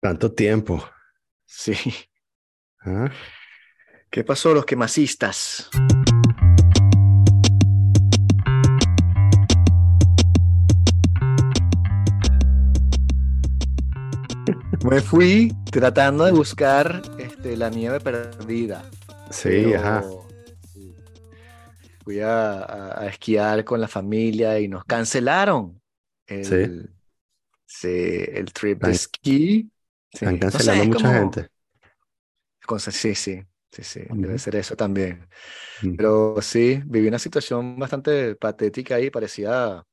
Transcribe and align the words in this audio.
Tanto 0.00 0.32
tiempo. 0.32 0.82
Sí. 1.44 1.74
¿Ah? 2.80 3.10
¿Qué 4.10 4.24
pasó, 4.24 4.54
los 4.54 4.64
quemasistas? 4.64 5.68
Me 14.84 15.00
fui 15.00 15.52
tratando 15.70 16.24
de 16.24 16.32
buscar 16.32 17.02
este, 17.18 17.56
la 17.56 17.68
nieve 17.68 18.00
perdida. 18.00 18.88
Sí, 19.30 19.48
pero 19.50 19.78
ajá. 19.78 20.04
Fui 22.04 22.20
a, 22.20 22.52
a- 22.62 23.02
a 23.02 23.06
esquiar 23.08 23.64
con 23.64 23.80
la 23.80 23.88
familia 23.88 24.58
y 24.60 24.68
nos 24.68 24.84
cancelaron 24.84 25.80
el, 26.26 26.90
sí, 27.66 27.88
el 28.32 28.52
trip 28.52 28.82
de 28.82 28.90
esquí. 28.92 29.70
Sí, 30.12 30.24
Están 30.24 30.38
no 30.40 30.50
sé, 30.50 30.58
cancelando 30.58 30.84
mucha 30.86 31.06
como- 31.08 31.18
gente. 31.32 31.48
sí, 32.92 33.14
sí, 33.14 33.42
sí, 33.70 33.82
sí, 33.84 34.00
debe 34.10 34.38
ser 34.38 34.56
eso 34.56 34.76
también. 34.76 35.28
Mm. 35.82 35.96
Pero 35.96 36.36
sí, 36.42 36.82
viví 36.86 37.08
una 37.08 37.18
situación 37.18 37.78
bastante 37.78 38.36
patética 38.36 38.96
ahí, 38.96 39.10
parecía, 39.10 39.84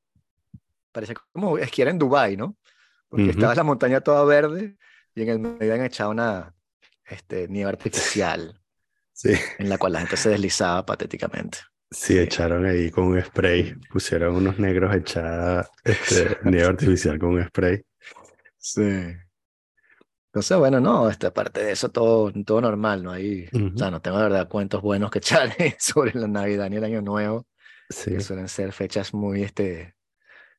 parecía 0.92 1.16
como 1.32 1.58
esquiar 1.58 1.88
en 1.88 1.98
Dubái, 1.98 2.36
¿no? 2.36 2.56
Porque 3.08 3.24
Ujú. 3.24 3.32
estaba 3.32 3.54
la 3.54 3.62
montaña 3.64 4.00
toda 4.00 4.24
verde 4.24 4.76
y 5.14 5.22
en 5.22 5.28
el 5.28 5.38
medio 5.38 5.72
habían 5.72 5.86
echado 5.86 6.10
una 6.10 6.54
este, 7.06 7.48
nieve 7.48 7.70
artificial 7.70 8.60
Sí, 9.12 9.32
en 9.58 9.68
la 9.68 9.78
cual 9.78 9.94
la 9.94 10.00
gente 10.00 10.16
se 10.16 10.30
deslizaba 10.30 10.84
patéticamente. 10.86 11.58
sí, 11.90 12.14
Sí. 12.14 12.18
echaron 12.18 12.66
ahí 12.66 12.90
con 12.90 13.04
un 13.06 13.22
spray. 13.22 13.74
Pusieron 13.90 14.36
unos 14.36 14.58
negros 14.58 14.92
a 14.92 14.96
echar 14.98 15.70
este, 15.84 16.36
nieve 16.44 16.66
artificial 16.66 17.18
con 17.18 17.30
un 17.34 17.44
spray. 17.46 17.82
Sí. 18.58 18.82
Entonces, 20.36 20.58
bueno, 20.58 20.80
no, 20.82 21.08
esta 21.08 21.32
parte 21.32 21.64
de 21.64 21.72
eso 21.72 21.88
todo, 21.88 22.30
todo 22.44 22.60
normal, 22.60 23.02
¿no? 23.02 23.10
Ahí, 23.12 23.46
o 23.54 23.78
sea, 23.78 23.90
no 23.90 24.02
tengo 24.02 24.18
de 24.18 24.24
verdad 24.24 24.50
cuentos 24.50 24.82
buenos 24.82 25.10
que 25.10 25.16
echar 25.20 25.48
sobre 25.78 26.12
la 26.12 26.28
Navidad 26.28 26.68
ni 26.68 26.76
el 26.76 26.84
Año 26.84 27.00
Nuevo, 27.00 27.46
Sí. 27.88 28.10
que 28.10 28.20
suelen 28.20 28.46
ser 28.46 28.70
fechas 28.72 29.14
muy, 29.14 29.42
este, 29.44 29.94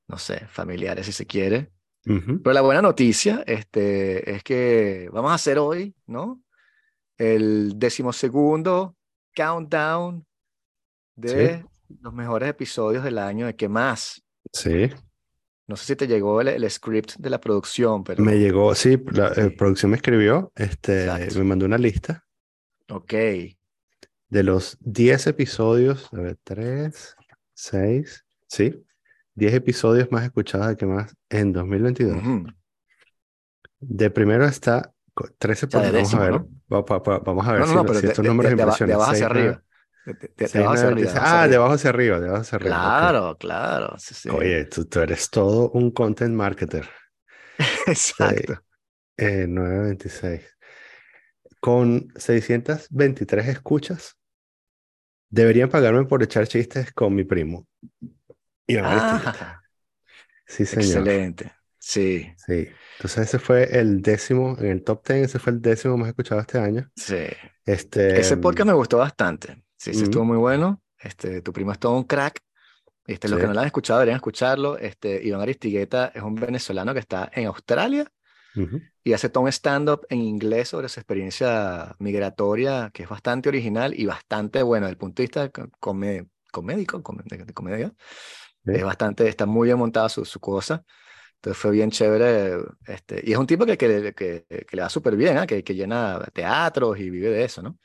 no 0.08 0.18
sé, 0.18 0.48
familiares 0.48 1.06
si 1.06 1.12
se 1.12 1.28
quiere. 1.28 1.72
Pero 2.04 2.54
la 2.54 2.62
buena 2.62 2.82
noticia 2.82 3.44
este, 3.46 4.32
es 4.32 4.42
que 4.42 5.10
vamos 5.12 5.30
a 5.30 5.36
hacer 5.36 5.60
hoy, 5.60 5.94
¿no? 6.08 6.42
El 7.16 7.74
decimosegundo 7.76 8.96
countdown 9.36 10.26
de 11.16 11.64
los 12.02 12.14
mejores 12.14 12.50
episodios 12.50 13.04
del 13.04 13.20
año 13.20 13.46
de 13.46 13.56
qué 13.56 13.70
más. 13.70 14.24
Sí. 14.52 14.90
No 15.68 15.76
sé 15.76 15.86
si 15.86 15.96
te 15.98 16.08
llegó 16.08 16.40
el, 16.42 16.48
el 16.48 16.70
script 16.72 17.16
de 17.18 17.30
la 17.30 17.40
producción, 17.42 18.04
pero 18.04 18.24
Me 18.24 18.38
llegó, 18.40 18.74
sí, 18.74 18.98
la 19.12 19.28
eh, 19.30 19.50
Sí. 19.50 19.50
producción 19.52 19.92
me 19.92 19.98
escribió, 19.98 20.52
este, 20.56 21.04
Exacto. 21.06 21.40
me 21.40 21.44
mandó 21.44 21.66
una 21.66 21.78
lista 21.78 22.26
ok. 22.90 23.14
de 24.30 24.44
los 24.44 24.78
10 24.80 25.28
episodios, 25.28 26.08
a 26.14 26.22
ver, 26.22 26.38
3, 26.44 27.16
6, 27.54 28.26
sí, 28.48 28.82
10 29.36 29.54
episodios 29.56 30.10
más 30.12 30.24
escuchados 30.24 30.68
de 30.70 30.78
que 30.78 30.86
más 30.86 31.14
en 31.30 31.52
2022. 31.54 32.18
Ujú. 32.18 32.46
De 33.80 34.10
primero 34.10 34.46
está 34.46 34.94
co- 35.14 35.28
13 35.38 35.66
O 35.68 35.70
sea, 35.70 35.82
de 35.82 35.92
por, 36.02 36.48
vamos 36.70 36.90
a 36.92 37.12
ver, 37.12 37.22
vamos 37.24 37.48
a 37.48 37.52
ver 37.54 37.64
si, 37.68 37.70
no, 37.76 37.76
lo- 37.76 37.86
pero 37.86 38.00
si 38.00 38.06
de, 38.08 38.12
estos 38.14 38.24
de- 38.24 38.30
números 38.30 38.52
de- 38.52 38.56
de 38.56 38.64
aba- 38.64 38.72
de 38.72 38.76
impresionan. 38.76 38.96
abajo 38.96 39.12
hacia 39.12 39.28
6, 39.28 39.34
9, 39.34 39.50
arriba. 39.50 39.64
De, 40.08 40.14
de- 40.14 40.34
de 40.38 40.48
6, 40.48 40.56
abajo 40.56 40.74
hacia 40.74 40.90
9, 40.92 40.92
arriba. 40.92 41.12
26. 41.12 41.14
de 41.14 41.18
abajo 41.18 41.26
hacia 41.26 41.44
Ah, 41.44 41.48
de 41.48 41.56
abajo 41.58 41.74
hacia 41.74 41.90
arriba, 41.90 42.20
de 42.20 42.28
abajo 42.28 42.42
hacia 42.42 42.56
arriba. 42.56 42.76
Claro, 42.76 43.38
claro. 43.38 43.96
Sí, 44.00 44.14
sí. 44.14 44.30
Oye, 44.30 44.66
tú, 44.66 44.86
tú 44.86 45.00
eres 45.02 45.30
todo 45.30 45.70
un 45.72 45.92
content 45.92 46.34
marketer. 46.34 46.88
Exacto. 47.88 48.64
Eh, 49.18 49.46
926. 49.48 50.42
Con 51.60 52.08
623 52.16 53.48
escuchas, 53.48 54.16
deberían 55.30 55.70
pagarme 55.70 56.06
por 56.06 56.24
echar 56.24 56.48
chistes 56.48 56.94
con 56.94 57.14
mi 57.16 57.24
primo. 57.26 57.68
Aristigueta. 58.68 59.34
Ah, 59.36 59.62
Sí, 60.46 60.66
señor. 60.66 60.86
excelente. 60.86 61.52
Sí, 61.80 62.32
Sí. 62.46 62.70
Entonces 62.98 63.28
ese 63.28 63.40
fue 63.40 63.78
el 63.80 64.02
décimo, 64.02 64.56
en 64.60 64.68
el 64.68 64.84
top 64.84 65.06
10, 65.08 65.26
ese 65.26 65.40
fue 65.40 65.54
el 65.54 65.62
décimo 65.62 65.98
más 65.98 66.10
escuchado 66.10 66.40
este 66.42 66.58
año. 66.60 66.90
sí. 66.96 67.26
Este, 67.66 68.18
Ese 68.18 68.38
podcast 68.38 68.66
me 68.68 68.74
gustó 68.74 68.98
bastante. 69.00 69.62
Sí, 69.78 69.94
sí, 69.94 70.04
estuvo 70.06 70.24
Ujú. 70.24 70.26
muy 70.26 70.38
bueno. 70.38 70.82
Este, 71.00 71.42
tu 71.42 71.54
primo 71.54 71.72
es 71.72 71.80
todo 71.80 71.96
un 71.98 72.04
crack. 72.04 72.40
Este, 73.08 73.30
los 73.30 73.38
Sí. 73.38 73.40
que 73.40 73.48
no 73.48 73.54
lo 73.54 73.62
han 73.62 73.68
escuchado 73.68 74.00
deberían 74.00 74.18
escucharlo. 74.18 74.78
Este, 74.78 75.24
Iván 75.26 75.42
Aristigueta 75.42 76.12
es 76.16 76.24
un 76.24 76.36
venezolano 76.36 76.94
que 76.94 77.02
está 77.02 77.32
en 77.34 77.48
Australia 77.48 78.12
ujú, 78.56 78.82
y 79.04 79.14
hace 79.14 79.30
todo 79.30 79.44
un 79.46 79.50
stand-up 79.52 80.06
en 80.10 80.22
inglés 80.22 80.70
sobre 80.70 80.90
su 80.90 81.00
experiencia 81.00 81.96
migratoria, 82.00 82.92
que 82.94 83.04
es 83.04 83.10
bastante 83.10 83.50
original 83.50 83.94
y 84.00 84.06
bastante 84.06 84.64
bueno 84.64 84.88
desde 84.88 84.94
el 84.94 84.98
punto 84.98 85.22
de 85.22 85.26
vista 85.26 85.50
co- 85.50 85.70
come- 85.80 86.30
comédico, 86.52 87.04
come- 87.04 87.24
de 87.26 87.54
comedia. 87.54 87.94
sí. 88.66 88.72
Es 88.72 88.84
bastante, 88.84 89.28
está 89.30 89.46
muy 89.46 89.68
bien 89.68 89.78
montada 89.80 90.10
su, 90.10 90.26
su 90.26 90.40
cosa. 90.40 90.84
Entonces 91.38 91.62
fue 91.62 91.72
bien 91.72 91.92
chévere. 91.92 92.58
Este, 92.86 93.22
y 93.26 93.32
es 93.34 93.38
un 93.38 93.48
tipo 93.48 93.66
que, 93.66 93.78
que, 93.78 94.14
que, 94.14 94.46
que 94.48 94.76
le 94.76 94.82
va 94.82 94.90
súper 94.90 95.16
bien, 95.16 95.38
¿ah? 95.38 95.48
que, 95.48 95.64
que 95.64 95.76
llena 95.76 96.20
teatros 96.34 97.00
y 97.00 97.10
vive 97.10 97.30
de 97.30 97.44
eso, 97.44 97.62
¿no? 97.62 97.78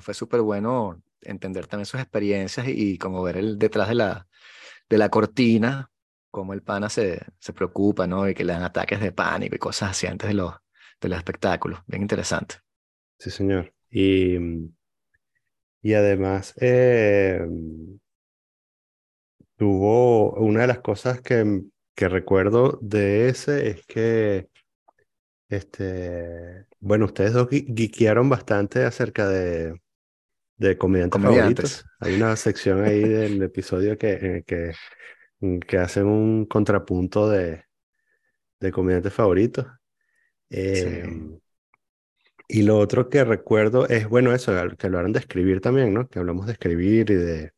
fue 0.00 0.14
súper 0.14 0.40
bueno 0.40 1.02
entender 1.20 1.66
también 1.66 1.86
sus 1.86 2.00
experiencias 2.00 2.66
y, 2.68 2.94
y 2.94 2.98
como 2.98 3.22
ver 3.22 3.36
el 3.36 3.58
detrás 3.58 3.88
de 3.88 3.94
la, 3.94 4.26
de 4.88 4.98
la 4.98 5.08
cortina, 5.10 5.90
cómo 6.30 6.54
el 6.54 6.62
pana 6.62 6.88
se, 6.88 7.20
se 7.38 7.52
preocupa, 7.52 8.06
¿no? 8.06 8.28
Y 8.28 8.34
que 8.34 8.44
le 8.44 8.52
dan 8.52 8.62
ataques 8.62 9.00
de 9.00 9.12
pánico 9.12 9.56
y 9.56 9.58
cosas 9.58 9.90
así 9.92 10.06
antes 10.06 10.28
de 10.28 10.34
los, 10.34 10.54
de 11.00 11.08
los 11.08 11.18
espectáculos. 11.18 11.80
Bien 11.86 12.02
interesante. 12.02 12.56
Sí, 13.18 13.30
señor. 13.30 13.72
Y, 13.90 14.38
y 15.82 15.94
además, 15.94 16.54
eh, 16.60 17.40
tuvo 19.56 20.32
una 20.34 20.62
de 20.62 20.66
las 20.68 20.80
cosas 20.80 21.20
que, 21.20 21.62
que 21.94 22.08
recuerdo 22.08 22.78
de 22.82 23.28
ese 23.28 23.68
es 23.68 23.86
que, 23.86 24.48
este, 25.48 26.66
bueno, 26.80 27.06
ustedes 27.06 27.32
dos 27.32 27.48
geekearon 27.50 28.28
bastante 28.28 28.84
acerca 28.84 29.28
de, 29.28 29.80
de 30.56 30.78
comediantes 30.78 31.20
Comediantes. 31.20 31.82
favoritos. 31.82 31.86
Hay 32.00 32.14
una 32.14 32.36
sección 32.36 32.84
ahí 32.84 33.00
del 33.00 33.42
episodio 33.42 33.96
que, 33.98 34.42
que, 34.46 34.72
que 35.66 35.78
hacen 35.78 36.06
un 36.06 36.46
contrapunto 36.46 37.28
de, 37.28 37.64
de 38.60 38.72
comediantes 38.72 39.12
favoritos. 39.12 39.66
Eh, 40.50 41.08
y 42.48 42.62
lo 42.62 42.78
otro 42.78 43.08
que 43.08 43.24
recuerdo 43.24 43.88
es, 43.88 44.08
bueno, 44.08 44.32
eso, 44.34 44.52
que 44.76 44.86
hablaron 44.86 45.12
de 45.12 45.20
escribir 45.20 45.60
también, 45.60 45.94
¿no? 45.94 46.08
Que 46.08 46.18
hablamos 46.18 46.46
de 46.46 46.52
escribir 46.52 47.10
y 47.10 47.14
de, 47.14 47.52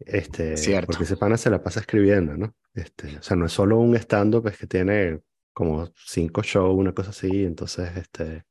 este, 0.00 0.56
Cierto. 0.56 0.88
porque 0.88 1.04
ese 1.04 1.16
pana 1.16 1.36
se 1.36 1.50
la 1.50 1.62
pasa 1.62 1.80
escribiendo, 1.80 2.36
¿no? 2.36 2.54
Este, 2.74 3.18
o 3.18 3.22
sea, 3.22 3.36
no 3.36 3.46
es 3.46 3.52
solo 3.52 3.78
un 3.78 3.94
stand-up, 3.96 4.48
es 4.48 4.58
que 4.58 4.66
tiene 4.66 5.20
como 5.52 5.92
cinco 5.94 6.42
shows, 6.42 6.78
una 6.78 6.92
cosa 6.92 7.10
así, 7.10 7.44
entonces, 7.44 7.96
este, 7.96 8.44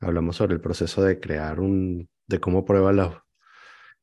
hablamos 0.00 0.36
sobre 0.36 0.54
el 0.54 0.60
proceso 0.60 1.02
de 1.02 1.18
crear 1.20 1.60
un, 1.60 2.08
de 2.26 2.40
cómo 2.40 2.64
prueba 2.64 2.92
los, 2.92 3.14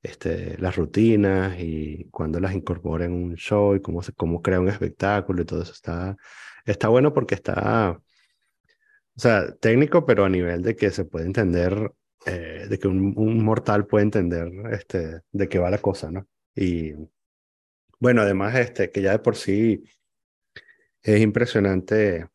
este, 0.02 0.58
las 0.60 0.76
rutinas 0.76 1.60
y 1.60 2.10
cuándo 2.12 2.40
las 2.40 2.54
incorpora 2.54 3.06
en 3.06 3.14
un 3.14 3.36
show 3.36 3.76
y 3.76 3.82
cómo 3.82 4.02
se, 4.04 4.14
cómo 4.14 4.42
crea 4.42 4.60
un 4.60 4.70
espectáculo 4.70 5.42
y 5.42 5.46
todo 5.46 5.64
eso 5.64 5.72
está, 5.72 6.18
está 6.66 6.90
bueno 6.90 7.14
porque 7.14 7.36
está, 7.36 7.92
o 9.16 9.20
sea, 9.20 9.56
técnico, 9.56 10.06
pero 10.06 10.26
a 10.26 10.30
nivel 10.30 10.62
de 10.62 10.76
que 10.76 10.92
se 10.92 11.06
puede 11.06 11.26
entender, 11.26 11.92
eh, 12.26 12.68
de 12.70 12.80
que 12.80 12.88
un, 12.88 13.14
un 13.16 13.44
mortal 13.44 13.86
puede 13.88 14.04
entender 14.04 14.52
este, 14.72 15.22
de 15.32 15.50
qué 15.50 15.60
va 15.60 15.70
la 15.70 15.78
cosa, 15.78 16.12
¿no? 16.12 16.28
Y 16.56 16.94
bueno, 18.00 18.22
además, 18.22 18.56
este, 18.56 18.92
que 18.92 19.02
ya 19.02 19.12
de 19.12 19.20
por 19.20 19.36
sí 19.36 19.84
es 21.04 21.22
impresionante. 21.22 22.28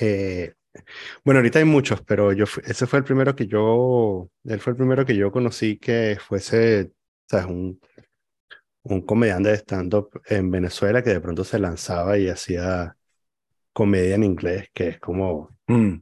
eh, 0.00 0.54
bueno, 1.24 1.40
ahorita 1.40 1.60
hay 1.60 1.64
muchos, 1.64 2.02
pero 2.02 2.32
yo 2.32 2.46
ese 2.66 2.86
fue 2.86 3.00
el 3.00 3.04
primero 3.04 3.36
que 3.36 3.46
yo, 3.46 4.30
él 4.44 4.60
fue 4.60 4.72
el 4.72 4.76
primero 4.78 5.06
que 5.06 5.16
yo 5.16 5.32
conocí 5.32 5.78
que 5.78 6.18
fuese, 6.20 6.92
¿sabes? 7.28 7.46
Un, 7.46 7.80
un 8.82 9.02
comediante 9.02 9.48
de 9.50 9.56
stand-up 9.56 10.20
en 10.26 10.50
Venezuela 10.50 11.02
que 11.02 11.10
de 11.10 11.20
pronto 11.20 11.44
se 11.44 11.58
lanzaba 11.58 12.18
y 12.18 12.28
hacía 12.28 12.96
comedia 13.72 14.16
en 14.16 14.24
inglés, 14.24 14.70
que 14.74 14.88
es 14.88 15.00
como, 15.00 15.50
Mm, 15.68 15.96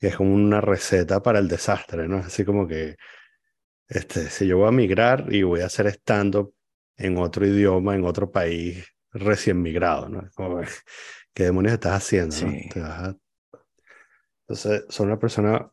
que 0.00 0.08
es 0.08 0.16
como 0.16 0.34
una 0.34 0.60
receta 0.62 1.22
para 1.22 1.38
el 1.40 1.48
desastre, 1.48 2.08
¿no? 2.08 2.18
Así 2.18 2.44
como 2.44 2.66
que, 2.68 2.96
este, 3.92 4.30
si 4.30 4.46
yo 4.46 4.58
voy 4.58 4.68
a 4.68 4.72
migrar 4.72 5.26
y 5.34 5.42
voy 5.42 5.60
a 5.60 5.66
hacer 5.66 5.86
stand-up 5.88 6.54
en 6.96 7.18
otro 7.18 7.46
idioma, 7.46 7.94
en 7.94 8.04
otro 8.04 8.30
país 8.32 8.86
recién 9.12 9.62
migrado, 9.62 10.08
¿no? 10.08 10.28
Como, 10.34 10.60
¿qué 11.34 11.44
demonios 11.44 11.74
estás 11.74 11.94
haciendo, 11.94 12.40
no? 12.40 12.56
Sí. 12.56 12.68
Te 12.68 12.80
vas 12.80 12.90
a- 13.10 13.18
Entonces, 14.48 14.84
son 14.88 15.06
una 15.08 15.18
persona 15.18 15.70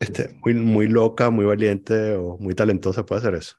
este, 0.00 0.30
muy, 0.44 0.54
muy 0.54 0.88
loca, 0.88 1.30
muy 1.30 1.44
valiente 1.46 2.14
o 2.16 2.38
muy 2.38 2.54
talentosa, 2.54 3.06
puede 3.06 3.20
hacer 3.20 3.34
eso. 3.36 3.56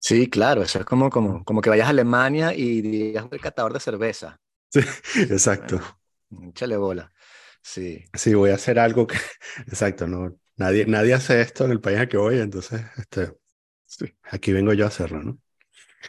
Sí, 0.00 0.28
claro, 0.30 0.62
eso 0.62 0.78
es 0.80 0.84
como, 0.84 1.10
como, 1.10 1.44
como 1.44 1.60
que 1.60 1.70
vayas 1.70 1.86
a 1.86 1.90
Alemania 1.90 2.52
y 2.54 2.80
digas 2.82 3.26
el 3.30 3.40
catador 3.40 3.72
de 3.72 3.80
cerveza. 3.80 4.40
Sí, 4.70 4.80
exacto. 5.30 5.80
Bueno, 6.30 6.50
Échale 6.50 6.76
bola. 6.76 7.12
Sí. 7.62 8.04
Sí, 8.14 8.34
voy 8.34 8.50
a 8.50 8.54
hacer 8.54 8.78
algo 8.78 9.06
que, 9.06 9.16
exacto, 9.66 10.06
no, 10.06 10.34
nadie, 10.58 10.86
nadie 10.86 11.14
hace 11.14 11.40
esto 11.40 11.64
en 11.64 11.70
el 11.70 11.80
país 11.80 11.98
a 11.98 12.06
que 12.06 12.16
voy, 12.16 12.38
entonces, 12.38 12.82
este, 12.96 13.32
aquí 14.24 14.52
vengo 14.52 14.72
yo 14.74 14.84
a 14.84 14.88
hacerlo, 14.88 15.22
¿no? 15.22 15.38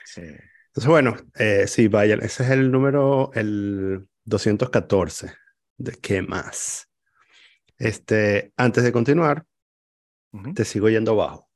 Sí. 0.05 0.21
Entonces, 0.21 0.87
bueno, 0.87 1.15
eh, 1.35 1.65
sí, 1.67 1.87
vaya, 1.87 2.15
ese 2.15 2.43
es 2.43 2.49
el 2.49 2.71
número, 2.71 3.31
el 3.33 4.07
214. 4.25 5.31
¿De 5.77 5.93
qué 5.93 6.21
más? 6.21 6.89
Este, 7.77 8.51
antes 8.57 8.83
de 8.83 8.91
continuar, 8.91 9.45
te 10.53 10.65
sigo 10.65 10.89
yendo 10.89 11.13
abajo. 11.13 11.49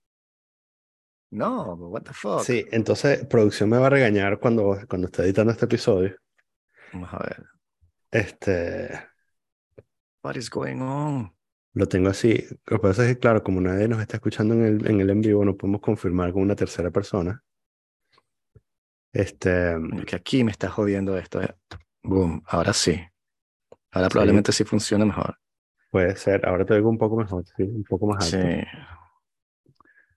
No, 1.29 1.73
what 1.75 2.03
the 2.03 2.13
fuck. 2.13 2.41
Sí, 2.41 2.65
entonces 2.71 3.25
producción 3.25 3.69
me 3.69 3.77
va 3.77 3.87
a 3.87 3.89
regañar 3.89 4.39
cuando, 4.39 4.79
cuando 4.87 5.07
esté 5.07 5.23
editando 5.23 5.51
este 5.51 5.65
episodio. 5.65 6.15
Vamos 6.93 7.09
a 7.11 7.17
ver. 7.17 7.43
Este, 8.11 9.13
What 10.23 10.37
is 10.37 10.49
going 10.49 10.81
on? 10.81 11.31
Lo 11.73 11.87
tengo 11.87 12.09
así. 12.09 12.43
Lo 12.65 12.77
que 12.77 12.81
pasa 12.81 13.03
es 13.07 13.13
que, 13.15 13.19
claro, 13.19 13.43
como 13.43 13.61
nadie 13.61 13.87
nos 13.87 14.01
está 14.01 14.17
escuchando 14.17 14.53
en 14.55 14.63
el, 14.65 14.87
en 14.87 15.01
el 15.01 15.09
en 15.09 15.21
vivo, 15.21 15.45
no 15.45 15.55
podemos 15.57 15.81
confirmar 15.81 16.33
con 16.33 16.41
una 16.43 16.55
tercera 16.55 16.91
persona. 16.91 17.43
Este, 19.11 19.75
Coño, 19.89 20.05
Que 20.05 20.15
aquí 20.15 20.43
me 20.43 20.51
está 20.51 20.69
jodiendo 20.69 21.17
esto. 21.17 21.41
eh. 21.41 21.55
Boom, 22.03 22.43
ahora 22.47 22.73
sí. 22.73 22.99
Ahora 23.91 24.09
probablemente 24.09 24.51
sí 24.51 24.63
funciona 24.65 25.05
mejor. 25.05 25.37
puede 25.89 26.15
ser, 26.17 26.45
ahora 26.45 26.65
te 26.65 26.73
oigo 26.73 26.89
un 26.89 26.97
poco 26.97 27.15
mejor, 27.17 27.45
sí, 27.55 27.63
un 27.63 27.83
poco 27.85 28.07
más 28.07 28.25
alto. 28.25 28.37
sí, 28.47 28.63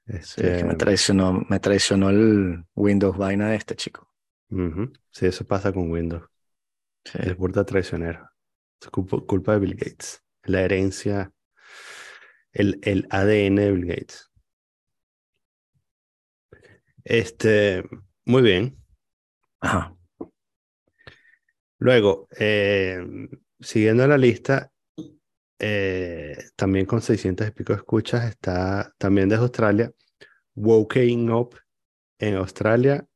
Este, 0.06 0.48
es 0.48 0.58
que 0.58 0.64
me 0.64 0.74
traicionó, 0.76 1.44
me 1.48 1.60
traicionó 1.60 2.10
el 2.10 2.64
Windows 2.74 3.16
vaina 3.16 3.50
de 3.50 3.56
este 3.56 3.74
chico. 3.76 4.08
Sí, 5.10 5.26
eso 5.26 5.46
pasa 5.46 5.72
con 5.72 5.90
Windows. 5.90 6.24
Sí. 7.04 7.18
Es 7.22 7.36
burda 7.36 7.64
traicionero. 7.64 8.28
Es 8.80 8.88
culpa, 8.90 9.20
culpa 9.26 9.52
de 9.52 9.58
Bill 9.60 9.74
Gates. 9.76 10.22
La 10.44 10.62
herencia, 10.62 11.32
el, 12.56 12.78
el 12.82 13.06
ADN 13.10 13.56
de 13.56 13.72
Bill 13.72 13.86
Gates. 13.86 14.30
Este, 17.04 17.84
muy 18.24 18.42
bien. 18.42 18.76
Ajá. 19.60 19.94
Luego, 21.78 22.28
eh, 22.38 22.98
siguiendo 23.60 24.06
la 24.06 24.16
lista, 24.18 24.72
eh, 25.58 26.36
también 26.56 26.86
con 26.86 27.02
600 27.02 27.48
y 27.48 27.50
pico 27.50 27.74
escuchas, 27.74 28.24
está 28.24 28.92
también 28.98 29.28
desde 29.28 29.42
Australia, 29.42 29.92
Woking 30.54 31.30
Up 31.30 31.58
en 32.18 32.36
Australia 32.36 33.06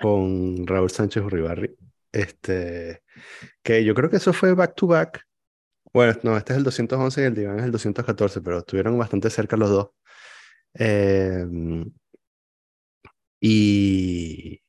con 0.00 0.66
Raúl 0.66 0.90
Sánchez 0.90 1.22
Uribarri. 1.22 1.74
Este, 2.12 3.02
que 3.62 3.84
yo 3.84 3.94
creo 3.94 4.10
que 4.10 4.16
eso 4.16 4.32
fue 4.32 4.52
back 4.54 4.74
to 4.74 4.86
back. 4.86 5.26
Bueno, 5.92 6.18
no, 6.22 6.36
este 6.36 6.52
es 6.54 6.58
el 6.58 6.64
211 6.64 7.20
y 7.22 7.24
el 7.24 7.34
diván 7.34 7.58
es 7.58 7.64
el 7.66 7.72
214, 7.72 8.40
pero 8.40 8.58
estuvieron 8.58 8.98
bastante 8.98 9.28
cerca 9.30 9.56
los 9.56 9.70
dos. 9.70 9.90
Eh, 10.74 11.44
y, 13.40 14.60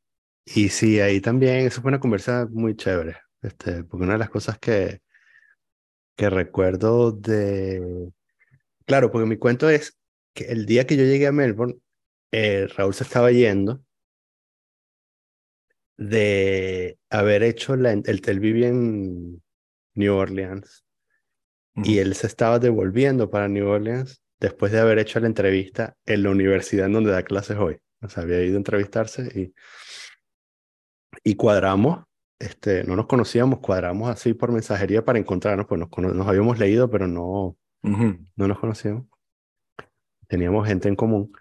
y 0.45 0.69
sí, 0.69 0.99
ahí 0.99 1.21
también, 1.21 1.67
eso 1.67 1.81
fue 1.81 1.89
una 1.89 1.99
conversa 1.99 2.47
muy 2.51 2.75
chévere, 2.75 3.17
este, 3.41 3.83
porque 3.83 4.03
una 4.05 4.13
de 4.13 4.19
las 4.19 4.29
cosas 4.29 4.57
que, 4.59 5.01
que 6.15 6.29
recuerdo 6.29 7.11
de... 7.11 8.11
Claro, 8.85 9.11
porque 9.11 9.27
mi 9.27 9.37
cuento 9.37 9.69
es 9.69 9.97
que 10.33 10.45
el 10.45 10.65
día 10.65 10.87
que 10.87 10.97
yo 10.97 11.03
llegué 11.03 11.27
a 11.27 11.31
Melbourne, 11.31 11.77
eh, 12.31 12.67
Raúl 12.75 12.93
se 12.95 13.03
estaba 13.03 13.31
yendo 13.31 13.83
de 15.97 16.97
haber 17.09 17.43
hecho 17.43 17.75
la... 17.75 17.93
Él, 17.93 18.03
él 18.05 18.63
en 18.63 19.43
New 19.95 20.15
Orleans 20.15 20.83
y 21.75 21.97
él 21.99 22.13
se 22.15 22.27
estaba 22.27 22.59
devolviendo 22.59 23.29
para 23.29 23.47
New 23.47 23.67
Orleans 23.67 24.21
después 24.39 24.71
de 24.71 24.79
haber 24.79 24.99
hecho 24.99 25.19
la 25.19 25.27
entrevista 25.27 25.95
en 26.05 26.23
la 26.23 26.29
universidad 26.29 26.85
en 26.85 26.93
donde 26.93 27.11
da 27.11 27.23
clases 27.23 27.57
hoy. 27.57 27.77
O 28.01 28.09
sea, 28.09 28.23
había 28.23 28.43
ido 28.43 28.55
a 28.55 28.57
entrevistarse 28.57 29.23
y, 29.39 29.53
y 31.23 31.35
cuadramos, 31.35 32.03
este, 32.39 32.83
no 32.83 32.95
nos 32.95 33.07
conocíamos, 33.07 33.59
cuadramos 33.59 34.09
así 34.09 34.33
por 34.33 34.51
mensajería 34.51 35.05
para 35.05 35.19
encontrarnos, 35.19 35.65
pues 35.67 35.79
nos, 35.79 36.27
habíamos 36.27 36.59
leído, 36.59 36.89
pero 36.89 37.07
no, 37.07 37.57
no 38.35 38.47
nos 38.47 38.59
conocíamos. 38.59 39.05
Teníamos 40.27 40.67
gente 40.67 40.89
en 40.89 40.95
común. 40.95 41.31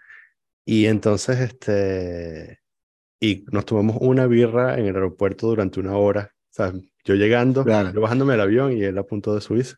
Y 0.65 0.87
entonces, 0.87 1.41
este, 1.41 2.61
y 3.21 3.45
nos 3.51 3.65
tomamos 3.67 3.97
una 4.01 4.27
birra 4.27 4.79
en 4.79 4.87
el 4.87 4.95
aeropuerto 4.95 5.49
durante 5.49 5.81
una 5.81 5.97
hora. 5.97 6.31
O 6.51 6.55
sea, 6.55 6.73
yo 7.05 7.15
llegando, 7.15 7.65
Claro. 7.65 7.93
yo 7.93 8.01
bajándome 8.01 8.33
del 8.35 8.43
avión 8.43 8.73
y 8.73 8.83
él 8.85 8.97
a 8.99 9.03
punto 9.03 9.35
de 9.35 9.41
subirse. 9.41 9.77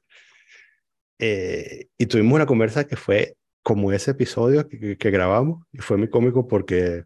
Eh, 1.19 1.89
y 1.99 2.07
tuvimos 2.07 2.35
una 2.35 2.47
conversa 2.47 2.87
que 2.87 2.97
fue 2.97 3.37
como 3.63 3.93
ese 3.93 4.13
episodio 4.13 4.69
que, 4.69 4.99
que- 4.99 5.11
grabamos 5.11 5.65
y 5.73 5.79
fue 5.79 5.97
muy 5.97 6.11
cómico 6.11 6.49
porque 6.49 7.05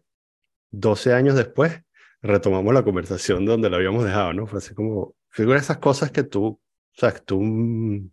12 0.71 1.13
años 1.13 1.35
después 1.35 1.81
retomamos 2.21 2.73
la 2.73 2.83
conversación 2.83 3.45
donde 3.45 3.69
la 3.69 3.77
habíamos 3.77 4.05
dejado, 4.05 4.33
¿no? 4.33 4.47
Fue 4.47 4.59
así 4.59 4.73
como, 4.75 5.15
figura 5.29 5.59
esas 5.59 5.77
cosas 5.79 6.11
que 6.11 6.23
tú, 6.23 6.45
o 6.47 6.61
sea, 6.93 7.11
que 7.13 7.21
tú, 7.21 7.41
mm, 7.41 8.11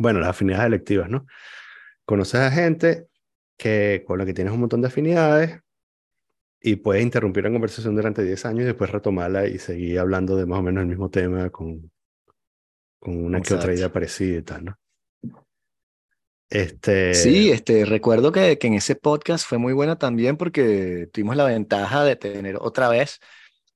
bueno, 0.00 0.20
las 0.20 0.30
afinidades 0.30 0.66
electivas, 0.66 1.08
¿no? 1.10 1.26
Conoces 2.06 2.40
a 2.40 2.50
gente 2.50 3.08
que, 3.58 4.04
con 4.06 4.18
la 4.18 4.26
que 4.26 4.34
tienes 4.34 4.52
un 4.54 4.60
montón 4.60 4.82
de 4.82 4.88
afinidades 4.88 5.60
y 6.60 6.76
puedes 6.76 7.02
interrumpir 7.02 7.44
la 7.44 7.50
conversación 7.52 7.94
durante 7.94 8.22
10 8.24 8.44
años 8.46 8.62
y 8.62 8.66
después 8.66 8.90
retomarla 8.90 9.46
y 9.46 9.58
seguir 9.58 9.98
hablando 9.98 10.36
de 10.36 10.46
más 10.46 10.58
o 10.60 10.62
menos 10.62 10.82
el 10.82 10.88
mismo 10.88 11.10
tema 11.10 11.50
con, 11.50 11.90
con 12.98 13.24
una 13.24 13.40
que 13.40 13.54
otra 13.54 13.72
Exacto. 13.72 13.78
idea 13.78 13.92
parecida 13.92 14.38
y 14.38 14.42
tal, 14.42 14.64
¿no? 14.64 14.78
Este, 16.50 17.14
Sí, 17.14 17.50
este, 17.50 17.84
recuerdo 17.84 18.32
que, 18.32 18.58
que 18.58 18.66
en 18.66 18.74
ese 18.74 18.96
podcast 18.96 19.46
fue 19.46 19.58
muy 19.58 19.72
bueno 19.72 19.98
también 19.98 20.36
porque 20.36 21.08
tuvimos 21.12 21.36
la 21.36 21.44
ventaja 21.44 22.04
de 22.04 22.16
tener 22.16 22.56
otra 22.60 22.88
vez 22.88 23.20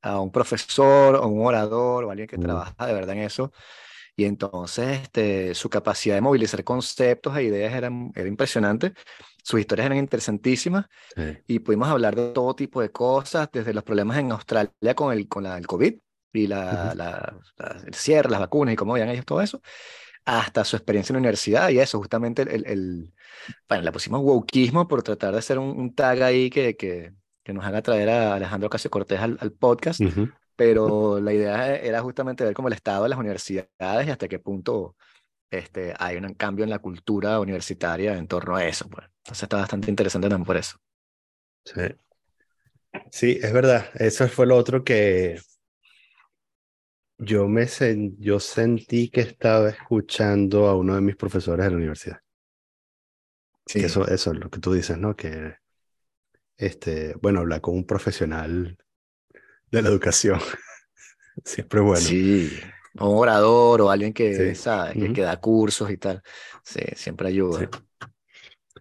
a 0.02 0.20
un 0.20 0.32
profesor 0.32 1.16
o 1.16 1.26
un 1.28 1.46
orador 1.46 2.04
o 2.04 2.10
alguien 2.10 2.28
que 2.28 2.36
Mm. 2.36 2.42
trabaja 2.42 2.86
de 2.86 2.92
verdad 2.94 3.16
en 3.16 3.22
eso. 3.24 3.52
Y 4.16 4.24
entonces 4.26 5.00
este, 5.02 5.54
su 5.54 5.70
capacidad 5.70 6.16
de 6.16 6.20
movilizar 6.22 6.64
conceptos 6.64 7.36
e 7.36 7.44
ideas 7.44 7.74
era, 7.74 7.90
era 8.14 8.28
impresionante. 8.28 8.94
Sus 9.44 9.60
historias 9.60 9.86
eran 9.86 9.98
interesantísimas 9.98 10.86
sí, 11.16 11.22
y 11.46 11.60
pudimos 11.60 11.88
hablar 11.88 12.16
de 12.16 12.32
todo 12.32 12.54
tipo 12.56 12.80
de 12.82 12.90
cosas, 12.92 13.48
desde 13.52 13.74
los 13.74 13.84
problemas 13.84 14.18
en 14.18 14.32
Australia 14.32 14.94
con 14.96 15.12
el, 15.12 15.28
con 15.28 15.44
la, 15.44 15.58
el 15.58 15.66
COVID 15.66 15.94
y 16.32 16.46
la, 16.48 16.64
Ujú. 16.72 16.96
la- 16.96 17.36
la- 17.58 17.82
el 17.86 17.94
cierre, 17.94 18.30
las 18.30 18.40
vacunas 18.40 18.74
y 18.74 18.76
cómo 18.76 18.94
veían 18.94 19.08
ellos 19.10 19.24
todo 19.26 19.40
eso, 19.42 19.62
hasta 20.28 20.64
su 20.64 20.76
experiencia 20.76 21.12
en 21.12 21.16
la 21.16 21.20
universidad 21.20 21.70
y 21.70 21.78
eso, 21.80 21.98
justamente 21.98 22.42
el, 22.42 22.48
el, 22.50 22.66
el- 22.66 23.14
bueno, 23.68 23.84
le 23.84 23.92
pusimos 23.92 24.20
wokismo 24.22 24.86
por 24.88 25.02
tratar 25.02 25.32
de 25.32 25.38
hacer 25.38 25.58
un, 25.58 25.70
un 25.78 25.94
tag 25.94 26.22
ahí 26.22 26.50
que, 26.50 26.76
que, 26.76 27.14
que 27.42 27.52
nos 27.54 27.64
haga 27.64 27.82
traer 27.82 28.10
a 28.10 28.34
Alejandro 28.34 28.68
Casio 28.70 28.90
Cortés 28.90 29.20
al, 29.20 29.38
al 29.40 29.52
podcast, 29.52 30.00
Ujú. 30.00 30.28
pero 30.56 31.20
la 31.20 31.32
idea 31.32 31.76
era 31.76 32.02
justamente 32.02 32.44
ver 32.44 32.54
cómo 32.54 32.68
el 32.68 32.74
estado 32.74 33.04
de 33.04 33.08
las 33.10 33.18
universidades 33.18 34.06
y 34.06 34.10
hasta 34.10 34.28
qué 34.28 34.38
punto 34.38 34.96
este, 35.50 35.94
hay 35.98 36.16
un 36.18 36.34
cambio 36.34 36.64
en 36.64 36.70
la 36.70 36.80
cultura 36.80 37.40
universitaria 37.40 38.16
en 38.18 38.28
torno 38.28 38.56
a 38.56 38.66
eso. 38.66 38.88
Pues. 38.90 39.06
Entonces 39.24 39.44
está 39.44 39.56
bastante 39.58 39.90
interesante 39.90 40.28
también 40.28 40.46
por 40.46 40.56
eso. 40.58 40.76
Sí. 41.64 41.82
Sí, 43.10 43.38
es 43.42 43.52
verdad. 43.52 43.86
Eso 43.94 44.28
fue 44.28 44.46
lo 44.46 44.56
otro 44.56 44.84
que 44.84 45.40
yo 47.18 47.48
me 47.48 47.64
sen- 47.66 48.16
yo 48.18 48.40
sentí 48.40 49.08
que 49.10 49.20
estaba 49.22 49.68
escuchando 49.70 50.66
a 50.66 50.76
uno 50.76 50.94
de 50.94 51.00
mis 51.00 51.16
profesores 51.16 51.64
de 51.66 51.70
la 51.70 51.76
universidad. 51.76 52.20
Sí, 53.66 53.80
eso, 53.80 54.06
eso 54.08 54.32
es 54.32 54.38
lo 54.38 54.50
que 54.50 54.60
tú 54.60 54.72
dices, 54.72 54.98
¿no? 54.98 55.14
Que 55.14 55.56
este, 56.56 57.14
bueno, 57.22 57.40
hablar 57.40 57.60
con 57.60 57.74
un 57.76 57.86
profesional 57.86 58.76
de 59.70 59.82
la 59.82 59.88
educación 59.88 60.40
siempre 61.44 61.80
es 61.80 61.86
bueno. 61.86 62.06
sí, 62.06 62.50
o 62.98 63.10
un 63.10 63.18
orador 63.18 63.80
o 63.82 63.90
alguien 63.90 64.12
que, 64.12 64.54
Sí. 64.54 64.60
sabe, 64.60 65.12
que, 65.12 65.22
da 65.22 65.40
cursos 65.40 65.90
y 65.90 65.96
tal. 65.98 66.22
Sí, 66.64 66.80
siempre 66.96 67.28
ayuda. 67.28 67.60
Sí. 67.60 67.66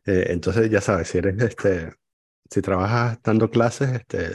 Eh, 0.05 0.27
entonces, 0.29 0.69
ya 0.69 0.81
sabes, 0.81 1.07
si 1.09 1.17
eres 1.17 1.41
este, 1.41 1.93
si 2.49 2.61
trabajas 2.61 3.19
dando 3.23 3.49
clases, 3.49 3.89
este, 3.91 4.31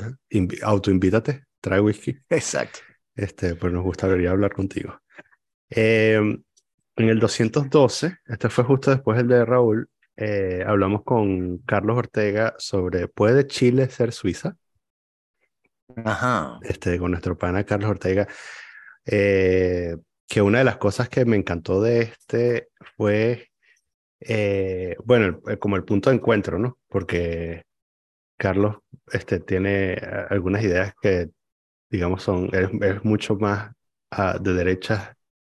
autoinvítate, 0.63 1.45
trae 1.61 1.81
whisky. 1.81 2.17
Exacto. 2.31 2.81
Este, 3.15 3.55
pues 3.55 3.73
nos 3.73 3.83
gustaría 3.83 4.31
hablar 4.31 4.53
contigo. 4.53 5.01
Eh, 5.71 6.17
en 6.97 7.09
el 7.09 7.19
212, 7.19 8.19
este 8.27 8.49
fue 8.49 8.65
justo 8.65 8.91
después 8.91 9.17
del 9.17 9.29
de 9.29 9.45
Raúl, 9.45 9.89
eh, 10.17 10.63
hablamos 10.67 11.03
con 11.05 11.59
Carlos 11.59 11.97
Ortega 11.97 12.55
sobre 12.59 13.09
¿puede 13.09 13.47
Chile 13.47 13.89
ser 13.89 14.13
Suiza? 14.13 14.57
Ajá. 16.05 16.59
Este, 16.63 16.99
con 16.99 17.11
nuestro 17.11 17.37
pana 17.37 17.65
Carlos 17.65 17.91
Ortega, 17.91 18.29
eh, 19.07 19.97
que 20.29 20.43
una 20.43 20.59
de 20.59 20.65
las 20.65 20.77
cosas 20.77 21.09
que 21.09 21.25
me 21.25 21.37
encantó 21.37 21.83
de 21.83 22.03
este 22.03 22.69
fue, 22.97 23.49
eh, 24.21 24.97
bueno, 25.05 25.41
como 25.59 25.77
el 25.77 25.85
punto 25.85 26.11
de 26.11 26.17
encuentro, 26.17 26.59
¿no? 26.59 26.79
Porque 26.89 27.65
Carlos 28.37 28.77
este, 29.13 29.41
tiene 29.41 29.95
algunas 30.31 30.63
ideas 30.63 30.95
que, 31.01 31.31
digamos, 31.93 32.25
son, 32.25 32.51
es, 32.55 32.71
es 32.83 33.05
mucho 33.05 33.37
más 33.37 33.73
ah, 34.13 34.39
de 34.41 34.55
derechas 34.55 35.17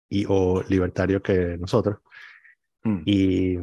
y, 0.10 0.25
o 0.30 0.63
libertario 0.70 1.24
que 1.24 1.58
nosotros. 1.60 2.00
Mm. 2.86 3.04
Y, 3.06 3.58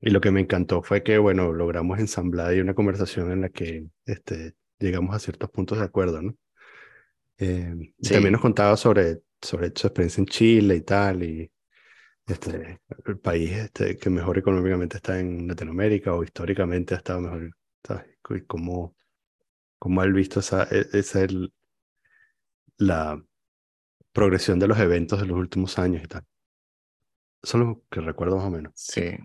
y 0.00 0.10
lo 0.10 0.20
que 0.20 0.30
me 0.30 0.40
encantó 0.40 0.82
fue 0.82 1.02
que, 1.02 1.18
bueno, 1.18 1.52
logramos 1.52 1.98
ensamblar 1.98 2.54
y 2.54 2.60
una 2.60 2.74
conversación 2.74 3.32
en 3.32 3.42
la 3.42 3.48
que 3.50 3.86
este, 4.06 4.54
llegamos 4.78 5.14
a 5.14 5.18
ciertos 5.18 5.50
puntos 5.50 5.78
de 5.78 5.84
acuerdo, 5.84 6.22
¿no? 6.22 6.36
Eh, 7.38 7.92
Sí. 8.00 8.14
También 8.14 8.32
nos 8.32 8.40
contaba 8.42 8.76
sobre, 8.76 9.22
sobre 9.40 9.72
su 9.74 9.86
experiencia 9.86 10.20
en 10.20 10.26
Chile 10.26 10.76
y 10.76 10.80
tal, 10.82 11.22
y 11.22 11.50
este, 12.26 12.80
el 13.06 13.18
país 13.20 13.52
este, 13.52 13.96
que 13.98 14.10
mejor 14.10 14.38
económicamente 14.38 14.98
está 14.98 15.20
en 15.20 15.48
Latinoamérica 15.48 16.14
o 16.14 16.24
históricamente 16.24 16.94
ha 16.94 16.98
estado 16.98 17.20
mejor, 17.22 17.56
¿sabes? 17.84 18.06
Y 18.30 18.42
cómo, 18.42 18.96
cómo 19.78 20.02
él 20.04 20.12
visto 20.12 20.40
esa, 20.40 20.64
e- 20.70 20.88
esa 20.94 21.22
el- 21.24 21.52
la 22.82 23.22
progresión 24.12 24.58
de 24.58 24.68
los 24.68 24.78
eventos 24.78 25.20
de 25.20 25.26
los 25.26 25.38
últimos 25.38 25.78
años 25.78 26.02
y 26.04 26.06
tal. 26.06 26.24
Eso 27.42 27.58
es 27.58 27.64
lo 27.64 27.82
que 27.90 28.00
recuerdo 28.00 28.36
más 28.36 28.46
o 28.46 28.50
menos. 28.50 28.72
Sí. 28.76 29.16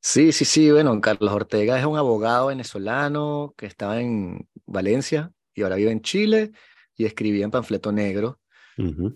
Sí, 0.00 0.32
sí, 0.32 0.44
sí. 0.44 0.70
Bueno, 0.70 1.00
Carlos 1.00 1.32
Ortega 1.32 1.78
es 1.78 1.86
un 1.86 1.96
abogado 1.96 2.48
venezolano 2.48 3.54
que 3.56 3.66
estaba 3.66 4.00
en 4.00 4.48
Valencia 4.66 5.32
y 5.54 5.62
ahora 5.62 5.76
vive 5.76 5.92
en 5.92 6.02
Chile 6.02 6.52
y 6.96 7.04
escribía 7.04 7.44
en 7.44 7.50
Panfleto 7.50 7.92
Negro. 7.92 8.38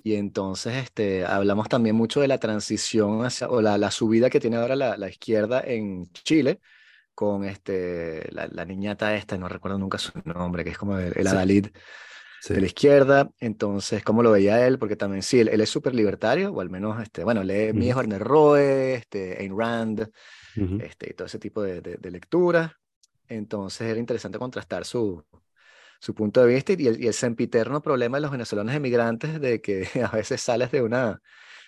Y 0.05 0.15
entonces 0.15 0.75
este, 0.75 1.25
hablamos 1.25 1.69
también 1.69 1.97
mucho 1.97 2.21
de 2.21 2.29
la 2.29 2.39
transición 2.39 3.25
hacia, 3.25 3.49
o 3.49 3.61
la, 3.61 3.79
la 3.79 3.91
subida 3.91 4.31
que 4.31 4.39
tiene 4.39 4.57
ahora 4.59 4.77
la, 4.77 4.97
la 4.97 5.09
izquierda 5.09 5.61
en 5.65 6.07
Chile 6.13 6.61
con 7.15 7.45
este, 7.45 8.31
la, 8.33 8.47
la 8.49 8.65
niñata 8.65 9.17
esta, 9.17 9.37
no 9.39 9.49
recuerdo 9.49 9.79
nunca 9.79 9.99
su 9.99 10.13
nombre, 10.25 10.63
que 10.63 10.71
es 10.71 10.79
como 10.79 10.99
el. 10.99 11.27
Adalid 11.27 11.67
sí. 11.67 11.73
De 12.49 12.61
la 12.61 12.67
izquierda. 12.67 13.31
Entonces, 13.41 14.03
¿cómo 14.05 14.23
lo 14.23 14.33
veía 14.33 14.67
él? 14.67 14.79
Porque 14.79 14.97
también 14.97 15.23
sí, 15.23 15.41
él, 15.41 15.49
él 15.49 15.61
es 15.61 15.71
súper 15.71 15.95
libertario, 15.95 16.53
o 16.53 16.61
al 16.61 16.71
menos, 16.71 17.03
este, 17.03 17.25
bueno, 17.25 17.43
lee. 17.43 17.73
Mies 17.73 17.97
Werner 17.97 18.23
Rohe, 18.23 18.95
este, 18.95 19.39
Ayn 19.41 19.59
Rand, 19.59 20.09
este, 20.79 21.11
y 21.11 21.15
todo 21.15 21.27
ese 21.27 21.39
tipo 21.39 21.63
de, 21.63 21.81
de, 21.81 21.97
de 21.97 22.11
lecturas. 22.11 22.73
Entonces 23.29 23.89
era 23.89 23.99
interesante 23.99 24.39
contrastar 24.39 24.85
su, 24.85 25.25
su 26.01 26.15
punto 26.15 26.41
de 26.45 26.55
vista 26.55 26.73
y 26.73 26.87
el, 26.87 27.03
y 27.03 27.07
el 27.09 27.15
sempiterno 27.15 27.83
problema 27.83 28.19
de 28.19 28.23
los 28.23 28.31
venezolanos 28.31 28.75
emigrantes 28.75 29.41
de 29.41 29.61
que 29.61 29.89
a 30.05 30.11
veces 30.17 30.41
sales 30.41 30.71
de 30.71 30.83
una 30.83 31.21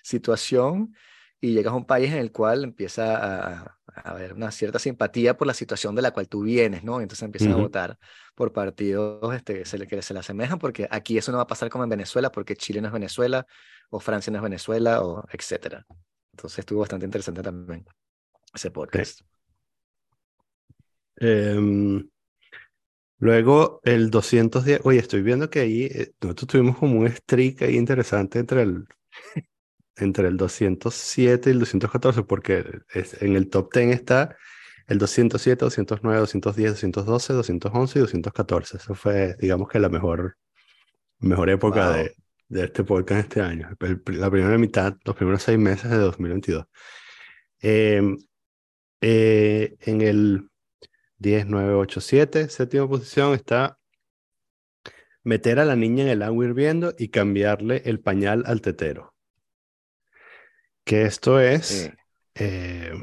situación 0.03 0.95
y 1.41 1.53
llegas 1.55 1.73
a 1.73 1.77
un 1.77 1.87
país 1.87 2.11
en 2.13 2.19
el 2.19 2.33
cual 2.33 2.65
empieza 2.65 3.17
a, 3.17 3.79
a 3.87 4.01
haber 4.11 4.35
una 4.35 4.51
cierta 4.51 4.79
simpatía 4.79 5.37
por 5.37 5.47
la 5.47 5.55
situación 5.55 5.95
de 5.95 6.03
la 6.03 6.11
cual 6.13 6.29
tú 6.29 6.43
vienes, 6.43 6.85
¿no? 6.85 7.01
Entonces 7.01 7.23
empiezan 7.25 7.53
a 7.53 7.57
Ujú. 7.57 7.57
votar 7.57 7.99
por 8.35 8.53
partidos 8.53 9.35
este, 9.35 9.55
que 9.61 9.65
se 9.65 9.79
le, 9.79 9.87
que 9.87 10.03
se 10.03 10.15
le 10.15 10.21
asemejan, 10.21 10.59
porque 10.59 10.89
aquí 10.91 11.19
eso 11.19 11.33
no 11.33 11.39
va 11.39 11.45
a 11.45 11.47
pasar 11.47 11.69
como 11.71 11.85
en 11.85 11.91
Venezuela, 11.91 12.31
porque 12.33 12.57
Chile 12.57 12.81
no 12.81 12.89
es 12.89 12.93
Venezuela, 12.93 13.47
o 13.91 14.01
Francia 14.01 14.31
no 14.31 14.39
es 14.39 14.43
Venezuela, 14.43 15.03
o 15.03 15.25
etcétera. 15.33 15.87
Entonces 16.33 16.59
estuvo 16.61 16.81
bastante 16.81 17.07
interesante 17.07 17.43
también 17.43 17.85
ese 18.55 18.71
podcast. 18.71 19.23
Em, 21.21 22.09
luego 23.21 23.81
el 23.85 24.11
210, 24.11 24.81
oye, 24.85 24.99
estoy 24.99 25.23
viendo 25.23 25.51
que 25.51 25.61
ahí 25.61 25.85
eh, 25.85 26.13
nosotros 26.21 26.49
tuvimos 26.49 26.79
como 26.79 26.99
un 27.01 27.09
streak 27.09 27.63
ahí 27.63 27.77
interesante 27.77 28.39
entre 28.41 28.63
el, 28.63 28.87
entre 29.99 30.29
el 30.29 30.37
207 30.37 31.51
y 31.51 31.53
el 31.53 31.59
214, 31.61 32.23
porque 32.25 32.65
es, 32.93 33.21
en 33.23 33.37
el 33.37 33.49
top 33.51 33.73
10 33.75 33.95
está 33.95 34.37
el 34.87 34.99
207, 34.99 35.65
209, 35.65 36.19
210, 36.21 36.71
212, 36.73 37.33
211 37.35 37.99
y 37.99 38.03
214. 38.03 38.77
Eso 38.79 38.95
fue, 38.95 39.37
digamos 39.39 39.69
que 39.69 39.79
la 39.79 39.89
mejor, 39.89 40.37
mejor 41.19 41.51
época 41.51 41.87
Wow. 41.89 41.97
de, 41.97 42.15
de 42.49 42.65
este 42.65 42.85
podcast 42.85 43.21
este 43.21 43.41
año. 43.43 43.69
El- 43.81 44.03
la 44.19 44.31
primera 44.31 44.57
mitad, 44.59 44.97
los 45.05 45.15
primeros 45.17 45.43
seis 45.43 45.59
meses 45.59 45.91
de 45.91 45.99
2022. 45.99 46.65
Em, 47.61 48.17
eh, 49.01 49.77
en 49.81 50.01
el 50.01 50.49
10, 51.19 51.47
9, 51.47 51.75
8, 51.75 52.01
7, 52.01 52.49
séptima 52.49 52.89
posición 52.89 53.35
está 53.35 53.79
meter 55.25 55.59
a 55.59 55.65
la 55.65 55.77
niña 55.77 56.05
en 56.05 56.09
el 56.11 56.23
agua 56.23 56.45
hirviendo 56.47 56.95
y 56.99 57.09
cambiarle 57.09 57.83
el 57.85 58.01
pañal 58.01 58.45
al 58.47 58.61
tetero. 58.63 59.15
Que 60.89 61.03
esto 61.03 61.39
es, 61.39 61.93
eh, 62.35 62.95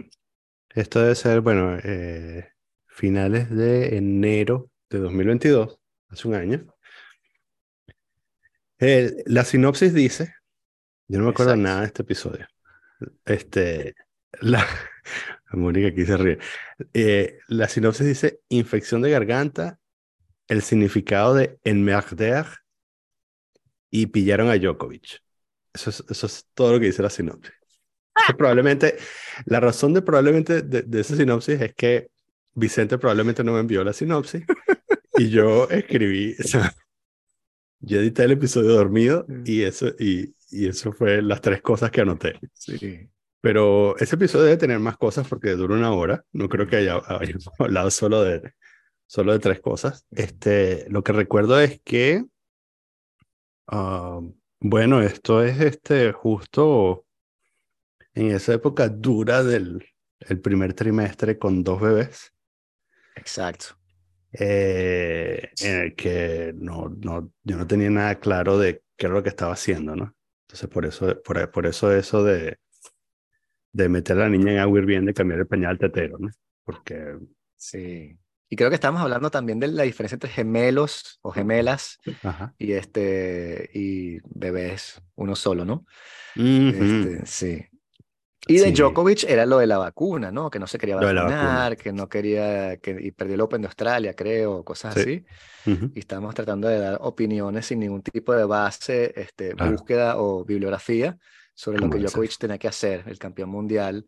esto 0.70 1.02
debe 1.02 1.14
ser, 1.14 1.42
bueno, 1.42 1.78
eh, 1.84 2.50
finales 2.88 3.48
de 3.52 3.96
enero 3.96 4.72
de 4.90 4.98
2022, 4.98 5.80
hace 6.10 6.28
un 6.28 6.34
año. 6.34 6.66
La 8.80 9.46
sinopsis 9.46 9.94
dice, 9.94 10.34
yo 11.08 11.20
no 11.20 11.26
me 11.26 11.30
acuerdo 11.30 11.52
Exacto. 11.52 11.64
nada 11.64 11.82
de 11.82 11.86
este 11.86 12.02
episodio. 12.02 12.48
Este, 13.24 13.94
la, 14.42 14.66
Mónica 15.52 15.90
aquí 15.90 16.08
se 16.08 16.18
ríe. 16.18 16.40
Eh, 16.92 17.38
la 17.50 17.68
sinopsis 17.68 18.08
dice 18.08 18.40
infección 18.50 19.04
de 19.04 19.12
garganta, 19.12 19.78
el 20.48 20.64
significado 20.64 21.36
de 21.36 21.60
enmerder 21.64 22.48
y 23.92 24.08
pillaron 24.08 24.50
a 24.50 24.58
Djokovic. 24.58 25.22
Eso 25.72 25.92
es, 25.92 26.04
eso 26.10 26.26
es 26.26 26.48
todo 26.56 26.74
lo 26.74 26.80
que 26.80 26.88
dice 26.88 27.04
la 27.04 27.12
sinopsis. 27.12 27.54
Probablemente, 28.38 28.96
la 29.46 29.60
razón 29.60 29.94
de 29.94 30.02
probablemente 30.02 30.62
de, 30.62 30.84
de 30.84 31.02
esa 31.02 31.16
sinopsis 31.16 31.62
es 31.62 31.74
que 31.76 32.10
Vicente 32.54 32.98
probablemente 32.98 33.44
no 33.44 33.54
me 33.54 33.60
envió 33.60 33.84
la 33.84 33.94
sinopsis 33.94 34.44
y 35.18 35.30
yo 35.30 35.70
escribí, 35.70 36.36
o 36.40 36.44
sea, 36.44 36.74
yo 37.80 38.00
edité 38.00 38.24
el 38.24 38.32
episodio 38.32 38.74
dormido 38.74 39.26
y 39.46 39.64
eso, 39.64 39.88
y, 40.00 40.34
y 40.50 40.68
eso 40.68 40.92
fue 40.94 41.22
las 41.22 41.42
tres 41.42 41.62
cosas 41.62 41.92
que 41.92 42.02
anoté. 42.02 42.40
Sí. 42.54 43.10
Pero 43.42 43.96
ese 43.98 44.16
episodio 44.16 44.46
debe 44.46 44.58
tener 44.58 44.80
más 44.80 44.98
cosas 44.98 45.28
porque 45.28 45.52
dura 45.52 45.76
una 45.76 45.92
hora. 45.94 46.26
No 46.32 46.50
creo 46.50 46.68
que 46.68 46.78
haya, 46.78 46.96
hablado 47.60 47.92
solo 47.92 48.24
de, 48.24 48.54
solo 49.06 49.34
de 49.34 49.40
tres 49.40 49.60
cosas. 49.60 50.08
Este, 50.12 50.88
lo 50.90 51.04
que 51.04 51.14
recuerdo 51.14 51.60
es 51.60 51.80
que, 51.84 52.26
ah, 53.68 54.20
bueno, 54.60 55.02
esto 55.02 55.44
es 55.44 55.62
este, 55.62 56.12
justo 56.12 57.05
en 58.16 58.32
esa 58.32 58.54
época 58.54 58.90
dura 58.90 59.44
del 59.44 59.86
el 60.22 60.40
primer 60.40 60.74
trimestre 60.74 61.38
con 61.38 61.64
dos 61.64 61.80
bebés, 61.82 62.34
Exacto. 63.16 63.78
eh, 64.32 65.50
en 65.62 65.82
el 65.82 65.96
que 65.96 66.54
no, 66.56 66.90
no, 66.90 67.32
yo 67.44 67.58
no 67.58 67.68
tenía 67.68 67.90
nada 67.90 68.16
claro 68.16 68.58
de 68.58 68.82
qué 68.98 69.06
era 69.08 69.16
lo 69.16 69.24
que 69.24 69.30
estaba 69.30 69.54
haciendo, 69.54 69.96
¿no? 69.96 70.16
Entonces, 70.48 70.70
por 70.70 70.86
eso, 70.86 71.22
por, 71.22 71.52
por 71.52 71.66
eso 71.66 71.92
eso 71.92 72.24
de, 72.24 72.58
de 73.74 73.90
meter 73.90 74.18
a 74.18 74.22
la 74.22 74.30
niña 74.30 74.54
en 74.54 74.60
agua 74.60 74.80
hirviendo 74.80 75.12
y 75.12 75.14
cambiar 75.14 75.42
el 75.42 75.48
pañal 75.48 75.72
al 75.72 75.80
tetero, 75.80 76.18
¿no? 76.18 76.30
Porque, 76.64 77.18
Sí. 77.58 78.18
Y 78.48 78.56
creo 78.56 78.70
que 78.70 78.76
estamos 78.76 79.02
hablando 79.02 79.32
también 79.32 79.60
de 79.60 79.68
la 79.68 79.84
diferencia 79.84 80.16
entre 80.16 80.30
gemelos 80.30 81.20
o 81.24 81.32
gemelas 81.32 81.98
ajá. 82.24 82.54
y 82.60 82.74
este 82.74 83.70
y 83.74 84.20
bebés, 84.24 85.02
uno 85.16 85.36
solo, 85.36 85.66
¿no? 85.66 85.86
Ujú. 86.36 86.70
Este, 86.70 87.26
sí. 87.26 87.66
Y 88.48 88.58
de 88.60 88.66
Sí. 88.68 88.74
Djokovic 88.74 89.24
era 89.24 89.46
lo 89.46 89.58
de 89.58 89.68
la 89.68 89.78
vacuna, 89.78 90.32
¿no? 90.32 90.50
Que 90.52 90.60
no 90.60 90.68
se 90.68 90.78
quería 90.78 90.96
vacunar, 90.98 91.26
vacuna. 91.26 91.76
que 91.76 91.92
no 91.94 92.08
quería, 92.08 92.78
que, 92.78 92.92
y 93.02 93.12
perdió 93.12 93.36
el 93.36 93.42
Open 93.42 93.62
de 93.62 93.68
Australia, 93.68 94.14
creo, 94.16 94.64
cosas 94.64 94.94
Sí. 94.94 95.00
así. 95.66 95.72
Ujú. 95.72 95.92
Y 95.96 96.00
estamos 96.00 96.34
tratando 96.36 96.68
de 96.68 96.78
dar 96.80 96.98
opiniones 97.02 97.66
sin 97.66 97.80
ningún 97.80 98.02
tipo 98.04 98.34
de 98.34 98.46
base, 98.46 99.14
este, 99.20 99.54
Claro. 99.54 99.72
búsqueda 99.72 100.18
o 100.20 100.46
bibliografía 100.46 101.18
sobre 101.56 101.80
lo 101.80 101.90
que 101.90 101.98
debe 101.98 102.08
ser. 102.08 102.12
Djokovic 102.12 102.38
tenía 102.38 102.58
que 102.60 102.68
hacer, 102.68 103.04
el 103.08 103.18
campeón 103.18 103.50
mundial, 103.50 104.08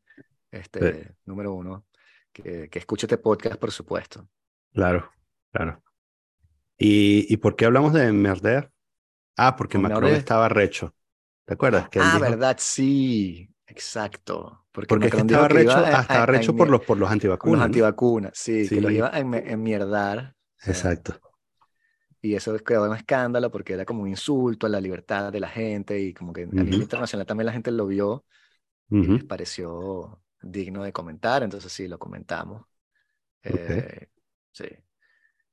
este, 0.52 1.16
número 1.26 1.54
uno. 1.54 1.86
Que, 2.32 2.70
que 2.70 2.78
escuche 2.80 3.08
este 3.08 3.18
podcast, 3.18 3.56
por 3.58 3.72
supuesto. 3.72 4.30
Claro, 4.72 5.12
claro. 5.52 5.82
¿Y, 6.78 7.26
¿Y 7.34 7.38
por 7.38 7.56
qué 7.56 7.66
hablamos 7.66 7.94
de 7.94 8.12
merder? 8.14 8.70
Ah, 9.36 9.56
porque 9.56 9.80
Macron 9.80 10.12
estaba 10.12 10.48
recho. 10.48 10.94
¿Te 11.46 11.56
acuerdas? 11.56 11.90
Que 11.90 12.00
Ah, 12.00 12.12
dijo- 12.14 12.20
verdad, 12.20 12.58
sí, 12.60 13.50
exacto. 13.68 14.66
Porque, 14.72 14.96
Porque 14.96 14.98
Macron 14.98 15.22
estaba 15.22 15.48
recho, 15.48 15.80
iba 15.80 15.88
a- 15.88 16.00
ah, 16.00 16.02
estaba 16.02 16.24
a- 16.24 16.24
a 16.24 16.26
recho 16.26 16.56
por 16.56 16.70
los, 16.70 16.82
por 16.82 16.98
los 16.98 17.12
con 17.40 17.52
los 17.54 17.62
antivacunas, 17.62 17.62
antivacunas, 17.62 18.34
sí, 18.36 18.70
que 18.72 18.82
los 18.82 18.92
Sí. 18.92 18.98
iba 18.98 19.08
a 19.10 19.20
enmi- 19.22 19.44
enmierdar. 19.48 20.36
o 20.60 20.60
sea, 20.66 20.74
Exacto. 20.74 21.20
Y 22.22 22.36
eso 22.36 22.56
creó 22.64 22.84
un 22.90 22.96
escándalo 22.96 23.52
porque 23.52 23.74
era 23.74 23.86
como 23.86 24.02
un 24.04 24.10
insulto 24.10 24.66
a 24.68 24.70
la 24.70 24.82
libertad 24.82 25.32
de 25.32 25.40
la 25.40 25.48
gente 25.50 26.00
y 26.00 26.14
como 26.14 26.34
que 26.34 26.44
a 26.44 26.64
nivel 26.64 26.82
internacional 26.82 27.26
también 27.28 27.46
la 27.46 27.54
gente 27.54 27.72
lo 27.72 27.86
vio 27.88 28.26
y 29.00 29.08
les 29.10 29.24
pareció 29.24 30.22
digno 30.42 30.84
de 30.84 30.94
comentar, 30.94 31.44
entonces 31.44 31.72
sí, 31.74 31.88
lo 31.88 32.00
comentamos. 32.00 32.66
Eh, 33.44 34.08
sí. 34.52 34.66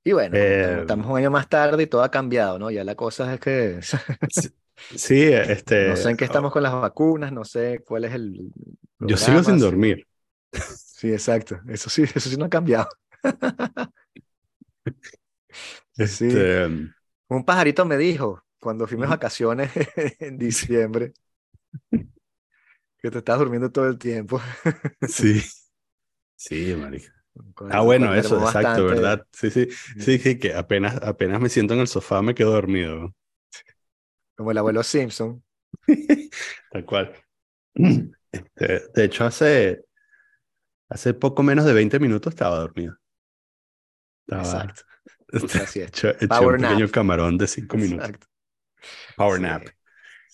Y 0.05 0.13
bueno, 0.13 0.37
Eh, 0.37 0.79
estamos 0.81 1.07
un 1.07 1.17
año 1.19 1.31
más 1.31 1.49
tarde 1.49 1.85
y 1.85 1.87
todo 1.89 2.03
ha 2.03 2.11
cambiado, 2.11 2.59
¿no? 2.59 2.71
Ya 2.71 2.85
la 2.85 2.95
cosa 2.97 3.35
es 3.35 3.41
que 3.41 3.81
Sí, 4.77 5.23
este, 5.23 5.89
no 5.89 5.97
sé 5.97 6.11
en 6.11 6.17
qué 6.17 6.25
estamos 6.25 6.53
con 6.53 6.63
las 6.63 6.73
vacunas, 6.73 7.33
no 7.33 7.45
sé 7.45 7.81
cuál 7.87 8.05
es 8.05 8.15
el 8.15 8.53
yo 9.01 9.17
sigo 9.17 9.43
sin 9.43 9.59
dormir. 9.59 10.07
Sí, 10.53 11.13
exacto. 11.13 11.61
Eso 11.69 11.91
sí, 11.91 12.03
eso 12.03 12.21
sí 12.31 12.37
no 12.37 12.47
ha 12.47 12.49
cambiado. 12.51 12.89
Sí. 16.03 16.27
Este, 16.27 16.67
Un 17.29 17.45
pajarito 17.45 17.85
me 17.87 17.97
dijo 17.99 18.45
cuando 18.61 18.87
fuimos 18.87 19.07
Ujú. 19.07 19.13
vacaciones 19.15 19.73
en 20.21 20.39
diciembre 20.39 21.13
que 22.99 23.11
te 23.11 23.19
estás 23.19 23.39
durmiendo 23.39 23.71
todo 23.71 23.89
el 23.89 23.99
tiempo. 23.99 24.41
Sí. 25.07 25.41
Sí, 26.37 26.75
marica. 26.75 27.13
Ah, 27.71 27.81
bueno, 27.83 28.15
eso, 28.15 28.39
exacto, 28.41 28.85
bastante. 28.85 28.85
¿verdad? 28.87 29.27
Sí, 29.33 29.51
sí, 29.51 29.69
sí, 29.99 30.19
sí, 30.19 30.39
que 30.39 30.55
apenas, 30.55 30.97
apenas 31.03 31.41
me 31.41 31.49
siento 31.49 31.75
en 31.75 31.81
el 31.81 31.89
sofá 31.89 32.23
me 32.23 32.35
quedo 32.35 32.53
dormido. 32.53 33.15
Como 34.37 34.51
el 34.51 34.59
abuelo 34.59 34.83
Simpson. 34.83 35.43
Tal 36.71 36.85
cual. 36.85 37.13
Este, 38.33 38.83
de 38.95 39.05
hecho, 39.05 39.25
hace, 39.25 39.85
hace 40.89 41.15
poco 41.15 41.43
menos 41.43 41.65
de 41.65 41.73
20 41.73 41.99
minutos 42.01 42.33
estaba 42.33 42.59
dormido. 42.59 42.97
Estaba, 44.27 44.43
Exacto. 44.43 44.83
este, 45.29 45.59
Así 45.59 45.81
es. 45.81 45.91
eché- 45.93 46.17
eché 46.17 46.29
Power 46.29 46.57
un 46.57 46.63
pequeño 46.63 46.81
nap. 46.87 46.91
camarón 46.91 47.39
de 47.39 47.47
5 47.47 47.77
minutos. 47.77 48.07
Exacto. 48.09 48.27
Power 49.17 49.37
Sí, 49.37 49.43
nap. 49.43 49.63
sí. 49.65 49.71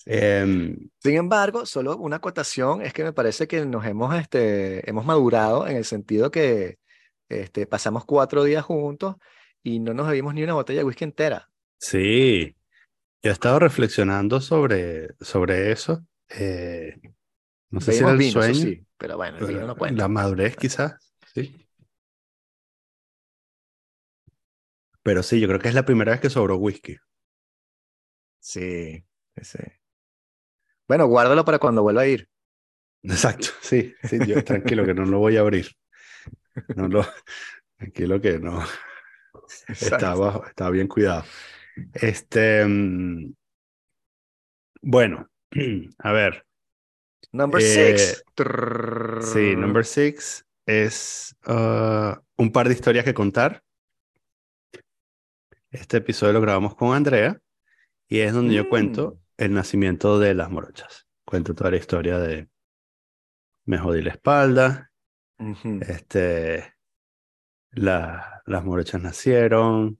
Em, 0.07 0.77
Sin 0.99 1.17
embargo, 1.17 1.67
solo 1.67 1.97
una 1.97 2.17
acotación 2.17 2.83
es 2.83 2.93
que 2.93 3.05
me 3.05 3.13
parece 3.13 3.47
que 3.49 3.65
nos 3.67 3.85
hemos, 3.87 4.15
este, 4.15 4.89
hemos 4.89 5.05
madurado 5.05 5.67
en 5.67 5.77
el 5.77 5.85
sentido 5.85 6.31
que 6.31 6.79
este, 7.29 7.67
pasamos 7.67 8.05
cuatro 8.07 8.45
días 8.45 8.65
juntos 8.65 9.17
y 9.63 9.79
no 9.81 9.95
nos 9.95 10.07
bebimos 10.09 10.35
ni 10.35 10.43
una 10.43 10.55
botella 10.55 10.81
de 10.81 10.85
whisky 10.85 11.05
entera. 11.05 11.51
sí, 11.79 12.57
yo 13.23 13.31
he 13.31 13.33
estado 13.33 13.59
reflexionando 13.59 14.41
sobre, 14.41 15.15
sobre 15.21 15.73
eso. 15.73 16.07
Eh, 16.29 16.99
no 17.71 17.81
sé 17.81 17.93
si 17.93 17.99
era 17.99 18.13
el 18.13 18.19
vino, 18.19 18.33
sueño, 18.33 18.55
sí, 18.55 18.87
pero 18.97 19.17
bueno, 19.17 19.39
el 19.39 19.47
vino 19.47 19.67
no 19.67 19.77
cuenta. 19.77 20.03
la 20.03 20.09
madurez 20.09 20.57
quizás, 20.57 20.95
sí. 21.35 21.67
Pero 25.03 25.23
sí, 25.23 25.41
yo 25.41 25.49
creo 25.49 25.61
que 25.61 25.69
es 25.69 25.75
la 25.75 25.85
primera 25.85 26.13
vez 26.13 26.21
que 26.21 26.31
sobró 26.31 26.57
whisky. 26.57 26.97
Sí, 28.39 29.05
sí. 29.43 29.59
Bueno, 30.89 31.07
guárdalo 31.07 31.45
para 31.45 31.59
cuando 31.59 31.83
vuelva 31.83 32.03
a 32.03 32.07
ir. 32.07 32.29
Exacto, 33.03 33.49
sí, 33.61 33.95
sí, 34.05 34.19
yo 34.27 34.43
tranquilo 34.45 34.85
que 34.85 34.95
no 34.95 35.05
lo 35.05 35.19
voy 35.19 35.37
a 35.37 35.41
abrir. 35.41 35.69
No 36.77 36.89
lo, 36.89 37.07
tranquilo 37.77 38.21
que 38.21 38.39
no, 38.39 38.63
está 39.69 40.15
bajo, 40.15 40.47
está 40.47 40.69
bien 40.71 40.89
cuidado. 40.89 41.25
Este, 41.95 42.65
mm, 42.67 43.33
bueno, 44.83 45.29
a 45.99 46.13
ver, 46.13 46.45
Number 47.33 47.61
Eh, 47.63 47.95
six. 47.97 48.25
sí, 49.23 49.55
number 49.57 49.85
six 49.85 50.45
es 50.67 51.37
ah, 51.47 52.21
un 52.37 52.51
par 52.53 52.69
de 52.69 52.75
historias 52.75 53.05
que 53.05 53.15
contar. 53.15 53.63
Este 55.71 55.99
episodio 55.99 56.33
lo 56.33 56.41
grabamos 56.41 56.75
con 56.75 56.95
Andrea 56.97 57.41
y 58.09 58.21
es 58.21 58.33
donde 58.33 58.55
yo 58.55 58.69
cuento 58.69 59.13
Mm. 59.13 59.43
el 59.45 59.55
nacimiento 59.55 60.19
de 60.19 60.35
las 60.35 60.51
morochas. 60.51 61.07
Cuento 61.25 61.55
toda 61.55 61.71
la 61.71 61.77
historia 61.77 62.19
de 62.19 62.49
me 63.67 63.79
jodí 63.79 64.03
la 64.03 64.11
espalda. 64.11 64.91
Este, 65.83 66.75
la- 67.73 68.43
las 68.47 68.65
morochas 68.65 69.03
nacieron. 69.03 69.99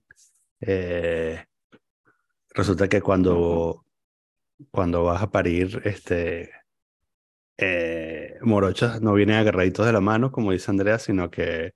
eh, 0.61 1.45
resulta 2.53 2.87
que 2.89 3.01
cuando, 3.01 3.85
cuando 4.71 5.03
vas 5.05 5.21
a 5.23 5.31
parir, 5.31 5.81
este, 5.85 6.51
eh, 7.57 8.37
morochas 8.41 9.01
no 9.01 9.13
vienen 9.13 9.37
agarraditos 9.37 9.85
de 9.85 9.93
la 9.93 10.01
mano, 10.01 10.31
como 10.31 10.51
dice 10.51 10.71
Andrea, 10.71 10.99
sino 10.99 11.29
que, 11.31 11.73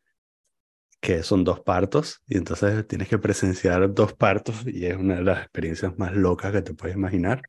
que 1.02 1.24
son 1.24 1.44
dos 1.44 1.60
partos. 1.62 2.22
Y 2.28 2.38
entonces 2.38 2.88
tienes 2.88 3.08
que 3.10 3.18
presenciar 3.20 3.94
dos 3.94 4.14
partos 4.14 4.66
y 4.66 4.86
es 4.86 4.98
una 4.98 5.16
de 5.18 5.24
las 5.24 5.40
experiencias 5.44 5.98
más 5.98 6.14
locas 6.16 6.52
que 6.52 6.62
te 6.62 6.74
puedes 6.74 6.96
imaginar. 6.98 7.42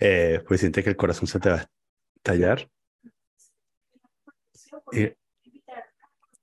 Eh, 0.00 0.42
pues 0.46 0.60
sientes 0.60 0.84
que 0.84 0.90
el 0.90 0.96
corazón 0.96 1.26
se 1.28 1.40
te 1.40 1.50
va 1.50 1.56
a 1.56 1.66
estallar. 2.16 2.68
Y- 4.92 5.14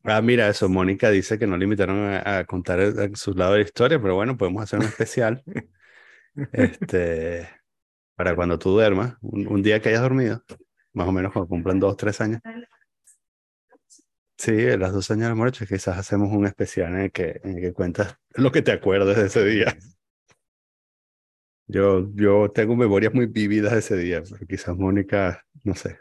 Ah, 0.06 0.22
mira, 0.22 0.50
eso, 0.50 0.68
Mónica 0.68 1.10
dice 1.10 1.40
que 1.40 1.48
no 1.48 1.56
le 1.58 1.64
invitaron 1.64 2.14
a, 2.26 2.44
contar 2.46 2.80
el- 2.82 3.00
a 3.00 3.16
su 3.16 3.34
lado 3.34 3.54
de 3.54 3.60
la 3.60 3.66
historia, 3.66 4.02
pero 4.02 4.16
bueno, 4.16 4.38
podemos 4.38 4.62
hacer 4.64 4.80
un 4.80 4.86
especial 4.86 5.44
este, 6.52 7.48
para 8.16 8.36
cuando 8.36 8.60
tú 8.60 8.72
duermas, 8.72 9.16
un, 9.22 9.64
día 9.64 9.82
que 9.82 9.90
hayas 9.90 10.02
dormido, 10.02 10.44
más 10.94 11.08
o 11.08 11.12
menos 11.12 11.34
cuando 11.34 11.50
cumplan 11.50 11.80
dos, 11.80 11.98
tres 11.98 12.22
años. 12.22 12.42
Sí, 14.38 14.52
las 14.78 14.92
dos 14.92 15.10
años 15.12 15.30
de 15.30 15.36
muerte, 15.36 15.66
quizás 15.66 15.98
hacemos 15.98 16.30
un 16.32 16.46
especial 16.46 16.94
en 16.94 17.00
el 17.02 17.12
que, 17.12 17.72
cuentas 17.74 18.18
lo 18.36 18.52
que 18.52 18.62
te 18.62 18.72
acuerdes 18.74 19.16
de 19.18 19.28
ese 19.28 19.46
día. 19.46 19.78
Yo, 21.68 22.10
yo 22.14 22.52
tengo 22.52 22.76
memorias 22.76 23.14
muy 23.14 23.26
vividas 23.26 23.74
de 23.74 23.80
ese 23.80 23.98
día, 23.98 24.22
pero 24.22 24.46
quizás 24.48 24.76
Mónica, 24.78 25.46
no 25.64 25.76
sé. 25.76 25.98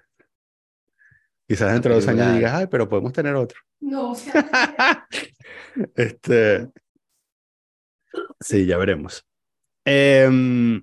Quizás 1.52 1.70
dentro 1.72 1.90
de 1.90 1.96
dos 2.00 2.08
años 2.08 2.34
digas, 2.34 2.54
ay, 2.54 2.66
pero 2.68 2.88
podemos 2.88 3.12
tener 3.12 3.34
otro. 3.34 3.60
No, 3.80 4.12
o 4.12 4.14
sea, 4.14 5.06
Este. 5.96 6.70
Sí, 8.40 8.64
ya 8.64 8.78
veremos. 8.78 9.26
Em, 9.84 10.82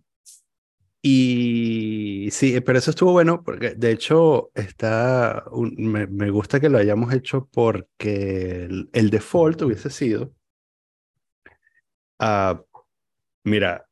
y 1.02 2.30
sí, 2.32 2.60
pero 2.62 2.78
eso 2.78 2.92
estuvo 2.92 3.14
bueno 3.14 3.42
porque 3.44 3.72
de 3.76 3.92
hecho 3.92 4.52
está 4.54 5.44
un- 5.52 5.76
me, 5.78 6.06
me 6.08 6.30
gusta 6.30 6.60
que 6.60 6.70
lo 6.70 6.78
hayamos 6.78 7.14
hecho 7.14 7.48
porque 7.52 8.66
el, 8.66 8.90
el 8.94 9.10
default 9.10 9.62
hubiese 9.64 9.90
sido 9.90 10.34
ah, 12.20 12.62
mira, 13.44 13.88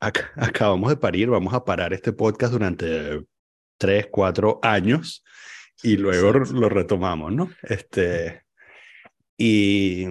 ac- 0.00 0.30
acabamos 0.36 0.90
de 0.90 0.96
parir, 0.96 1.28
vamos 1.28 1.52
a 1.54 1.64
parar 1.64 1.92
este 1.92 2.12
podcast 2.12 2.52
durante 2.52 3.24
tres, 3.78 4.08
cuatro 4.10 4.58
años 4.62 5.22
y 5.82 5.96
luego 5.96 6.32
lo 6.32 6.68
retomamos, 6.68 7.32
¿no? 7.32 7.50
Este, 7.62 8.42
y, 9.36 10.06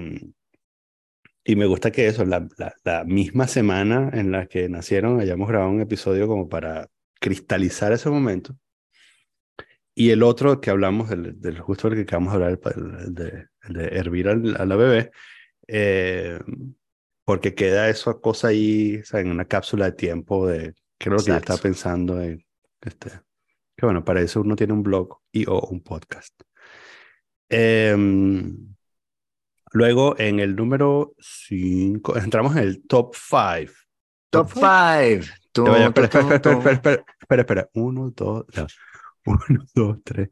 y 1.43 1.56
me 1.56 1.65
gusta 1.65 1.91
que 1.91 2.08
eso, 2.08 2.26
la, 2.26 2.47
la, 2.58 2.73
la 2.84 3.04
misma 3.06 3.47
semana 3.47 4.10
en 4.13 4.32
la 4.32 4.45
que 4.47 4.69
nacieron, 4.69 5.19
hayamos 5.19 5.47
grabado 5.47 5.71
un 5.71 5.82
episodio 5.82 6.28
como 6.28 6.47
para 6.49 6.89
cristalizar 7.19 7.91
ese 7.91 8.10
momento. 8.10 8.56
Y 9.95 10.10
el 10.10 10.23
otro 10.23 10.60
que 10.60 10.71
hablamos, 10.71 11.10
del, 11.10 11.39
del 11.39 11.60
justo 11.60 11.88
el 11.88 11.95
que 11.95 12.02
acabamos 12.02 12.34
de 12.34 12.45
hablar, 12.45 12.60
el, 12.76 13.13
de, 13.13 13.47
de 13.69 13.86
hervir 13.97 14.28
al- 14.28 14.56
a 14.60 14.65
la 14.65 14.76
bebé, 14.76 15.12
eh, 15.67 16.39
porque 17.26 17.54
queda 17.54 17.89
esa 17.89 18.15
cosa 18.15 18.49
ahí, 18.49 18.97
o 18.97 19.06
sea, 19.06 19.19
en 19.19 19.30
una 19.30 19.45
cápsula 19.45 19.86
de 19.86 19.91
tiempo 19.93 20.47
de, 20.47 20.73
lo 21.12 21.17
que 21.17 21.32
yo 21.32 21.38
estaba 21.38 21.60
pensando 21.60 22.21
en, 22.21 22.43
este, 22.82 23.12
que 23.75 23.86
bueno, 23.86 24.03
para 24.03 24.21
eso 24.21 24.41
uno 24.41 24.55
tiene 24.55 24.73
un 24.73 24.83
blog 24.83 25.17
y 25.31 25.45
o 25.47 25.59
un 25.62 25.81
podcast. 25.81 26.33
Em, 27.49 28.75
luego, 29.71 30.15
en 30.19 30.39
el 30.39 30.55
número 30.55 31.13
5, 31.19 32.17
entramos 32.17 32.55
en 32.55 32.63
el 32.63 32.88
top 32.88 33.15
5. 33.15 33.71
Top 34.29 34.49
five. 34.49 35.25
Tum, 35.51 35.65
Ya, 35.67 35.77
ya, 35.77 35.86
espera, 35.88 36.09
tum, 36.09 36.31
espera, 36.31 36.55
espera, 36.55 36.73
espera, 36.73 37.05
espera, 37.19 37.41
espera. 37.41 37.69
Uno, 37.75 38.12
dos, 38.15 38.45
ya. 38.51 38.65
Uno, 39.25 39.39
dos, 39.75 39.97
tres. 40.03 40.29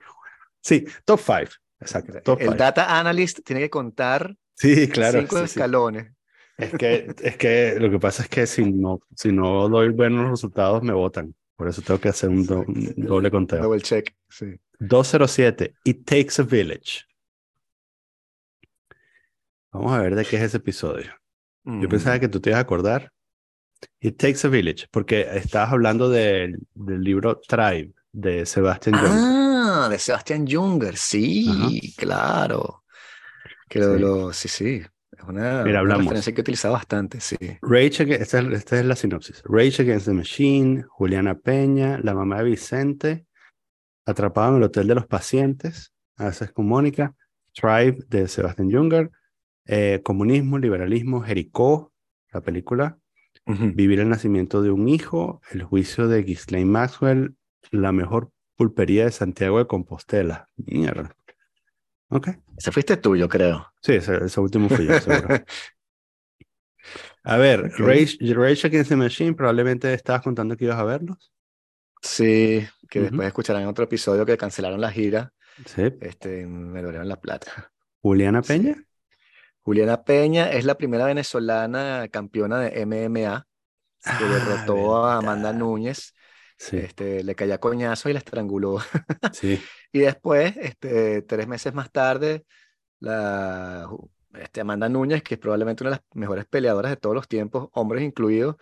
Sí, 0.60 0.86
top 1.06 1.20
5. 1.20 1.52
Exacto, 1.80 2.14
top 2.24 2.40
El 2.42 2.48
5. 2.50 2.58
data 2.58 3.00
analyst 3.00 3.40
tiene 3.44 3.62
que 3.62 3.70
contar 3.70 4.36
Sí, 4.56 4.88
claro. 4.90 5.20
cinco 5.20 5.38
sí, 5.38 5.48
sí. 5.48 5.60
escalones. 5.60 6.12
Es 6.58 6.72
que, 6.74 7.16
es 7.24 7.38
que 7.38 7.78
lo 7.80 7.90
que 7.90 8.00
pasa 8.00 8.24
es 8.24 8.30
que 8.30 8.46
si 8.46 8.72
no, 8.72 9.00
si 9.16 9.32
no 9.32 9.68
doy 9.70 9.90
buenos 9.90 10.30
resultados, 10.30 10.84
me 10.84 10.94
votan. 10.94 11.34
Por 11.62 11.70
eso 11.70 11.84
tengo 11.84 12.00
que 12.00 12.10
hacer 12.10 12.28
un, 12.28 12.44
do- 12.44 12.66
un 12.68 12.94
doble 12.98 13.30
conteo. 13.30 13.62
Double 13.62 13.82
check. 13.82 14.16
Sí. 14.30 14.56
207. 14.80 15.76
It 15.84 16.06
Takes 16.06 16.42
a 16.42 16.44
Village. 16.44 17.02
Vamos 19.72 19.92
a 19.94 20.00
ver 20.02 20.16
de 20.16 20.26
qué 20.26 20.38
es 20.38 20.42
ese 20.42 20.58
episodio. 20.58 21.12
Yo 21.64 21.88
pensaba 21.88 22.20
que 22.20 22.28
tú 22.28 22.40
te 22.40 22.50
ibas 22.50 22.58
a 22.58 22.62
acordar. 22.64 23.12
It 24.00 24.18
Takes 24.18 24.40
a 24.48 24.50
Village, 24.50 24.88
porque 24.90 25.28
estabas 25.36 25.72
hablando 25.72 26.10
del, 26.10 26.58
del 26.74 27.02
libro 27.04 27.40
Tribe 27.40 27.94
de 28.12 28.48
Sebastian 28.48 28.96
Junger. 28.96 29.12
Ah, 29.14 29.88
de 29.92 30.00
Sebastian 30.00 30.48
Junger, 30.50 30.98
sí, 30.98 31.94
claro. 31.96 32.84
Que 33.70 33.84
Sí. 33.84 34.00
lo- 34.00 34.34
sí, 34.34 34.48
sí. 34.48 34.82
Es 35.12 35.24
una, 35.28 35.64
Mira, 35.64 35.64
una 35.64 35.80
hablamos. 35.80 36.06
referencia 36.06 36.34
que 36.34 36.40
he 36.42 36.44
utilizado 36.44 36.74
bastante, 36.74 37.20
sí. 37.20 37.36
Rage, 37.62 38.04
esta, 38.22 38.40
es- 38.40 38.48
esta 38.54 38.80
es 38.80 38.86
la 38.86 38.96
sinopsis. 38.96 39.42
Rage 39.46 39.82
Against 39.84 40.06
the 40.08 40.14
Machine, 40.14 40.84
Juliana 40.88 41.36
Peña, 41.38 42.00
la 42.02 42.14
mamá 42.14 42.38
de 42.40 42.46
Vicente, 42.46 43.26
atrapado 44.06 44.52
en 44.52 44.58
el 44.58 44.64
hotel 44.64 44.88
de 44.88 44.96
los 44.96 45.06
pacientes, 45.08 45.94
a 46.18 46.26
veces 46.26 46.52
con 46.52 46.68
Mónica, 46.68 47.14
Tribe 47.54 47.98
de 48.08 48.28
Sebastian 48.28 48.72
Junger, 48.72 49.12
eh, 49.66 50.02
Comunismo, 50.04 50.58
Liberalismo, 50.58 51.22
Jericó, 51.22 51.92
la 52.32 52.42
película. 52.42 52.98
Vivir 53.46 54.00
el 54.00 54.08
nacimiento 54.08 54.62
de 54.62 54.70
un 54.72 54.88
hijo, 54.88 55.42
El 55.52 55.64
juicio 55.64 56.08
de 56.08 56.22
Ghislaine 56.24 56.70
Maxwell, 56.70 57.36
La 57.72 57.92
mejor 57.92 58.32
pulpería 58.56 59.06
de 59.06 59.12
Santiago 59.12 59.58
de 59.58 59.68
Compostela. 59.68 60.48
Mierda. 60.58 61.14
Ok. 62.10 62.30
Ese 62.62 62.72
fuiste 62.72 62.96
tú, 62.98 63.16
yo 63.16 63.28
creo. 63.28 63.74
Sí, 63.82 63.94
ese, 63.94 64.24
ese 64.24 64.40
último 64.40 64.70
fui 64.70 64.86
yo, 64.86 65.00
seguro. 65.00 65.30
A 67.24 67.38
ver, 67.38 67.66
Ok. 67.66 67.80
Rage, 67.80 68.18
Rage 68.36 68.68
Against 68.68 68.90
the 68.90 68.96
Machine, 68.96 69.34
probablemente 69.34 69.92
estabas 69.96 70.22
contando 70.22 70.56
que 70.56 70.66
ibas 70.66 70.78
a 70.78 70.84
verlos. 70.84 71.32
Sí, 72.04 72.68
que 72.88 73.00
Ujú. 73.00 73.08
después 73.10 73.28
escucharán 73.28 73.66
otro 73.66 73.84
episodio 73.86 74.28
que 74.28 74.38
cancelaron 74.38 74.80
la 74.80 74.92
gira. 74.92 75.34
Sí. 75.66 75.92
Este, 76.02 76.46
me 76.46 76.84
dolieron 76.84 77.08
la 77.08 77.20
plata. 77.20 77.72
Juliana 78.02 78.44
Sí. 78.44 78.54
Peña. 78.54 78.84
Juliana 79.64 80.04
Peña 80.04 80.52
es 80.52 80.64
la 80.66 80.76
primera 80.76 81.06
venezolana 81.06 82.08
campeona 82.12 82.60
de 82.60 82.82
MMA 82.86 83.48
que 84.04 84.10
Ah, 84.12 84.20
derrotó 84.22 84.98
a 85.06 85.18
Amanda. 85.18 85.52
Núñez. 85.52 86.14
Sí, 86.62 86.78
Este, 86.78 87.24
le 87.24 87.34
caía 87.34 87.60
coñazo 87.60 88.08
y 88.10 88.14
la 88.14 88.20
estranguló. 88.20 88.78
sí. 89.34 89.60
Y 89.92 90.00
después, 90.00 90.56
este, 90.58 91.24
tres 91.24 91.48
meses 91.48 91.74
más 91.74 91.92
tarde, 91.92 92.46
la, 93.00 93.90
este, 94.36 94.62
Amanda 94.62 94.88
Núñez, 94.88 95.24
que 95.24 95.36
es 95.36 95.40
probablemente 95.40 95.84
una 95.84 95.90
de 95.90 95.96
las 95.98 96.06
mejores 96.14 96.46
peleadoras 96.46 96.92
de 96.92 96.98
todos 96.98 97.16
los 97.16 97.28
tiempos, 97.28 97.70
hombres 97.74 98.04
incluidos, 98.04 98.58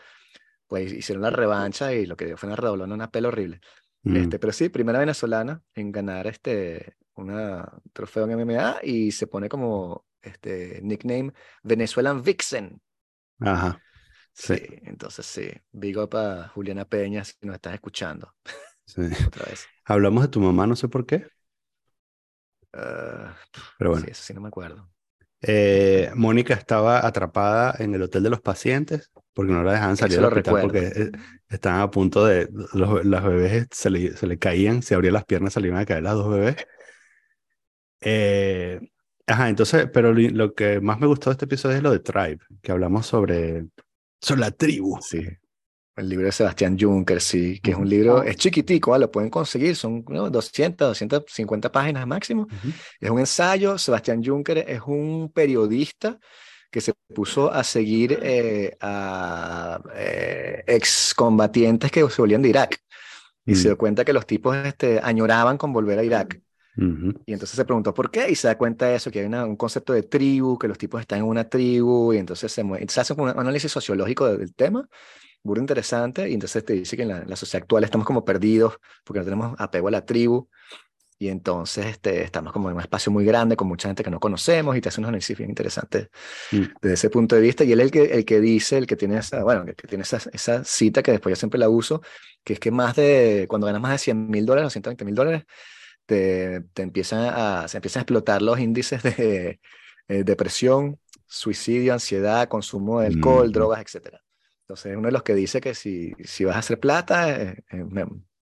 pues 0.68 0.94
hicieron 0.94 1.24
la 1.24 1.30
revancha 1.30 1.94
y 1.94 2.06
lo 2.06 2.16
que 2.16 2.26
dio 2.26 2.38
fue 2.38 2.48
una 2.48 2.56
redolona, 2.56 2.96
una 2.96 3.12
pela 3.12 3.28
horrible. 3.28 3.60
Mm. 4.04 4.16
Este, 4.16 4.40
pero 4.40 4.54
sí, 4.54 4.70
primera 4.70 5.00
venezolana 5.00 5.62
en 5.76 5.92
ganar 5.92 6.28
este 6.28 6.96
una 7.16 7.70
trofeo 7.92 8.24
en 8.30 8.40
MMA 8.40 8.78
y 8.82 9.12
se 9.12 9.28
pone 9.28 9.50
como 9.50 10.06
este 10.22 10.80
nickname 10.82 11.34
Venezuelan 11.64 12.24
Vixen. 12.24 12.82
Ajá. 13.42 13.82
Sí, 14.40 14.56
entonces 14.84 15.26
sí, 15.26 15.52
big 15.72 15.98
up 15.98 16.16
a 16.16 16.48
Juliana 16.50 16.86
Peña 16.86 17.24
si 17.26 17.34
nos 17.42 17.56
estás 17.56 17.74
escuchando 17.74 18.34
Sí. 18.86 19.02
otra 19.28 19.46
vez. 19.46 19.70
Hablamos 19.86 20.24
de 20.24 20.30
tu 20.30 20.40
mamá, 20.40 20.68
no 20.68 20.76
sé 20.76 20.88
por 20.88 21.06
qué, 21.06 21.28
Ah, 22.74 23.36
pero 23.78 23.92
bueno. 23.92 24.06
sí, 24.06 24.12
eso 24.12 24.24
sí 24.24 24.34
no 24.34 24.42
me 24.42 24.48
acuerdo. 24.50 24.90
Eh, 25.42 26.12
Mónica 26.16 26.54
estaba 26.54 27.06
atrapada 27.06 27.76
en 27.80 27.96
el 27.96 28.02
hotel 28.04 28.24
de 28.24 28.30
los 28.30 28.42
pacientes 28.42 29.10
porque 29.34 29.54
no 29.54 29.64
la 29.64 29.74
dejaban 29.74 29.96
salir 29.98 30.18
del 30.18 30.26
hospital 30.26 30.56
recuerdo. 30.56 30.68
porque 30.74 30.88
eh, 30.88 31.12
estaban 31.50 31.80
a 31.82 31.90
punto 31.92 32.26
de, 32.26 32.50
los, 32.74 33.06
las 33.06 33.24
bebés 33.24 33.68
se 33.72 33.90
le, 33.90 34.18
se 34.18 34.28
le 34.28 34.38
caían, 34.38 34.82
se 34.84 34.96
abrían 34.96 35.14
las 35.14 35.26
piernas, 35.26 35.56
iban 35.58 35.78
a 35.80 35.86
caer 35.86 36.04
las 36.04 36.14
dos 36.16 36.30
bebés. 36.30 36.58
Eh, 38.02 38.80
ajá, 39.28 39.50
entonces, 39.50 39.88
pero 39.94 40.14
lo, 40.14 40.30
lo 40.30 40.54
que 40.54 40.80
más 40.82 41.00
me 41.00 41.08
gustó 41.08 41.30
de 41.30 41.34
este 41.34 41.46
episodio 41.46 41.78
es 41.78 41.84
lo 41.84 41.92
de 41.92 42.00
Tribe, 42.00 42.40
que 42.62 42.72
hablamos 42.72 43.06
sobre, 43.06 43.68
sobre 44.22 44.42
la 44.42 44.52
tribu. 44.52 45.00
Sí. 45.02 45.26
El 45.96 46.08
libro 46.10 46.26
de 46.28 46.32
Sebastián 46.32 46.78
Juncker, 46.80 47.20
sí, 47.20 47.60
que 47.60 47.72
es 47.72 47.78
un 47.78 47.90
libro, 47.90 48.24
es 48.24 48.38
chiquitico, 48.38 48.94
ah, 48.94 48.98
lo 49.00 49.12
pueden 49.12 49.30
conseguir, 49.30 49.76
son 49.76 50.06
¿no? 50.08 50.30
200, 50.30 50.88
250 50.88 51.72
páginas 51.72 52.08
máximo. 52.08 52.44
Ujú. 52.44 52.74
Es 53.02 53.10
un 53.10 53.20
ensayo. 53.20 53.78
Sebastián 53.78 54.24
Juncker 54.24 54.60
es 54.60 54.82
un 54.86 55.30
periodista 55.34 56.18
que 56.72 56.80
se 56.82 56.94
puso 57.14 57.52
a 57.52 57.64
seguir 57.66 58.18
eh, 58.22 58.78
a 58.80 59.82
eh, 59.96 60.64
excombatientes 60.68 61.92
que 61.92 62.08
se 62.10 62.22
volvían 62.22 62.42
de 62.44 62.50
Irak. 62.50 62.80
Y 63.46 63.56
se 63.56 63.62
Mm. 63.62 63.72
dio 63.72 63.78
cuenta 63.78 64.06
que 64.06 64.14
los 64.14 64.26
tipos 64.28 64.56
este, 64.58 65.00
añoraban 65.04 65.58
con 65.58 65.74
volver 65.74 66.00
a 66.00 66.04
Irak. 66.04 66.40
Ujú. 66.82 67.14
Y 67.26 67.34
entonces 67.34 67.56
se 67.58 67.66
preguntó 67.66 67.94
por 67.94 68.10
qué 68.10 68.30
y 68.30 68.36
se 68.36 68.48
da 68.48 68.58
cuenta 68.58 68.86
de 68.88 68.96
eso, 68.96 69.12
que 69.12 69.20
hay 69.20 69.26
una- 69.26 69.46
un 69.46 69.58
concepto 69.58 69.92
de 69.94 70.04
tribu, 70.04 70.58
que 70.58 70.68
los 70.68 70.78
tipos 70.78 71.02
están 71.02 71.20
en 71.20 71.26
una 71.26 71.50
tribu 71.50 72.14
y 72.14 72.18
entonces 72.18 72.52
se, 72.52 72.64
mue- 72.64 72.88
se 72.90 73.02
hace 73.02 73.14
un 73.14 73.28
análisis 73.30 73.72
sociológico 73.72 74.28
de- 74.28 74.38
del 74.38 74.54
tema, 74.56 74.88
muy 75.44 75.60
interesante, 75.60 76.30
y 76.30 76.34
entonces 76.34 76.64
te 76.64 76.74
dice 76.74 76.96
que 76.96 77.04
en 77.04 77.10
la, 77.10 77.18
en 77.22 77.30
la 77.30 77.36
sociedad 77.36 77.64
actual 77.64 77.84
estamos 77.84 78.06
como 78.08 78.24
perdidos 78.24 78.78
porque 79.04 79.20
no 79.20 79.26
tenemos 79.26 79.56
apego 79.60 79.88
a 79.90 79.92
la 79.92 80.06
tribu 80.06 80.48
y 81.22 81.28
entonces 81.28 81.86
este, 81.88 82.24
estamos 82.24 82.54
como 82.54 82.70
en 82.70 82.76
un 82.76 82.82
espacio 82.82 83.12
muy 83.12 83.26
grande 83.26 83.58
con 83.58 83.68
mucha 83.68 83.90
gente 83.90 84.04
que 84.04 84.10
no 84.10 84.22
conocemos 84.22 84.78
y 84.78 84.82
te 84.82 84.88
hace 84.88 85.02
unos 85.02 85.10
análisis 85.10 85.38
bien 85.38 85.50
interesantes 85.50 86.08
Mm. 86.54 86.64
desde 86.82 86.94
ese 86.94 87.10
punto 87.10 87.36
de 87.36 87.42
vista 87.42 87.66
y 87.66 87.74
él 87.74 87.82
es 87.82 87.86
el 87.88 87.92
que, 87.92 88.04
el 88.06 88.24
que 88.26 88.40
dice, 88.40 88.78
el 88.78 88.88
que 88.88 88.96
tiene 88.96 89.18
esa, 89.18 89.44
bueno, 89.44 89.64
el 89.68 89.76
que 89.76 89.86
tiene 89.88 90.04
esa, 90.04 90.18
esa 90.32 90.64
cita 90.64 91.04
que 91.04 91.12
después 91.12 91.32
yo 91.32 91.36
siempre 91.36 91.60
la 91.60 91.68
uso, 91.68 92.02
que 92.44 92.54
es 92.54 92.60
que 92.60 92.72
más 92.72 92.96
de, 92.96 93.48
cuando 93.50 93.68
ganas 93.68 93.82
más 93.82 93.92
de 93.92 93.98
100 93.98 94.30
mil 94.30 94.46
dólares 94.46 94.68
o 94.68 94.70
120 94.70 95.04
mil 95.04 95.16
dólares, 95.16 95.44
te, 96.10 96.62
te 96.74 96.82
empiezan 96.82 97.32
a, 97.32 97.68
se 97.68 97.78
empiezan 97.78 98.02
a 98.02 98.04
explotar 98.04 98.42
los 98.42 98.60
índices 98.60 99.04
de 99.04 99.60
eh, 100.08 100.24
depresión, 100.24 101.00
suicidio, 101.28 101.94
ansiedad, 101.94 102.48
consumo 102.48 103.00
de 103.00 103.08
alcohol, 103.08 103.52
drogas, 103.52 103.82
etc. 103.82 104.16
Entonces, 104.62 104.98
uno 104.98 105.08
de 105.08 105.12
los 105.12 105.22
que 105.22 105.36
dice 105.36 105.62
que 105.62 105.76
si, 105.76 106.14
si 106.24 106.46
vas 106.46 106.56
a 106.56 106.60
hacer 106.60 106.80
plata, 106.80 107.30
eh, 107.30 107.64
eh, 107.70 107.86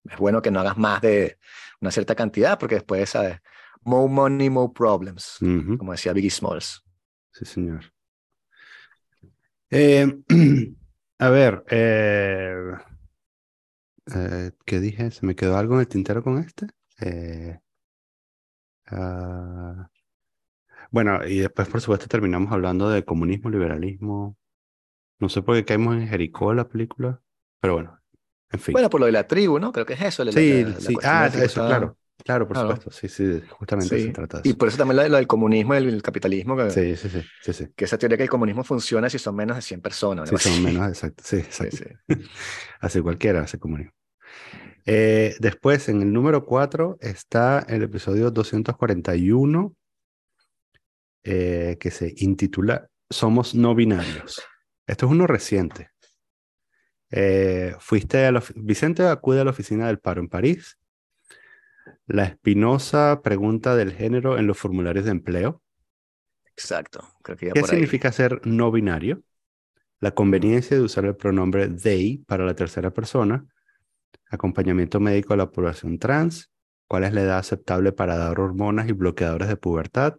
es 0.10 0.18
bueno 0.18 0.42
que 0.42 0.50
no 0.50 0.62
hagas 0.62 0.78
más 0.78 1.02
de 1.02 1.38
una 1.82 1.92
cierta 1.92 2.16
cantidad, 2.16 2.58
porque 2.58 2.76
después, 2.76 3.10
¿sabes? 3.10 3.40
More 3.82 4.10
money, 4.10 4.50
more 4.50 4.72
problems, 4.74 5.40
como 5.78 5.92
decía 5.92 6.14
Biggie 6.14 6.32
Smalls. 6.32 6.82
Sí, 7.34 7.44
señor. 7.44 7.84
A 11.20 11.30
ver, 11.30 11.64
¿qué 14.66 14.80
dije? 14.80 15.12
¿Se 15.12 15.26
me 15.26 15.36
quedó 15.36 15.58
algo 15.58 15.74
en 15.74 15.82
el 15.82 15.88
tintero 15.90 16.24
con 16.24 16.38
este? 16.38 16.68
Eh, 17.00 17.60
ah, 18.92 19.90
bueno, 20.92 21.26
y 21.26 21.40
después, 21.40 21.68
por 21.68 21.82
supuesto, 21.82 22.08
terminamos 22.08 22.52
hablando 22.52 22.90
de 22.90 23.04
comunismo, 23.06 23.50
liberalismo. 23.50 24.38
No 25.20 25.30
sé 25.30 25.42
por 25.42 25.56
qué 25.56 25.66
caímos 25.66 25.96
en 25.98 26.08
Jericó, 26.08 26.54
la 26.54 26.68
película, 26.70 27.22
pero 27.62 27.76
bueno, 27.76 28.00
en 28.52 28.60
fin. 28.60 28.74
Bueno, 28.74 28.90
por 28.90 29.00
lo 29.02 29.06
de 29.08 29.12
la 29.14 29.28
tribu, 29.28 29.60
¿no? 29.60 29.72
Creo 29.72 29.86
que 29.86 29.94
es 29.94 30.02
eso. 30.02 30.24
la- 30.24 30.32
sí, 30.32 30.64
la- 30.64 30.70
la 30.72 30.80
sí. 30.82 30.98
Ah, 31.04 31.28
eso, 31.28 31.40
está- 31.44 31.68
claro. 31.68 31.98
Claro, 32.26 32.48
por 32.48 32.56
Claro. 32.56 32.70
supuesto. 32.76 32.92
Sí, 32.92 33.08
sí, 33.10 33.42
justamente 33.50 33.98
Sí. 33.98 34.06
se 34.08 34.12
trata 34.12 34.38
de 34.40 34.44
Y 34.44 34.50
eso. 34.50 34.58
por 34.58 34.68
eso 34.70 34.78
también 34.78 34.98
lo, 34.98 35.04
de- 35.04 35.10
lo 35.10 35.18
del 35.18 35.28
comunismo 35.28 35.74
y 35.76 35.78
el, 35.78 35.88
el 35.90 36.02
capitalismo, 36.02 36.58
que, 36.58 36.70
Sí, 36.72 36.96
sí, 36.96 37.10
sí, 37.10 37.22
sí, 37.42 37.54
sí. 37.54 37.68
que 37.76 37.86
esa 37.86 37.98
teoría 37.98 38.18
que 38.18 38.24
el 38.24 38.30
comunismo 38.30 38.64
funciona 38.64 39.10
si 39.10 39.20
son 39.20 39.36
menos 39.36 39.56
de 39.56 39.62
100 39.62 39.82
personas. 39.82 40.30
Sí, 40.30 40.30
algo 40.30 40.40
son 40.40 40.64
menos 40.64 40.88
exacto. 40.88 41.24
Sí, 41.26 41.38
Sí, 41.38 41.44
exacto. 41.46 41.78
sí. 41.78 41.86
Así 42.82 43.02
cualquiera 43.02 43.42
hace 43.42 43.60
comunismo. 43.60 43.94
Eh, 44.90 45.36
después, 45.40 45.90
en 45.90 46.02
el 46.02 46.14
número 46.14 46.46
4 46.46 46.98
está 47.02 47.60
el 47.68 47.84
episodio 47.84 48.32
241, 48.32 49.76
eh, 51.24 51.76
que 51.78 51.92
se 51.92 52.14
intitula 52.18 52.88
Somos 53.10 53.54
no 53.54 53.76
binarios. 53.76 54.42
Esto 54.88 55.06
es 55.06 55.12
uno 55.12 55.28
reciente. 55.28 55.90
Eh, 57.12 57.76
fuiste 57.80 58.26
a 58.26 58.32
la 58.32 58.42
Vicente 58.56 59.06
acude 59.06 59.42
a 59.42 59.44
la 59.44 59.52
oficina 59.52 59.88
del 59.88 60.00
paro 60.00 60.22
en 60.22 60.30
París. 60.30 60.78
La 62.06 62.24
espinosa 62.24 63.22
pregunta 63.22 63.76
del 63.76 63.94
género 63.94 64.38
en 64.38 64.48
los 64.48 64.58
formularios 64.58 65.04
de 65.04 65.12
empleo. 65.12 65.62
Exacto. 66.54 67.06
Creo 67.22 67.36
que 67.36 67.46
iba 67.48 67.54
¿Qué 67.54 67.60
por 67.60 67.70
ahí. 67.70 67.76
significa 67.76 68.12
ser 68.14 68.40
no 68.46 68.72
binario? 68.72 69.22
La 70.00 70.12
conveniencia 70.12 70.78
de 70.78 70.84
usar 70.84 71.04
el 71.04 71.18
pronombre 71.18 71.68
they 71.68 72.20
para 72.20 72.46
la 72.46 72.56
tercera 72.56 72.92
persona. 72.92 73.46
Acompañamiento 74.30 75.00
médico 75.00 75.34
a 75.34 75.38
la 75.38 75.52
población 75.52 76.00
trans. 76.00 76.52
¿Cuál 76.88 77.04
es 77.04 77.14
la 77.14 77.22
edad 77.22 77.38
aceptable 77.40 77.92
para 77.92 78.18
dar 78.18 78.40
hormonas 78.40 78.88
y 78.88 78.94
bloqueadores 78.94 79.48
de 79.48 79.58
pubertad? 79.58 80.18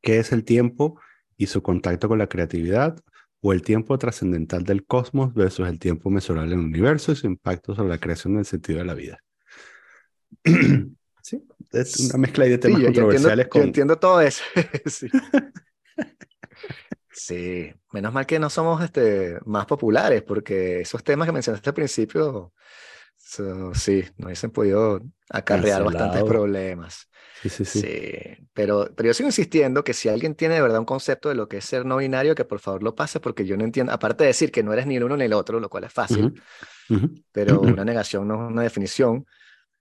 ¿Qué 0.00 0.18
es 0.18 0.32
el 0.32 0.44
tiempo 0.44 1.00
y 1.36 1.46
su 1.46 1.62
contacto 1.62 2.08
con 2.08 2.18
la 2.18 2.28
creatividad? 2.28 2.98
¿O 3.40 3.52
el 3.52 3.62
tiempo 3.62 3.98
trascendental 3.98 4.62
del 4.62 4.86
cosmos 4.86 5.34
versus 5.34 5.68
el 5.68 5.80
tiempo 5.80 6.10
mesurable 6.10 6.54
en 6.54 6.60
el 6.60 6.66
universo 6.66 7.10
y 7.10 7.16
su 7.16 7.26
impacto 7.26 7.74
sobre 7.74 7.88
la 7.88 7.98
creación 7.98 8.36
del 8.36 8.44
sentido 8.44 8.78
de 8.78 8.84
la 8.84 8.94
vida? 8.94 9.18
sí, 11.22 11.44
es 11.72 12.00
una 12.00 12.18
mezcla 12.18 12.44
de 12.44 12.54
Sí, 12.54 12.60
temas 12.60 12.80
yo, 12.80 12.86
entiendo, 12.86 13.08
controversiales 13.08 13.46
yo 13.46 13.50
con... 13.50 13.62
entiendo 13.62 13.98
todo 13.98 14.20
eso. 14.20 14.44
sí. 14.86 15.08
Sí, 17.14 17.70
menos 17.92 18.12
mal 18.12 18.24
que 18.26 18.38
no 18.38 18.48
somos 18.48 18.82
este, 18.82 19.38
más 19.44 19.66
populares, 19.66 20.22
porque 20.22 20.80
esos 20.80 21.04
temas 21.04 21.26
que 21.26 21.32
mencionaste 21.32 21.68
al 21.70 21.74
principio, 21.74 22.52
so- 23.16 23.74
sí, 23.74 24.04
nos 24.18 24.26
hubiesen 24.26 24.50
podido 24.52 25.00
acarrear 25.30 25.84
bastantes 25.84 26.24
problemas. 26.24 27.08
Sí, 27.34 27.48
sí, 27.50 27.64
sí. 27.64 27.80
Sí, 27.82 28.12
pero, 28.54 28.90
pero 28.96 29.08
yo 29.08 29.14
sigo 29.14 29.28
insistiendo 29.28 29.84
que 29.84 29.94
si 29.94 30.08
alguien 30.08 30.34
tiene 30.36 30.56
de 30.56 30.62
verdad 30.62 30.80
un 30.80 30.86
concepto 30.86 31.28
de 31.30 31.34
lo 31.36 31.48
que 31.48 31.58
es 31.58 31.64
ser 31.66 31.86
no 31.86 31.98
binario, 31.98 32.34
que 32.34 32.44
por 32.46 32.60
favor 32.60 32.82
lo 32.82 32.94
pase, 32.96 33.20
porque 33.20 33.46
yo 33.46 33.56
no 33.56 33.64
entiendo, 33.64 33.92
aparte 33.92 34.24
de 34.24 34.28
decir 34.28 34.52
que 34.52 34.62
no 34.64 34.72
eres 34.72 34.86
ni 34.86 34.96
el 34.96 35.04
uno 35.04 35.16
ni 35.16 35.24
el 35.26 35.32
otro, 35.34 35.60
lo 35.60 35.70
cual 35.70 35.84
es 35.84 35.92
fácil, 35.92 36.32
Ujú, 36.88 36.94
ujú. 36.94 37.08
pero 37.32 37.62
una 37.62 37.84
negación 37.84 38.28
no 38.28 38.34
es 38.46 38.52
una 38.52 38.62
definición. 38.62 39.26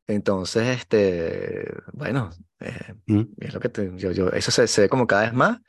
Entonces, 0.07 0.67
este, 0.79 1.67
bueno, 1.93 2.31
eh, 2.61 2.95
es 3.39 3.53
lo 3.53 3.59
que 3.59 3.69
te- 3.69 3.91
yo, 3.97 4.11
yo, 4.11 4.29
eso 4.31 4.51
se, 4.51 4.67
se 4.67 4.81
ve 4.83 4.89
como 4.89 5.07
cada 5.07 5.23
vez 5.23 5.33
más 5.33 5.59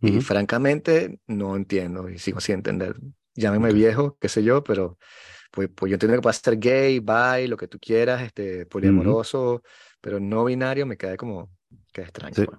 y 0.00 0.20
francamente 0.20 1.20
no 1.26 1.56
entiendo 1.56 2.08
y 2.08 2.18
sigo 2.18 2.40
sin 2.40 2.56
entender. 2.56 2.96
Llámeme 3.34 3.68
Ok. 3.68 3.74
viejo, 3.74 4.16
qué 4.20 4.28
sé 4.28 4.42
yo, 4.42 4.64
pero 4.64 4.98
pues, 5.52 5.68
pues 5.74 5.90
yo 5.90 5.94
entiendo 5.96 6.16
que 6.18 6.22
puedes 6.22 6.38
ser 6.38 6.58
gay, 6.58 7.00
bi, 7.00 7.46
lo 7.48 7.56
que 7.56 7.68
tú 7.68 7.78
quieras, 7.80 8.22
este, 8.22 8.66
poliamoroso, 8.66 9.62
pero 10.00 10.20
no 10.20 10.44
binario 10.44 10.86
me 10.86 10.96
queda 10.96 11.16
como 11.16 11.50
que 11.92 12.02
extraño. 12.02 12.34
Sí. 12.34 12.46
pues. 12.46 12.58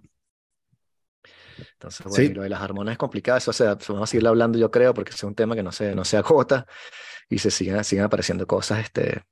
Entonces, 1.58 2.06
bueno, 2.06 2.16
Sí. 2.16 2.32
y 2.32 2.34
lo 2.34 2.44
de 2.44 2.50
las 2.50 2.62
hormonas 2.62 2.94
es 2.94 2.98
complicado, 2.98 3.38
eso 3.38 3.52
se, 3.54 3.64
se 3.66 3.92
vamos 3.92 4.04
a 4.04 4.12
seguir 4.12 4.28
hablando 4.28 4.58
yo 4.58 4.72
creo, 4.72 4.94
porque 4.94 5.12
es 5.12 5.24
un 5.24 5.36
tema 5.36 5.56
que 5.56 5.64
no 5.64 5.72
se, 5.72 5.94
no 5.96 6.06
se 6.06 6.18
agota 6.18 6.66
y 7.30 7.40
se 7.40 7.52
siguen, 7.52 7.84
siguen 7.84 8.06
apareciendo 8.06 8.48
cosas 8.48 8.80
este, 8.82 9.24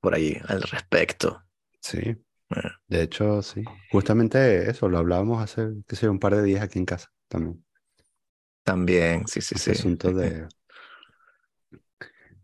por 0.00 0.14
ahí 0.14 0.38
al 0.48 0.62
respecto. 0.62 1.42
Sí, 1.80 2.16
Eh, 2.50 2.70
de 2.88 3.02
hecho, 3.02 3.42
sí. 3.42 3.64
Justamente 3.90 4.70
eso, 4.70 4.88
lo 4.88 4.98
hablábamos 4.98 5.42
hace, 5.42 5.68
qué 5.88 5.96
sé 5.96 6.08
un 6.08 6.18
par 6.20 6.36
de 6.36 6.42
días 6.44 6.62
aquí 6.62 6.78
en 6.78 6.86
casa 6.86 7.12
también. 7.30 7.64
También, 8.64 9.26
sí, 9.26 9.40
sí, 9.42 9.54
Ese 9.54 9.70
sí. 9.72 9.72
asunto 9.72 10.12
de... 10.12 10.48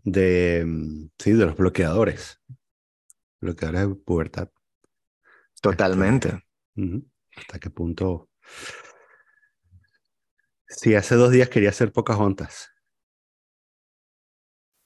de, 0.05 0.64
mm, 0.66 1.09
sí, 1.18 1.33
de 1.33 1.46
los 1.46 1.57
bloqueadores. 1.57 2.40
Bloqueadores 3.40 3.88
de 3.88 3.94
pubertad. 3.94 4.51
Totalmente. 5.61 6.29
Ujú. 6.77 7.05
¿Hasta 7.37 7.59
qué 7.59 7.70
punto? 7.70 8.31
Sí, 10.68 10.94
hace 10.94 11.16
dos 11.16 11.33
días 11.33 11.49
quería 11.49 11.70
hacer 11.70 11.92
Pocahontas. 11.92 12.70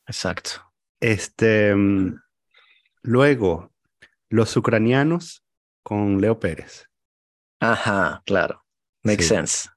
Exacto. 0.06 0.60
Este, 1.00 1.74
mm, 1.74 2.14
luego, 3.02 3.72
los 4.30 4.56
ucranianos 4.56 5.44
con 5.82 6.20
Leo 6.20 6.40
Pérez. 6.40 6.86
Ajá, 7.60 8.22
claro. 8.26 8.64
Makes 9.02 9.24
Sí. 9.24 9.28
sense. 9.28 9.68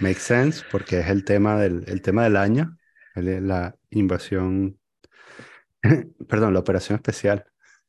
Make 0.00 0.20
sense 0.20 0.64
porque 0.70 1.00
es 1.00 1.08
el 1.08 1.24
tema 1.24 1.58
del, 1.58 1.84
el 1.86 2.02
tema 2.02 2.24
del 2.24 2.36
año, 2.36 2.76
la 3.14 3.76
invasión, 3.90 4.78
perdón, 6.28 6.54
la 6.54 6.60
operación 6.60 6.96
especial. 6.96 7.44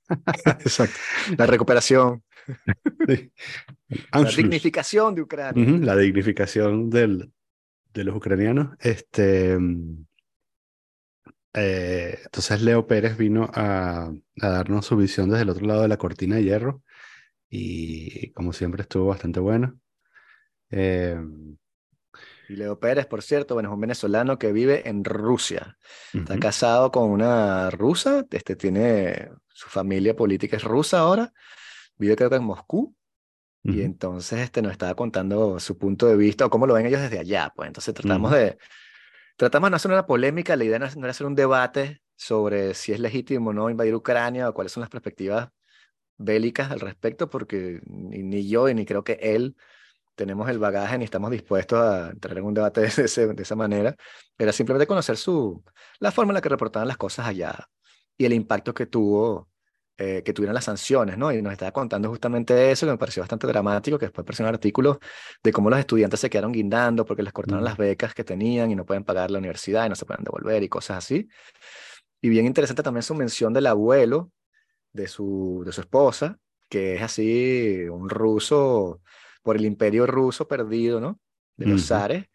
Exacto. 0.46 0.96
La 1.38 1.46
recuperación, 1.46 2.24
Sí. 3.08 3.32
la 4.13 4.30
dignificación 4.30 5.15
de 5.15 5.22
Ucrania. 5.22 5.63
Ujú, 5.63 5.84
la 5.84 5.96
dignificación 5.96 6.89
del, 6.89 7.32
de 7.93 8.04
los 8.04 8.15
ucranianos. 8.15 8.76
Este, 8.80 9.58
eh, 11.54 12.20
entonces 12.26 12.62
Leo 12.62 12.86
Pérez 12.88 13.17
vino 13.17 13.50
a, 13.54 14.12
a 14.41 14.48
darnos 14.50 14.86
su 14.86 14.96
visión 14.98 15.30
desde 15.30 15.43
el 15.43 15.50
otro 15.50 15.65
lado 15.65 15.82
de 15.82 15.88
la 15.88 15.98
cortina 15.98 16.36
de 16.36 16.43
hierro 16.43 16.84
y 17.50 18.32
como 18.34 18.54
siempre 18.54 18.84
estuvo 18.84 19.08
bastante 19.08 19.39
bueno. 19.39 19.80
Eh, 20.72 21.17
Y 22.50 22.56
Leo 22.56 22.80
Pérez, 22.80 23.06
por 23.06 23.22
cierto, 23.22 23.54
bueno, 23.56 23.70
es 23.70 23.74
un 23.74 23.82
venezolano 23.82 24.38
que 24.38 24.52
vive 24.52 24.88
en 24.88 25.04
Rusia. 25.04 25.78
Está 26.14 26.40
casado 26.40 26.92
con 26.92 27.10
una 27.10 27.70
rusa, 27.70 28.26
este 28.32 28.56
tiene 28.56 29.30
su 29.48 29.70
familia 29.70 30.16
política 30.16 30.58
es 30.58 30.64
rusa 30.64 31.00
ahora, 31.00 31.34
vive 31.98 32.16
creo 32.16 32.30
que 32.30 32.38
en 32.38 32.44
Moscú. 32.44 32.96
Y 33.64 33.82
entonces 33.82 34.40
este, 34.40 34.62
nos 34.62 34.72
estaba 34.72 34.96
contando 34.96 35.60
su 35.60 35.78
punto 35.78 36.08
de 36.08 36.16
vista 36.16 36.46
o 36.46 36.50
cómo 36.50 36.66
lo 36.68 36.74
ven 36.74 36.86
ellos 36.86 37.02
desde 37.02 37.20
allá. 37.20 37.52
Pues 37.54 37.68
entonces 37.68 37.94
tratamos 37.94 38.32
Ujú. 38.32 38.40
de, 38.40 38.58
tratamos 39.36 39.68
de 39.68 39.72
no 39.72 39.76
hacer 39.76 39.92
una 39.92 40.06
polémica, 40.06 40.56
la 40.56 40.64
idea 40.64 40.80
no 40.80 40.86
era 40.86 41.10
hacer 41.10 41.28
un 41.28 41.36
debate 41.36 42.02
sobre 42.16 42.74
si 42.76 42.94
es 42.94 43.00
legítimo 43.00 43.50
o 43.50 43.54
no 43.54 43.70
invadir 43.70 43.94
Ucrania 43.94 44.50
o 44.50 44.54
cuáles 44.54 44.72
son 44.72 44.82
las 44.82 44.90
perspectivas 44.90 45.50
bélicas 46.18 46.72
al 46.72 46.80
respecto, 46.80 47.30
porque 47.30 47.82
ni, 47.86 48.24
ni 48.24 48.48
yo 48.48 48.70
y 48.70 48.74
ni 48.74 48.86
creo 48.86 49.04
que 49.04 49.20
él 49.22 49.56
tenemos 50.18 50.50
el 50.50 50.60
bagaje 50.60 50.98
ni 51.00 51.06
estamos 51.06 51.32
dispuestos 51.32 51.80
a 51.80 52.10
entrar 52.12 52.38
en 52.38 52.46
un 52.46 52.56
debate 52.56 52.82
de, 52.82 52.88
ese- 52.88 53.28
de 53.34 53.44
esa 53.44 53.56
manera. 53.56 53.96
Era 54.38 54.52
simplemente 54.54 54.88
conocer 54.88 55.18
su, 55.18 55.64
la 56.00 56.12
forma 56.12 56.32
en 56.34 56.36
la 56.36 56.42
que 56.42 56.50
reportaban 56.50 56.88
las 56.90 56.98
cosas 56.98 57.28
allá 57.28 57.70
y 58.18 58.26
el 58.26 58.34
impacto 58.34 58.74
que 58.74 58.88
tuvo, 58.88 59.50
eh, 59.98 60.24
que 60.26 60.34
tuvieron 60.34 60.56
las 60.56 60.66
sanciones, 60.66 61.18
¿no? 61.18 61.32
Y 61.32 61.42
nos 61.42 61.54
estaba 61.54 61.72
contando 61.72 62.10
justamente 62.10 62.72
eso, 62.72 62.86
que 62.88 62.94
me 62.94 62.98
pareció 63.00 63.22
bastante 63.24 63.48
dramático, 63.48 64.00
que 64.00 64.08
después 64.08 64.24
apareció 64.24 64.46
un 64.46 64.50
artículo 64.54 65.00
de 65.44 65.54
cómo 65.54 65.70
los 65.70 65.80
estudiantes 65.80 66.20
se 66.20 66.30
quedaron 66.30 66.52
guindando 66.54 67.06
porque 67.06 67.24
les 67.24 67.34
cortaron 67.34 67.62
Mm. 67.64 67.66
las 67.66 67.78
becas 67.78 68.14
que 68.16 68.24
tenían 68.26 68.72
y 68.72 68.76
no 68.76 68.86
pueden 68.86 69.04
pagar 69.06 69.32
la 69.32 69.40
universidad 69.40 69.86
y 69.86 69.90
no 69.90 69.96
se 69.96 70.06
pueden 70.06 70.24
devolver 70.26 70.64
y 70.64 70.70
cosas 70.70 70.98
así. 71.00 71.30
Y 72.22 72.30
bien 72.30 72.46
interesante 72.46 72.84
también 72.84 73.04
su 73.04 73.16
mención 73.16 73.54
del 73.54 73.68
abuelo 73.68 74.32
de 74.94 75.08
su, 75.08 75.64
de 75.66 75.74
su 75.74 75.82
esposa, 75.82 76.40
que 76.70 76.96
es 76.98 77.02
así 77.04 77.86
un 77.92 78.10
ruso 78.10 79.02
por 79.48 79.58
el 79.58 79.66
imperio 79.66 80.08
ruso 80.08 80.48
perdido, 80.48 81.00
¿no? 81.02 81.20
De 81.58 81.68
los 81.68 81.82
zares, 81.88 82.28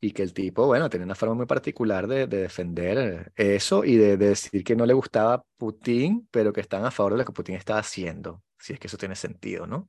y 0.00 0.12
que 0.12 0.22
el 0.22 0.32
tipo, 0.34 0.66
bueno, 0.66 0.90
tenía 0.90 1.04
una 1.06 1.14
forma 1.16 1.34
muy 1.34 1.46
particular 1.46 2.06
de, 2.06 2.26
de 2.28 2.38
defender 2.42 3.32
eso 3.36 3.84
y 3.84 3.96
de, 3.96 4.16
de 4.16 4.28
decir 4.30 4.62
que 4.64 4.76
no 4.76 4.86
le 4.86 4.94
gustaba 4.94 5.44
Putin, 5.56 6.28
pero 6.30 6.52
que 6.52 6.60
están 6.60 6.84
a 6.84 6.90
favor 6.92 7.12
de 7.14 7.18
lo 7.20 7.24
que 7.24 7.32
Putin 7.32 7.56
estaba 7.56 7.80
haciendo, 7.80 8.42
si 8.58 8.74
es 8.74 8.80
que 8.80 8.86
eso 8.88 8.98
tiene 8.98 9.16
sentido, 9.16 9.66
¿no? 9.66 9.88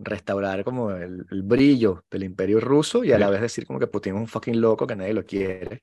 Restaurar 0.00 0.64
como 0.64 0.92
el, 0.92 1.26
el 1.30 1.42
brillo 1.42 2.04
del 2.10 2.24
imperio 2.24 2.60
ruso 2.60 3.04
y 3.04 3.12
a 3.12 3.18
la 3.18 3.30
vez 3.30 3.40
decir 3.42 3.66
como 3.66 3.80
que 3.80 3.88
Putin 3.88 4.14
es 4.16 4.20
un 4.20 4.28
fucking 4.28 4.60
loco 4.60 4.86
que 4.86 4.96
nadie 4.96 5.14
lo 5.14 5.24
quiere. 5.26 5.82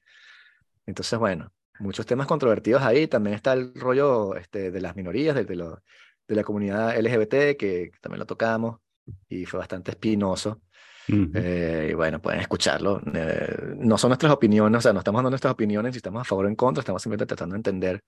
Entonces, 0.86 1.18
bueno, 1.20 1.52
muchos 1.80 2.06
temas 2.06 2.28
controvertidos 2.28 2.82
ahí. 2.84 3.08
También 3.08 3.36
está 3.36 3.54
el 3.54 3.74
rollo 3.76 4.36
este, 4.36 4.72
de 4.72 4.82
las 4.82 4.96
minorías, 4.96 5.36
de, 5.36 5.46
de, 5.46 5.56
lo- 5.56 5.82
de 6.28 6.36
la 6.36 6.44
comunidad 6.44 6.98
LGBT, 6.98 7.58
que 7.58 7.92
también 8.02 8.20
lo 8.20 8.26
tocamos 8.26 8.80
y 9.30 9.46
fue 9.46 9.60
bastante 9.60 9.92
espinoso. 9.92 10.62
Ujú. 11.08 11.32
Eh, 11.36 11.90
y 11.92 11.94
bueno, 11.94 12.20
pueden 12.22 12.40
escucharlo. 12.42 13.02
Eh, 13.14 13.76
no 13.78 13.98
son 13.98 14.10
nuestras 14.10 14.32
opiniones, 14.34 14.80
o 14.80 14.82
sea, 14.82 14.94
no 14.94 15.00
estamos 15.00 15.20
dando 15.20 15.30
nuestras 15.30 15.54
opiniones 15.54 15.94
si 15.94 15.98
estamos 15.98 16.22
a 16.22 16.24
favor 16.26 16.46
o 16.46 16.50
en 16.50 16.56
contra, 16.56 16.82
estamos 16.82 17.02
simplemente 17.02 17.28
tratando 17.28 17.54
de 17.54 17.58
entender 17.60 18.02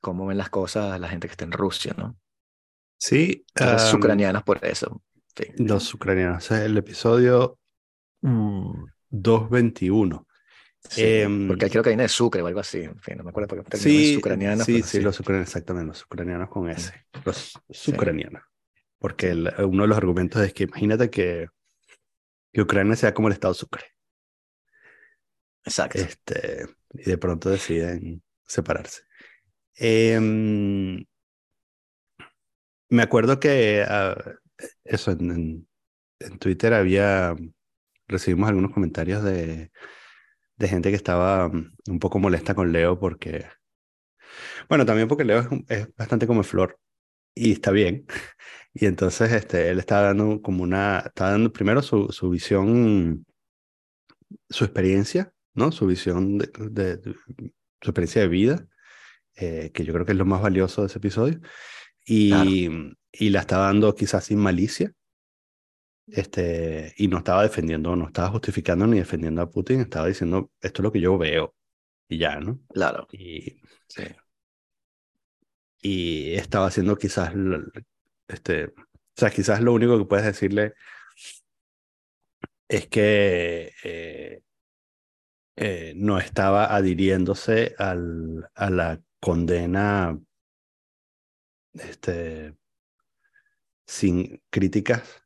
cómo 0.00 0.26
ven 0.26 0.38
las 0.38 0.50
cosas 0.50 0.98
la 1.00 1.08
gente 1.08 1.28
que 1.28 1.32
está 1.32 1.44
en 1.44 1.52
Rusia, 1.52 1.94
¿no? 1.96 2.16
Sí, 2.98 3.44
Los 3.58 3.92
am, 3.92 3.98
ucranianos 3.98 4.42
por 4.42 4.64
eso. 4.64 5.02
Sí. 5.36 5.44
los 5.58 5.92
ucranianos. 5.94 6.50
Es 6.50 6.60
el 6.60 6.76
episodio 6.76 7.58
mm, 8.22 8.84
221. 9.10 10.26
Sí, 10.88 11.02
Em, 11.02 11.48
porque 11.48 11.70
creo 11.70 11.82
que 11.82 11.90
viene 11.90 12.02
de 12.04 12.08
Sucre 12.08 12.42
o 12.42 12.46
algo 12.46 12.60
así. 12.60 12.82
En 12.82 12.98
fin, 13.00 13.16
no 13.16 13.24
me 13.24 13.30
acuerdo 13.30 13.48
porque 13.48 13.76
Sí, 13.76 14.16
ucranianos. 14.18 14.66
sí, 14.66 14.74
pero 14.74 14.86
sí, 14.86 15.00
los 15.00 15.18
ucranianos, 15.20 15.48
exactamente, 15.48 15.88
los 15.88 16.04
ucranianos 16.04 16.48
con 16.50 16.68
S, 16.68 16.92
los 17.24 17.88
ucranianos. 17.88 18.42
Porque 19.04 19.30
el- 19.30 19.52
uno 19.66 19.82
de 19.84 19.88
los 19.88 19.98
argumentos 19.98 20.42
es 20.42 20.52
que 20.52 20.64
imagínate 20.64 21.10
que, 21.10 21.46
que 22.54 22.62
Ucrania 22.62 22.96
sea 22.96 23.12
como 23.12 23.28
el 23.28 23.34
Estado 23.34 23.52
Sucre. 23.52 23.84
Exacto. 25.64 25.98
Este, 25.98 26.66
y 26.92 27.04
de 27.10 27.18
pronto 27.18 27.50
deciden 27.50 28.22
separarse. 28.46 29.02
Em, 29.76 31.04
me 32.88 33.02
acuerdo 33.02 33.40
que 33.40 33.84
ah, 33.88 34.16
eso 34.84 35.10
en, 35.12 35.30
en- 35.30 35.68
en 36.20 36.38
Twitter 36.38 36.74
había, 36.74 37.34
recibimos 38.08 38.48
algunos 38.48 38.72
comentarios 38.72 39.22
de, 39.24 39.72
de 40.56 40.68
gente 40.68 40.90
que 40.90 40.96
estaba 40.96 41.48
mm, 41.50 41.76
un 41.88 41.98
poco 42.00 42.18
molesta 42.20 42.54
con 42.54 42.72
Leo 42.72 42.98
porque, 43.00 43.46
bueno, 44.68 44.84
también 44.86 45.08
porque 45.08 45.24
Leo 45.24 45.40
es 45.68 45.88
bastante 45.96 46.26
como 46.26 46.42
flor 46.42 46.78
y 47.34 47.52
está 47.52 47.70
bien. 47.70 48.06
Y 48.76 48.86
entonces 48.86 49.32
este, 49.32 49.70
él 49.70 49.78
estaba 49.78 50.02
dando 50.08 50.42
como 50.42 50.64
una, 50.64 50.98
estaba 51.06 51.30
dando 51.32 51.52
primero 51.52 51.80
su, 51.80 52.08
su 52.10 52.28
visión, 52.30 53.24
su 54.48 54.64
experiencia, 54.64 55.32
¿no? 55.54 55.72
Su 55.72 55.86
visión 55.86 56.38
de, 56.38 56.50
de- 56.70 56.96
de- 56.98 57.14
su 57.80 57.90
experiencia 57.90 58.22
de 58.22 58.28
vida, 58.28 58.66
eh, 59.36 59.72
que 59.74 59.84
yo 59.84 59.92
creo 59.94 60.06
que 60.06 60.12
es 60.12 60.18
lo 60.18 60.26
más 60.26 60.42
valioso 60.42 60.82
de 60.82 60.88
ese 60.88 60.98
episodio. 60.98 61.40
Y, 62.06 62.68
y 63.12 63.30
la 63.30 63.40
estaba 63.40 63.66
dando 63.66 63.94
quizás 63.94 64.24
sin 64.26 64.38
malicia. 64.40 64.92
Este, 66.06 66.92
y 66.98 67.08
no 67.08 67.18
estaba 67.18 67.42
defendiendo, 67.42 67.96
no 67.96 68.06
estaba 68.06 68.28
justificando 68.30 68.86
ni 68.86 68.98
defendiendo 68.98 69.40
a 69.42 69.50
Putin, 69.50 69.80
estaba 69.80 70.06
diciendo, 70.08 70.50
esto 70.60 70.82
es 70.82 70.84
lo 70.84 70.92
que 70.92 71.00
yo 71.00 71.16
veo. 71.16 71.54
Y 72.08 72.18
ya, 72.18 72.38
¿no? 72.40 72.60
Claro. 72.68 73.08
Y, 73.12 73.62
Sí. 73.88 74.02
Y 75.84 76.34
estaba 76.34 76.68
haciendo 76.68 76.96
quizás, 76.96 77.34
este, 78.26 78.68
o 78.68 78.72
sea, 79.14 79.30
quizás 79.30 79.60
lo 79.60 79.74
único 79.74 79.98
que 79.98 80.06
puedes 80.06 80.24
decirle 80.24 80.72
es 82.66 82.88
que 82.88 83.70
eh, 83.84 84.40
eh, 85.56 85.92
no 85.94 86.18
estaba 86.18 86.74
adhiriéndose 86.74 87.74
al, 87.76 88.48
a 88.54 88.70
la 88.70 89.02
condena 89.20 90.18
este, 91.74 92.56
sin 93.86 94.42
críticas 94.48 95.22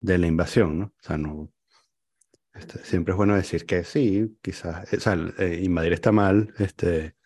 de 0.00 0.16
la 0.16 0.26
invasión, 0.26 0.78
¿no? 0.78 0.84
O 0.86 1.02
sea, 1.02 1.18
no, 1.18 1.52
este, 2.54 2.82
siempre 2.86 3.12
es 3.12 3.18
bueno 3.18 3.36
decir 3.36 3.66
que 3.66 3.84
sí, 3.84 4.38
quizás, 4.40 4.88
eh, 5.38 5.60
invadir 5.62 5.92
está 5.92 6.10
mal, 6.10 6.54
este, 6.58 7.16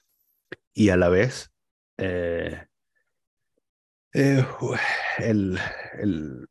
y 0.75 0.89
a 0.89 0.97
la 0.97 1.09
vez 1.09 1.53
eh, 1.99 2.67
eh, 4.13 4.45
el, 5.19 5.59
el 6.01 6.49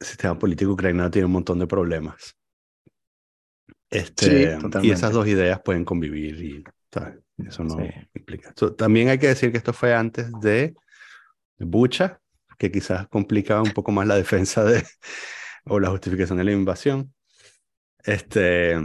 sistema 0.00 0.38
político 0.38 0.72
ucraniano 0.72 1.10
tiene 1.10 1.26
un 1.26 1.32
montón 1.32 1.58
de 1.58 1.66
problemas. 1.66 2.34
Este, 3.90 4.58
y 4.82 4.90
esas 4.90 5.12
dos 5.12 5.26
ideas 5.28 5.60
pueden 5.64 5.84
convivir 5.84 6.42
y 6.42 6.64
¿sabes? 6.92 7.18
eso 7.38 7.62
no 7.64 7.76
Sí. 7.82 7.90
implica. 8.14 8.52
So, 8.56 8.74
también 8.74 9.08
hay 9.08 9.18
que 9.18 9.28
decir 9.28 9.52
que 9.52 9.58
esto 9.58 9.72
fue 9.72 9.94
antes 9.94 10.30
de 10.40 10.74
Bucha, 11.58 12.20
que 12.58 12.72
quizás 12.72 13.08
complicaba 13.08 13.62
un 13.62 13.72
poco 13.72 13.92
más 13.92 14.06
la 14.06 14.16
defensa 14.16 14.64
de 14.64 14.84
o 15.66 15.80
la 15.80 15.90
justificación 15.90 16.38
de 16.38 16.44
la 16.44 16.52
invasión. 16.52 17.14
Este, 18.04 18.76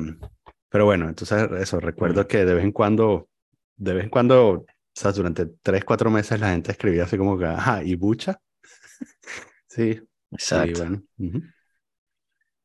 pero 0.69 0.85
bueno, 0.85 1.09
entonces 1.09 1.49
eso, 1.59 1.79
recuerdo 1.79 2.21
Mm. 2.23 2.27
que 2.27 2.45
de 2.45 2.55
vez 2.55 2.63
en 2.63 2.71
cuando, 2.71 3.29
de 3.77 3.93
vez 3.93 4.03
en 4.05 4.09
cuando, 4.09 4.65
sea, 5.01 5.11
durante 5.11 5.45
tres, 5.61 5.83
cuatro 5.85 6.09
meses 6.11 6.39
la 6.39 6.51
gente 6.51 6.71
escribía 6.71 7.03
así 7.05 7.17
como 7.17 7.37
que, 7.37 7.45
ajá, 7.45 7.83
¿y 7.83 7.95
Bucha? 7.95 8.41
sí, 9.67 10.01
Exacto. 10.31 10.81
bueno. 10.81 11.03
ujú. 11.17 11.41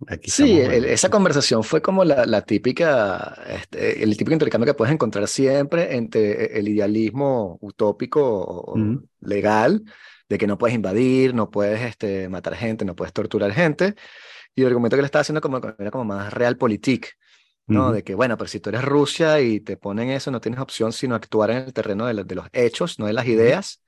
Aquí 0.09 0.31
Sí, 0.31 0.59
el- 0.59 0.85
esa 0.87 1.09
conversación 1.09 1.63
fue 1.63 1.81
como 1.81 2.05
la, 2.05 2.27
la 2.27 2.43
típica, 2.43 3.43
este, 3.49 4.03
el 4.03 4.17
típico 4.17 4.33
intercambio 4.33 4.67
que 4.67 4.75
puedes 4.77 4.93
encontrar 4.93 5.29
siempre 5.29 5.95
entre 5.97 6.59
el 6.59 6.67
idealismo 6.69 7.59
utópico 7.61 8.21
o- 8.23 8.99
legal, 9.21 9.85
de 10.29 10.39
que 10.39 10.47
no 10.49 10.59
puedes 10.59 10.75
invadir, 10.75 11.33
no 11.35 11.51
puedes 11.51 11.81
este, 11.83 12.29
matar 12.29 12.57
gente, 12.57 12.85
no 12.85 12.97
puedes 12.97 13.13
torturar 13.13 13.53
gente, 13.53 13.95
y 14.55 14.63
el 14.63 14.69
argumento 14.69 14.97
que 14.97 15.03
le 15.03 15.07
estaba 15.07 15.23
haciendo 15.23 15.41
como, 15.43 15.59
era 15.79 15.91
como 15.93 16.05
más 16.07 16.33
realpolitik, 16.35 17.09
¿no? 17.69 17.93
Ujú. 17.93 17.93
De 17.93 18.05
que, 18.05 18.15
bueno, 18.15 18.37
pero 18.37 18.49
si 18.49 18.61
tú 18.61 18.71
eres 18.71 18.85
Rusia 18.85 19.41
y 19.41 19.61
te 19.61 19.77
ponen 19.77 20.11
eso, 20.11 20.31
no 20.31 20.41
tienes 20.41 20.61
opción 20.61 20.93
sino 20.93 21.15
actuar 21.15 21.51
en 21.51 21.59
el 21.59 21.73
terreno 21.73 22.07
de, 22.07 22.15
la- 22.15 22.25
de 22.25 22.35
los 22.35 22.47
hechos, 22.53 22.99
no 22.99 23.07
de 23.07 23.13
las 23.13 23.27
ideas, 23.27 23.83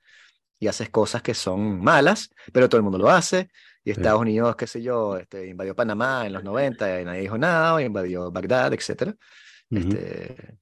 y 0.59 0.67
haces 0.67 0.89
cosas 0.89 1.21
que 1.21 1.33
son 1.33 1.81
malas, 1.81 2.31
pero 2.53 2.69
todo 2.69 2.77
el 2.79 2.83
mundo 2.83 2.97
lo 2.99 3.09
hace. 3.09 3.49
Y 3.83 3.91
Sí. 3.91 4.01
Estados 4.01 4.21
Unidos, 4.21 4.55
qué 4.57 4.67
sé 4.67 4.81
yo, 4.83 5.17
este, 5.17 5.47
invadió 5.47 5.75
Panamá 5.75 6.25
en 6.27 6.33
los 6.33 6.43
90 6.43 7.01
y 7.01 7.05
nadie 7.05 7.21
dijo 7.21 7.37
nada, 7.37 7.81
invadió 7.81 8.31
Bagdad, 8.31 8.73
etcétera. 8.73 9.15
Ujú. 9.71 9.97
Este, 9.97 10.57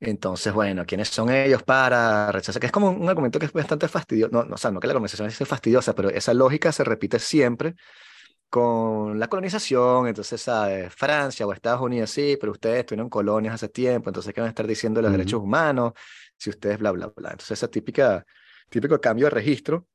entonces, 0.00 0.52
bueno, 0.52 0.84
¿quiénes 0.86 1.08
son 1.08 1.30
ellos 1.30 1.62
para 1.62 2.30
rechazar? 2.32 2.60
Que 2.60 2.66
es 2.66 2.72
como 2.72 2.90
un 2.90 3.08
argumento 3.08 3.38
que 3.38 3.46
es 3.46 3.52
bastante 3.52 3.88
fastidioso. 3.88 4.30
No, 4.32 4.44
no, 4.44 4.54
o 4.54 4.58
sea, 4.58 4.70
no 4.70 4.80
que 4.80 4.86
la 4.88 4.92
conversación 4.94 5.30
sea 5.30 5.46
fastidiosa, 5.46 5.94
pero 5.94 6.10
esa 6.10 6.34
lógica 6.34 6.70
se 6.72 6.84
repite 6.84 7.18
siempre 7.18 7.74
con 8.50 9.18
la 9.18 9.28
colonización. 9.28 10.08
Entonces, 10.08 10.40
¿sabes? 10.42 10.94
Francia 10.94 11.46
o 11.46 11.52
Estados 11.52 11.80
Unidos, 11.82 12.10
sí, 12.10 12.36
pero 12.40 12.52
ustedes 12.52 12.86
tuvieron 12.86 13.08
colonias 13.10 13.54
hace 13.54 13.68
tiempo, 13.68 14.10
entonces, 14.10 14.32
¿qué 14.34 14.40
van 14.40 14.48
a 14.48 14.50
estar 14.50 14.66
diciendo 14.66 14.98
de 14.98 15.02
los 15.04 15.12
Ujú. 15.12 15.12
derechos 15.12 15.40
humanos? 15.42 15.92
Si 16.36 16.50
ustedes, 16.50 16.78
bla, 16.78 16.92
bla, 16.92 17.08
bla. 17.16 17.30
Entonces, 17.32 17.52
esa 17.52 17.68
típica, 17.68 18.24
típico 18.70 19.00
cambio 19.00 19.26
de 19.26 19.30
registro 19.30 19.86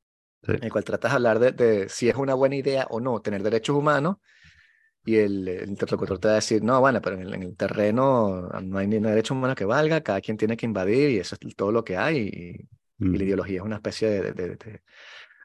Sí. 0.43 0.53
en 0.59 0.65
el 0.65 0.71
cual 0.71 0.83
tratas 0.85 1.11
de 1.11 1.15
hablar 1.17 1.39
de, 1.39 1.51
de 1.53 1.89
si 1.89 2.09
es 2.09 2.15
una 2.15 2.33
buena 2.35 2.55
idea 2.55 2.87
o 2.91 2.99
no 3.01 3.21
tener 3.21 3.43
derechos 3.43 3.75
humanos, 3.75 4.17
y 5.03 5.15
el, 5.17 5.47
el 5.47 5.69
interlocutor 5.69 6.19
te 6.19 6.27
va 6.27 6.33
a 6.33 6.35
decir, 6.35 6.63
no, 6.63 6.79
bueno, 6.79 7.01
pero 7.01 7.15
en 7.15 7.23
el, 7.23 7.33
en 7.33 7.43
el 7.43 7.55
terreno 7.57 8.49
no 8.61 8.77
hay 8.77 8.87
ni 8.87 8.99
derecho 8.99 9.33
humano 9.33 9.55
que 9.55 9.65
valga, 9.65 10.01
cada 10.01 10.21
quien 10.21 10.37
tiene 10.37 10.55
que 10.57 10.65
invadir 10.65 11.09
y 11.09 11.17
eso 11.19 11.35
es 11.39 11.55
todo 11.55 11.71
lo 11.71 11.83
que 11.83 11.97
hay, 11.97 12.17
y, 12.19 12.69
y 13.15 13.17
la 13.17 13.23
Ujú. 13.23 13.25
ideología 13.25 13.57
es 13.57 13.63
una 13.65 13.77
especie 13.77 14.09
de, 14.09 14.33
de- 14.33 14.55
de 14.57 14.83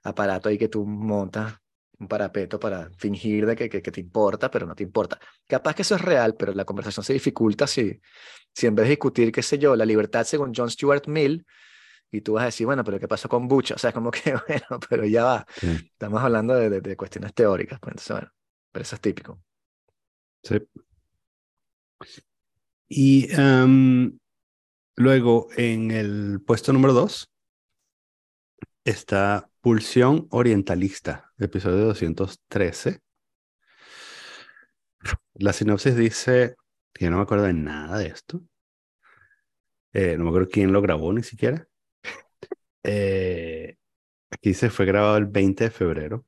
aparato 0.04 0.48
ahí 0.48 0.58
que 0.58 0.68
tú 0.68 0.86
montas, 0.86 1.54
un 1.98 2.08
parapeto 2.08 2.58
para 2.60 2.90
fingir 2.98 3.46
de 3.46 3.56
que, 3.56 3.68
que, 3.68 3.82
que 3.82 3.90
te 3.92 4.00
importa, 4.00 4.50
pero 4.50 4.66
no 4.66 4.74
te 4.74 4.82
importa. 4.82 5.18
Capaz 5.46 5.74
que 5.74 5.82
eso 5.82 5.94
es 5.96 6.00
real, 6.02 6.34
pero 6.38 6.52
la 6.54 6.64
conversación 6.64 7.04
se 7.04 7.12
dificulta 7.14 7.66
si, 7.66 8.00
si 8.54 8.66
en 8.66 8.74
vez 8.74 8.84
de 8.86 8.90
discutir, 8.90 9.32
qué 9.32 9.42
sé 9.42 9.58
yo, 9.58 9.76
la 9.76 9.86
libertad 9.86 10.24
según 10.24 10.52
John 10.54 10.70
Stuart 10.70 11.06
Mill, 11.08 11.46
y 12.10 12.20
tú 12.22 12.34
vas 12.34 12.42
a 12.42 12.46
decir, 12.46 12.66
bueno, 12.66 12.84
pero 12.84 12.98
¿qué 13.00 13.08
pasó 13.08 13.28
con 13.28 13.48
Bucha? 13.48 13.74
O 13.74 13.78
sea, 13.78 13.90
es 13.90 13.94
como 13.94 14.10
que, 14.10 14.34
bueno, 14.48 14.80
pero 14.88 15.04
ya 15.06 15.24
va. 15.24 15.46
Sí. 15.56 15.68
Estamos 15.68 16.22
hablando 16.22 16.54
de, 16.54 16.70
de- 16.70 16.80
de 16.80 16.96
cuestiones 16.96 17.34
teóricas, 17.34 17.78
pues 17.80 17.92
entonces, 17.92 18.12
bueno, 18.16 18.32
pero 18.72 18.82
eso 18.82 18.94
es 18.96 19.00
típico. 19.00 19.40
Sí. 20.42 20.60
Y 22.88 23.28
em, 23.32 24.18
luego 24.96 25.48
en 25.56 25.90
el 25.92 26.42
puesto 26.46 26.72
número 26.72 26.94
2 26.94 27.30
está 28.84 29.48
Pulsión 29.66 30.28
Orientalista, 30.30 31.32
episodio 31.38 31.86
213. 31.86 33.00
La 35.34 35.52
sinopsis 35.52 35.96
dice, 35.96 36.54
que 36.92 37.06
yo 37.06 37.10
no 37.10 37.16
me 37.16 37.24
acuerdo 37.24 37.46
de 37.46 37.52
nada 37.52 37.98
de 37.98 38.06
esto. 38.06 38.42
Eh, 39.92 40.16
no 40.16 40.22
me 40.22 40.30
acuerdo 40.30 40.50
quién 40.52 40.72
lo 40.72 40.80
grabó 40.80 41.12
ni 41.12 41.24
siquiera. 41.24 41.66
Eh, 42.84 43.76
aquí 44.30 44.54
se 44.54 44.70
fue 44.70 44.86
grabado 44.86 45.16
el 45.16 45.26
20 45.26 45.64
de 45.64 45.70
febrero. 45.70 46.24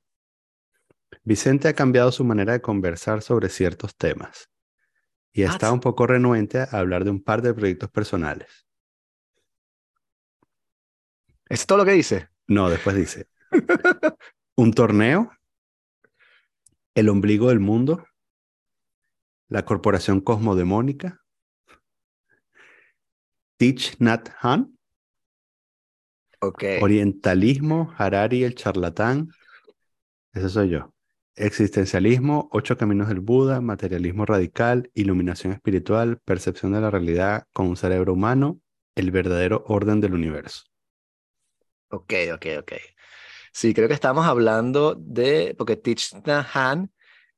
Vicente 1.22 1.68
ha 1.68 1.74
cambiado 1.74 2.10
su 2.10 2.24
manera 2.24 2.54
de 2.54 2.60
conversar 2.60 3.22
sobre 3.22 3.50
ciertos 3.50 3.94
temas 3.94 4.50
y 5.32 5.44
Ah, 5.44 5.50
está 5.50 5.72
un 5.72 5.78
poco 5.78 6.08
renuente 6.08 6.58
a 6.58 6.64
hablar 6.72 7.04
de 7.04 7.10
un 7.10 7.22
par 7.22 7.42
de 7.42 7.54
proyectos 7.54 7.88
personales. 7.88 8.66
¿Eso 11.48 11.62
es 11.62 11.66
todo 11.66 11.78
lo 11.78 11.84
que 11.84 11.92
dice? 11.92 12.30
No, 12.48 12.70
después 12.70 12.96
dice, 12.96 13.28
un 14.56 14.72
torneo, 14.72 15.30
el 16.94 17.10
ombligo 17.10 17.50
del 17.50 17.60
mundo, 17.60 18.06
la 19.48 19.64
corporación 19.66 20.20
cosmodemónica, 20.22 21.20
Teach 23.58 23.96
Nat 23.98 24.30
Han, 24.40 24.78
orientalismo, 26.80 27.92
Harari 27.98 28.44
el 28.44 28.54
charlatán, 28.54 29.30
ese 30.32 30.48
soy 30.48 30.70
yo. 30.70 30.94
Existencialismo, 31.34 32.48
ocho 32.50 32.76
caminos 32.76 33.08
del 33.08 33.20
Buda, 33.20 33.60
materialismo 33.60 34.24
radical, 34.24 34.90
iluminación 34.94 35.52
espiritual, 35.52 36.18
percepción 36.24 36.72
de 36.72 36.80
la 36.80 36.90
realidad 36.90 37.44
con 37.52 37.66
un 37.66 37.76
cerebro 37.76 38.14
humano, 38.14 38.60
el 38.96 39.10
verdadero 39.10 39.64
orden 39.66 40.00
del 40.00 40.14
universo. 40.14 40.62
Ok, 41.90 42.12
ok, 42.34 42.46
ok. 42.60 42.72
Sí, 43.52 43.74
creo 43.74 43.88
que 43.88 43.94
estamos 43.94 44.26
hablando 44.26 44.94
de, 44.96 45.54
porque 45.58 45.76
Thich 45.76 46.14
Nhat 46.26 46.46
Hanh 46.54 46.90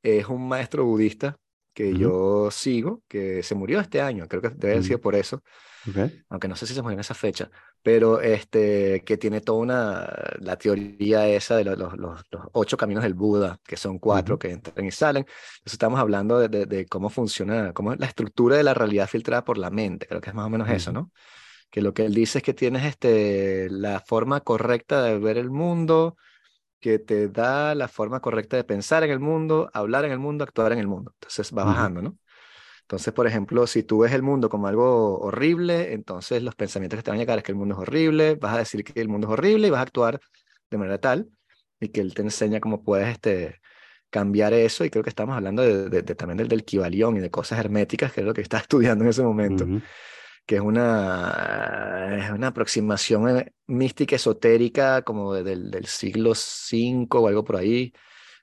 es 0.02 0.26
un 0.28 0.48
maestro 0.48 0.84
budista 0.84 1.38
que 1.74 1.94
Ujú. 1.94 1.96
yo 1.96 2.50
sigo, 2.50 3.02
que 3.08 3.42
se 3.44 3.54
murió 3.54 3.80
este 3.80 4.00
año, 4.02 4.28
creo 4.28 4.42
que 4.42 4.50
debe 4.50 4.74
haber 4.74 4.84
sido 4.84 5.00
Ujú. 5.00 5.02
por 5.02 5.14
eso, 5.14 5.42
¿Ok? 5.86 5.98
aunque 6.30 6.48
no 6.48 6.56
sé 6.56 6.66
si 6.66 6.74
se 6.74 6.82
murió 6.82 6.94
en 6.96 7.00
esa 7.00 7.14
fecha, 7.14 7.50
pero 7.82 8.20
este, 8.22 9.02
que 9.04 9.18
tiene 9.18 9.40
toda 9.42 9.60
una, 9.60 10.14
la 10.40 10.56
teoría 10.58 11.28
esa 11.28 11.56
de 11.56 11.64
los, 11.64 11.78
los, 11.78 11.94
los- 11.98 12.22
ocho 12.52 12.76
caminos 12.78 13.04
del 13.04 13.14
Buda, 13.14 13.60
que 13.66 13.76
son 13.76 13.98
cuatro 13.98 14.38
Ujú. 14.38 14.40
que 14.40 14.50
entran 14.50 14.86
y 14.86 14.90
salen. 14.92 15.22
Entonces 15.24 15.74
estamos 15.74 16.00
hablando 16.00 16.38
de, 16.40 16.48
de- 16.48 16.66
de 16.66 16.86
cómo 16.86 17.10
funciona, 17.10 17.72
cómo 17.74 17.92
es 17.94 18.00
la 18.00 18.06
estructura 18.06 18.56
de 18.56 18.64
la 18.64 18.74
realidad 18.74 19.08
filtrada 19.08 19.44
por 19.44 19.58
la 19.58 19.70
mente, 19.70 20.06
creo 20.08 20.20
que 20.22 20.30
es 20.30 20.36
más 20.36 20.46
o 20.46 20.50
menos 20.50 20.68
eso, 20.70 20.92
Ujú. 20.92 20.94
¿no? 20.94 21.12
Que 21.70 21.82
lo 21.82 21.94
que 21.94 22.04
él 22.06 22.14
dice 22.14 22.38
es 22.38 22.44
que 22.44 22.54
tienes 22.54 22.84
este, 22.84 23.68
la 23.70 24.00
forma 24.00 24.40
correcta 24.40 25.02
de 25.02 25.18
ver 25.18 25.38
el 25.38 25.50
mundo, 25.50 26.16
que 26.80 26.98
te 26.98 27.28
da 27.28 27.74
la 27.74 27.88
forma 27.88 28.20
correcta 28.20 28.56
de 28.56 28.64
pensar 28.64 29.04
en 29.04 29.10
el 29.12 29.20
mundo, 29.20 29.70
hablar 29.74 30.04
en 30.06 30.12
el 30.12 30.18
mundo, 30.20 30.44
actuar 30.44 30.72
en 30.72 30.80
el 30.80 30.88
mundo. 30.88 31.12
Entonces 31.20 31.52
va 31.56 31.64
bajando, 31.64 32.02
¿no? 32.02 32.18
Entonces, 32.82 33.12
por 33.14 33.26
ejemplo, 33.26 33.66
si 33.66 33.82
tú 33.84 34.00
ves 34.00 34.12
el 34.12 34.22
mundo 34.22 34.48
como 34.48 34.66
algo 34.66 35.18
horrible, 35.20 35.92
entonces 35.92 36.42
los 36.42 36.54
pensamientos 36.56 36.98
que 36.98 37.02
te 37.04 37.10
van 37.10 37.18
a 37.18 37.22
llegar 37.22 37.38
es 37.38 37.44
que 37.44 37.52
el 37.52 37.58
mundo 37.58 37.74
es 37.74 37.80
horrible, 37.80 38.34
vas 38.36 38.54
a 38.54 38.58
decir 38.58 38.84
que 38.84 39.00
el 39.00 39.08
mundo 39.08 39.28
es 39.28 39.32
horrible 39.32 39.68
y 39.68 39.70
vas 39.70 39.78
a 39.80 39.82
actuar 39.82 40.20
de 40.70 40.78
manera 40.78 40.98
tal 41.00 41.30
y 41.80 41.88
que 41.88 42.00
él 42.00 42.14
te 42.14 42.22
enseña 42.22 42.60
cómo 42.60 42.82
puedes 42.82 43.08
este, 43.08 43.60
cambiar 44.10 44.52
eso. 44.54 44.84
Y 44.84 44.90
creo 44.90 45.04
que 45.04 45.10
estamos 45.10 45.36
hablando 45.36 45.62
de, 45.62 45.88
de- 45.88 46.02
de- 46.02 46.14
también 46.14 46.38
del, 46.38 46.48
del 46.48 46.64
Kybalión 46.64 47.16
y 47.16 47.20
de 47.20 47.30
cosas 47.30 47.58
herméticas, 47.60 48.12
que 48.12 48.20
es 48.20 48.26
lo 48.26 48.34
que 48.34 48.40
estaba 48.42 48.62
estudiando 48.62 49.04
en 49.04 49.10
ese 49.10 49.22
momento, 49.22 49.70
Ujú. 49.70 49.82
Que 50.50 50.56
es 50.56 50.62
una, 50.62 52.18
es 52.26 52.30
una 52.32 52.48
aproximación 52.48 53.38
eh, 53.38 53.52
mística 53.68 54.16
esotérica 54.16 55.02
como 55.02 55.32
de- 55.34 55.44
del, 55.44 55.70
del 55.70 55.86
siglo 55.86 56.32
V 56.32 57.06
o 57.12 57.28
algo 57.28 57.44
por 57.44 57.56
ahí, 57.56 57.92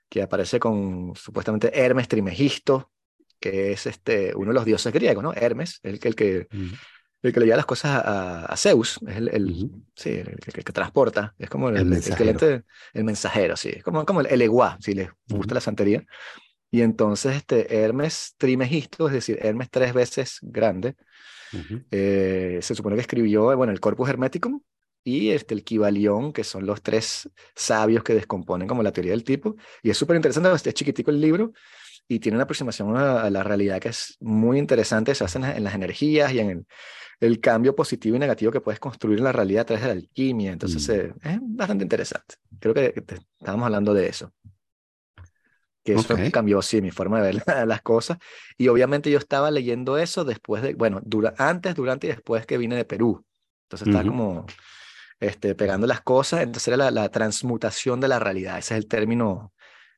que 0.09 0.21
aparece 0.21 0.59
con 0.59 1.13
supuestamente 1.15 1.71
Hermes 1.79 2.07
Trimegisto, 2.07 2.91
que 3.39 3.73
es 3.73 3.87
este, 3.87 4.33
uno 4.35 4.49
de 4.49 4.55
los 4.55 4.65
dioses 4.65 4.93
griegos, 4.93 5.23
¿no? 5.23 5.33
Hermes, 5.33 5.79
el, 5.83 5.99
que- 5.99 6.07
el, 6.09 6.15
que, 6.15 6.47
el 7.23 7.33
que 7.33 7.39
le 7.39 7.45
lleva 7.47 7.57
las 7.57 7.65
cosas 7.65 7.91
a, 8.05 8.45
a 8.45 8.57
Zeus, 8.57 8.99
es 9.07 9.17
el, 9.17 9.29
sí, 9.95 10.11
el, 10.11 10.29
el 10.29 10.37
que, 10.39 10.63
que 10.63 10.73
transporta, 10.73 11.35
es 11.39 11.49
como 11.49 11.69
el, 11.69 11.77
mensajero. 11.85 12.39
el 12.93 13.03
mensajero, 13.03 13.57
sí, 13.57 13.69
es 13.75 13.83
como, 13.83 14.05
como 14.05 14.21
el, 14.21 14.27
el 14.27 14.41
eguá, 14.41 14.77
si 14.81 14.93
les 14.93 15.09
gusta 15.27 15.55
la 15.55 15.61
santería. 15.61 16.05
Y 16.71 16.81
entonces 16.81 17.35
este 17.37 17.83
Hermes 17.83 18.35
Trimegisto, 18.37 19.07
es 19.07 19.13
decir, 19.13 19.39
Hermes 19.41 19.69
tres 19.71 19.93
veces 19.93 20.39
grande, 20.41 20.95
Eh, 21.91 22.59
se 22.61 22.75
supone 22.75 22.95
que 22.95 23.01
escribió, 23.01 23.55
bueno, 23.55 23.71
el 23.73 23.79
Corpus 23.79 24.09
Hermeticum 24.09 24.61
y 25.03 25.29
este, 25.29 25.53
el 25.53 25.63
Kybalión, 25.63 26.33
que 26.33 26.43
son 26.43 26.65
los 26.65 26.81
tres 26.81 27.29
sabios 27.55 28.03
que 28.03 28.13
descomponen 28.13 28.67
como 28.67 28.83
la 28.83 28.91
teoría 28.91 29.11
del 29.11 29.23
tipo. 29.23 29.55
Y 29.83 29.89
es 29.89 29.97
súper 29.97 30.15
interesante, 30.17 30.49
es 30.69 30.73
chiquitico 30.75 31.11
el 31.11 31.21
libro 31.21 31.53
y 32.09 32.19
tiene 32.19 32.35
una 32.37 32.43
aproximación 32.43 32.95
a, 32.97 33.21
a 33.23 33.29
la 33.29 33.43
realidad 33.43 33.79
que 33.79 33.89
es 33.89 34.17
muy 34.19 34.59
interesante, 34.59 35.13
se 35.15 35.23
hace 35.23 35.37
en, 35.37 35.41
las- 35.43 35.57
en 35.57 35.63
las 35.63 35.75
energías 35.75 36.31
y 36.33 36.39
en 36.39 36.49
el, 36.49 36.65
el 37.19 37.39
cambio 37.39 37.75
positivo 37.75 38.15
y 38.15 38.19
negativo 38.19 38.51
que 38.51 38.61
puedes 38.61 38.79
construir 38.79 39.17
en 39.19 39.25
la 39.25 39.31
realidad 39.31 39.61
a 39.61 39.65
través 39.65 39.83
de 39.83 39.87
la 39.89 39.93
alquimia. 40.01 40.51
Entonces 40.51 40.87
Mm. 40.87 40.91
eh, 40.99 41.13
es 41.23 41.39
bastante 41.41 41.83
interesante. 41.83 42.35
Creo 42.59 42.73
que 42.73 42.89
te- 43.01 43.15
estábamos 43.39 43.65
hablando 43.65 43.93
de 43.93 44.07
eso. 44.07 44.31
Que 45.87 45.93
eso 45.93 46.13
Ok. 46.15 46.31
cambió, 46.33 46.61
sí, 46.61 46.81
mi 46.81 46.91
forma 46.91 47.21
de 47.21 47.31
ver 47.33 47.43
la- 47.47 47.65
las 47.65 47.81
cosas. 47.81 48.17
Y 48.57 48.67
obviamente 48.67 49.09
yo 49.09 49.17
estaba 49.17 49.51
leyendo 49.51 49.97
eso 49.97 50.25
después 50.25 50.61
de, 50.61 50.73
bueno, 50.73 50.99
dura, 51.03 51.33
antes, 51.37 51.75
durante 51.75 52.07
y 52.07 52.09
después 52.09 52.45
que 52.45 52.57
vine 52.57 52.75
de 52.75 52.83
Perú. 52.83 53.23
Entonces 53.63 53.87
estaba 53.87 54.03
Ujú. 54.03 54.11
como 54.11 54.45
este, 55.19 55.55
pegando 55.55 55.87
las 55.87 56.01
cosas. 56.01 56.41
Entonces 56.43 56.67
era 56.67 56.77
la, 56.77 56.91
la 56.91 57.09
transmutación 57.09 57.99
de 58.01 58.07
la 58.09 58.19
realidad. 58.19 58.57
Ese 58.57 58.73
es 58.75 58.79
el 58.79 58.87
término 58.87 59.53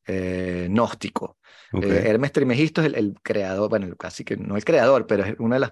eh, 0.06 0.68
gnóstico. 0.70 1.38
Ok. 1.74 1.84
Eh, 1.84 2.04
Hermes 2.10 2.32
Trimegisto 2.32 2.82
es 2.82 2.88
el, 2.88 2.96
el 2.96 3.16
creador, 3.22 3.70
bueno, 3.70 3.96
casi 3.96 4.24
que 4.24 4.38
no 4.38 4.56
el 4.58 4.66
creador, 4.66 5.08
pero 5.08 5.24
es 5.24 5.36
uno 5.40 5.56
de 5.56 5.60
los 5.62 5.72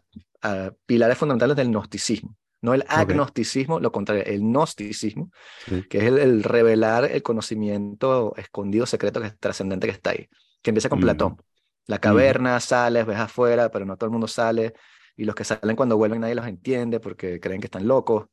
pilares 0.86 1.18
fundamentales 1.18 1.56
del 1.58 1.70
gnosticismo. 1.70 2.36
No 2.62 2.74
el 2.74 2.84
agnosticismo, 2.88 3.80
lo 3.80 3.92
contrario, 3.92 4.24
el 4.26 4.42
gnosticismo, 4.42 5.32
Sí. 5.68 5.84
que 5.90 6.00
es 6.00 6.04
el, 6.06 6.18
el 6.18 6.44
revelar 6.44 7.06
el 7.06 7.22
conocimiento 7.22 8.34
escondido, 8.36 8.86
secreto, 8.86 9.22
que 9.22 9.28
es 9.28 9.40
trascendente 9.40 9.88
que 9.88 9.94
está 9.94 10.10
ahí, 10.12 10.28
que 10.62 10.72
empieza 10.72 10.90
con 10.90 11.00
Mm. 11.00 11.02
Platón. 11.04 11.42
La 11.86 12.00
caverna, 12.00 12.60
sales, 12.60 13.06
ves 13.06 13.18
afuera, 13.18 13.70
pero 13.70 13.86
no 13.86 13.96
todo 13.96 14.08
el 14.08 14.12
mundo 14.12 14.28
sale. 14.28 14.74
Y 15.16 15.24
los 15.26 15.36
que 15.36 15.44
salen 15.44 15.76
cuando 15.76 15.98
vuelven 15.98 16.22
nadie 16.22 16.36
los 16.36 16.46
entiende 16.48 17.00
porque 17.00 17.40
creen 17.40 17.62
que 17.62 17.68
están 17.68 17.88
locos. 17.88 18.26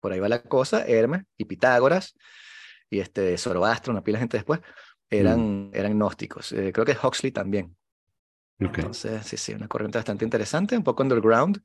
Por 0.00 0.12
ahí 0.12 0.20
va 0.20 0.28
la 0.28 0.42
cosa. 0.42 0.86
Hermes 0.86 1.24
y 1.36 1.44
Pitágoras 1.44 2.14
y 2.88 3.00
este 3.00 3.36
Zoroastro, 3.36 3.92
una 3.92 4.02
pila 4.02 4.18
de 4.18 4.22
gente 4.22 4.36
después, 4.38 4.60
eran, 5.10 5.70
eran 5.74 5.92
gnósticos. 5.94 6.52
Eh, 6.52 6.72
creo 6.72 6.86
que 6.86 6.96
Huxley 7.02 7.32
también. 7.32 7.76
Entonces, 8.58 9.24
sí, 9.26 9.36
sí, 9.36 9.52
una 9.52 9.68
corriente 9.68 9.98
bastante 9.98 10.24
interesante, 10.24 10.76
un 10.76 10.82
poco 10.84 11.02
underground 11.02 11.62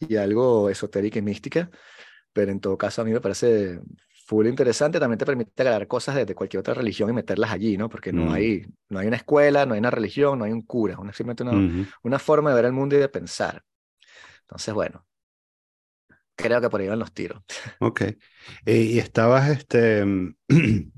y 0.00 0.16
algo 0.16 0.70
esotérica 0.70 1.18
y 1.18 1.22
mística, 1.22 1.70
pero 2.32 2.52
en 2.52 2.60
todo 2.60 2.78
caso 2.78 3.02
a 3.02 3.04
mí 3.04 3.12
me 3.12 3.20
parece 3.20 3.80
full 4.26 4.46
interesante. 4.46 5.00
También 5.00 5.18
te 5.18 5.26
permite 5.26 5.62
agarrar 5.62 5.86
cosas 5.88 6.14
de, 6.16 6.26
de 6.26 6.34
cualquier 6.34 6.60
otra 6.60 6.74
religión 6.74 7.10
y 7.10 7.12
meterlas 7.14 7.50
allí, 7.52 7.76
¿no? 7.76 7.88
Porque 7.88 8.12
no, 8.12 8.30
Mm. 8.30 8.32
hay, 8.32 8.66
no 8.88 8.98
hay 9.00 9.06
una 9.08 9.16
escuela, 9.16 9.66
no 9.66 9.74
hay 9.74 9.80
una 9.80 9.90
religión, 9.90 10.38
no 10.38 10.44
hay 10.44 10.52
un 10.52 10.62
cura, 10.62 10.98
una, 10.98 11.12
simplemente 11.12 11.42
una, 11.44 11.64
una 12.02 12.18
forma 12.18 12.50
de 12.50 12.56
ver 12.56 12.64
el 12.66 12.72
mundo 12.72 12.96
y 12.96 13.00
de 13.00 13.08
pensar. 13.08 13.62
Entonces, 14.42 14.74
bueno, 14.74 15.06
creo 16.36 16.60
que 16.60 16.70
por 16.70 16.80
ahí 16.80 16.88
van 16.88 16.98
los 16.98 17.12
tiros. 17.12 17.42
Ok. 17.80 18.00
Eh, 18.02 18.16
y 18.82 18.98
estabas, 18.98 19.48
este, 19.50 20.04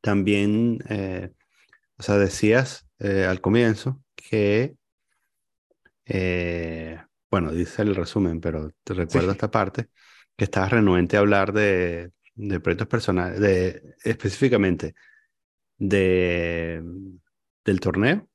también, 0.00 0.78
eh, 0.88 1.32
o 1.98 2.02
sea, 2.02 2.16
decías 2.18 2.88
eh, 3.00 3.26
al 3.26 3.40
comienzo 3.40 4.02
que, 4.16 4.76
eh, 6.06 6.98
bueno, 7.30 7.52
dice 7.52 7.82
el 7.82 7.94
resumen, 7.94 8.40
pero 8.40 8.70
te 8.84 8.94
recuerdo 8.94 9.32
Sí. 9.32 9.32
esta 9.32 9.50
parte, 9.50 9.90
que 10.36 10.44
estabas 10.44 10.70
renuente 10.72 11.16
a 11.16 11.20
hablar 11.20 11.52
de, 11.52 12.12
de 12.34 12.60
proyectos 12.60 12.88
personales, 12.88 13.40
de, 13.40 13.96
específicamente 14.04 14.94
de, 15.78 16.82
del 17.64 17.80
torneo 17.80 18.28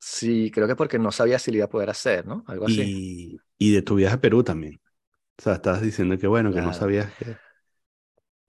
Sí, 0.00 0.50
creo 0.52 0.66
que 0.68 0.76
porque 0.76 0.98
no 0.98 1.10
sabía 1.12 1.38
si 1.38 1.50
lo 1.50 1.58
iba 1.58 1.66
a 1.66 1.68
poder 1.70 1.90
hacer, 1.90 2.26
¿no? 2.26 2.44
Algo 2.46 2.66
así. 2.66 2.90
y, 2.90 3.42
y 3.58 3.72
de 3.74 3.82
tu 3.82 3.94
viaje 3.96 4.16
a 4.16 4.20
Perú 4.20 4.42
también. 4.44 4.80
O 5.38 5.42
sea, 5.42 5.54
estabas 5.54 5.82
diciendo 5.82 6.18
que, 6.18 6.26
bueno, 6.26 6.54
que 6.54 6.62
no 6.62 6.72
Claro. 6.72 6.74
sabías 6.74 7.14
que... 7.14 7.38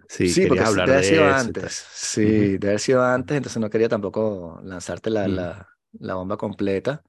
Sí, 0.09 0.35
Sí, 0.35 0.45
porque 0.47 0.63
hablar 0.63 0.87
debe 0.87 0.91
de 0.91 0.95
haber 0.95 1.05
sido 1.05 1.25
antes. 1.27 1.85
Sí, 1.93 2.57
debe 2.57 2.67
haber 2.69 2.79
sido 2.79 3.03
antes, 3.03 3.37
entonces 3.37 3.61
no 3.61 3.69
quería 3.69 3.87
tampoco 3.89 4.59
lanzarte 4.63 5.09
la, 5.09 5.27
Mm. 5.27 5.27
la, 5.27 5.69
la 5.93 6.15
bomba 6.15 6.37
completa. 6.37 7.03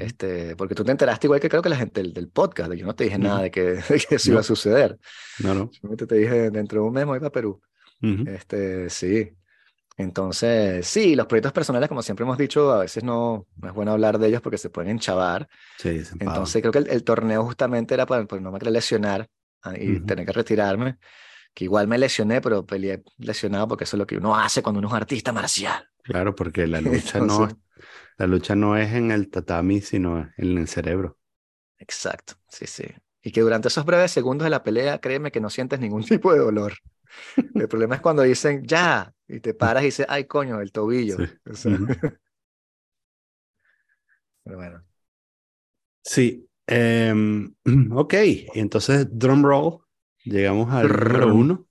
Este, 0.00 0.56
porque 0.56 0.74
tú 0.74 0.82
te 0.84 0.90
enteraste 0.92 1.26
igual 1.26 1.40
que 1.40 1.48
creo 1.50 1.60
que 1.60 1.68
la 1.68 1.76
gente 1.76 2.00
del, 2.02 2.12
del 2.14 2.28
podcast. 2.28 2.72
Yo 2.72 2.86
no 2.86 2.94
te 2.94 3.04
dije 3.04 3.18
nada 3.18 3.42
de 3.42 3.50
que, 3.50 3.60
de 3.88 4.04
que 4.08 4.14
eso 4.14 4.30
iba 4.30 4.38
a 4.38 4.42
No. 4.42 4.44
suceder. 4.44 4.98
No, 5.40 5.54
no. 5.54 5.70
Simplemente 5.72 6.06
te 6.06 6.14
dije, 6.16 6.50
dentro 6.50 6.80
de 6.80 6.86
un 6.86 6.92
mes 6.94 7.04
me 7.04 7.10
voy 7.10 7.18
para 7.20 7.30
Perú. 7.30 7.60
Ujú. 8.02 8.24
Este, 8.28 8.88
sí. 8.88 9.30
Entonces, 9.96 10.86
sí, 10.86 11.14
los 11.14 11.26
proyectos 11.26 11.52
personales, 11.52 11.88
como 11.88 12.02
siempre 12.02 12.24
hemos 12.24 12.36
dicho, 12.36 12.72
a 12.72 12.80
veces 12.80 13.04
no, 13.04 13.46
no 13.56 13.68
es 13.68 13.74
bueno 13.74 13.92
hablar 13.92 14.18
de 14.18 14.26
ellos 14.28 14.40
porque 14.42 14.58
se 14.58 14.68
pueden 14.70 14.90
enchavar. 14.90 15.48
Sí. 15.78 16.02
Entonces, 16.18 16.62
creo 16.62 16.72
que 16.72 16.78
el, 16.78 16.88
el 16.90 17.04
torneo 17.04 17.44
justamente 17.44 17.94
era 17.94 18.04
para, 18.06 18.24
para 18.26 18.42
no 18.42 18.50
me 18.50 18.58
querer 18.58 18.72
lesionar 18.72 19.28
ah, 19.62 19.74
y 19.78 20.00
tener 20.00 20.26
que 20.26 20.32
retirarme. 20.32 20.98
Que 21.54 21.64
igual 21.64 21.86
me 21.86 21.96
lesioné, 21.98 22.40
pero 22.40 22.66
peleé 22.66 23.04
lesionado 23.18 23.68
porque 23.68 23.84
eso 23.84 23.96
es 23.96 23.98
lo 23.98 24.06
que 24.06 24.16
uno 24.16 24.34
hace 24.36 24.62
cuando 24.62 24.80
uno 24.80 24.88
es 24.88 24.94
artista 24.94 25.32
marcial. 25.32 25.88
Claro, 26.02 26.34
porque 26.34 26.66
la 26.66 26.80
lucha 26.80 27.18
no, 27.20 27.24
Entonces- 27.24 27.56
la 28.18 28.26
lucha 28.26 28.54
no 28.56 28.76
es 28.76 28.92
en 28.94 29.10
el 29.10 29.30
tatami, 29.30 29.80
sino 29.80 30.30
en 30.36 30.58
el 30.58 30.68
cerebro. 30.68 31.18
Exacto, 31.78 32.34
sí, 32.48 32.66
sí. 32.66 32.84
Y 33.22 33.32
que 33.32 33.40
durante 33.40 33.68
esos 33.68 33.84
breves 33.84 34.10
segundos 34.10 34.44
de 34.44 34.50
la 34.50 34.62
pelea, 34.62 35.00
créeme 35.00 35.32
que 35.32 35.40
no 35.40 35.50
sientes 35.50 35.80
ningún 35.80 36.04
tipo 36.04 36.32
de 36.32 36.38
dolor. 36.40 36.74
El 37.54 37.68
problema 37.68 37.96
es 37.96 38.00
cuando 38.00 38.22
dicen 38.22 38.64
ya 38.66 39.12
y 39.28 39.40
te 39.40 39.54
paras 39.54 39.82
y 39.84 39.86
dices, 39.86 40.06
ay, 40.08 40.26
coño, 40.26 40.60
el 40.60 40.72
tobillo. 40.72 41.16
Sí. 41.16 41.24
O 41.50 41.54
sea, 41.54 41.72
Ujú. 41.74 41.86
pero 44.42 44.56
bueno. 44.56 44.84
Sí. 46.02 46.48
em, 46.66 47.54
ok, 47.92 48.14
y 48.24 48.48
entonces 48.54 49.06
drum 49.10 49.42
roll, 49.44 49.80
llegamos 50.24 50.72
al 50.72 50.98
número 50.98 51.28
uno 51.30 51.66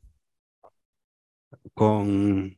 con 1.73 2.57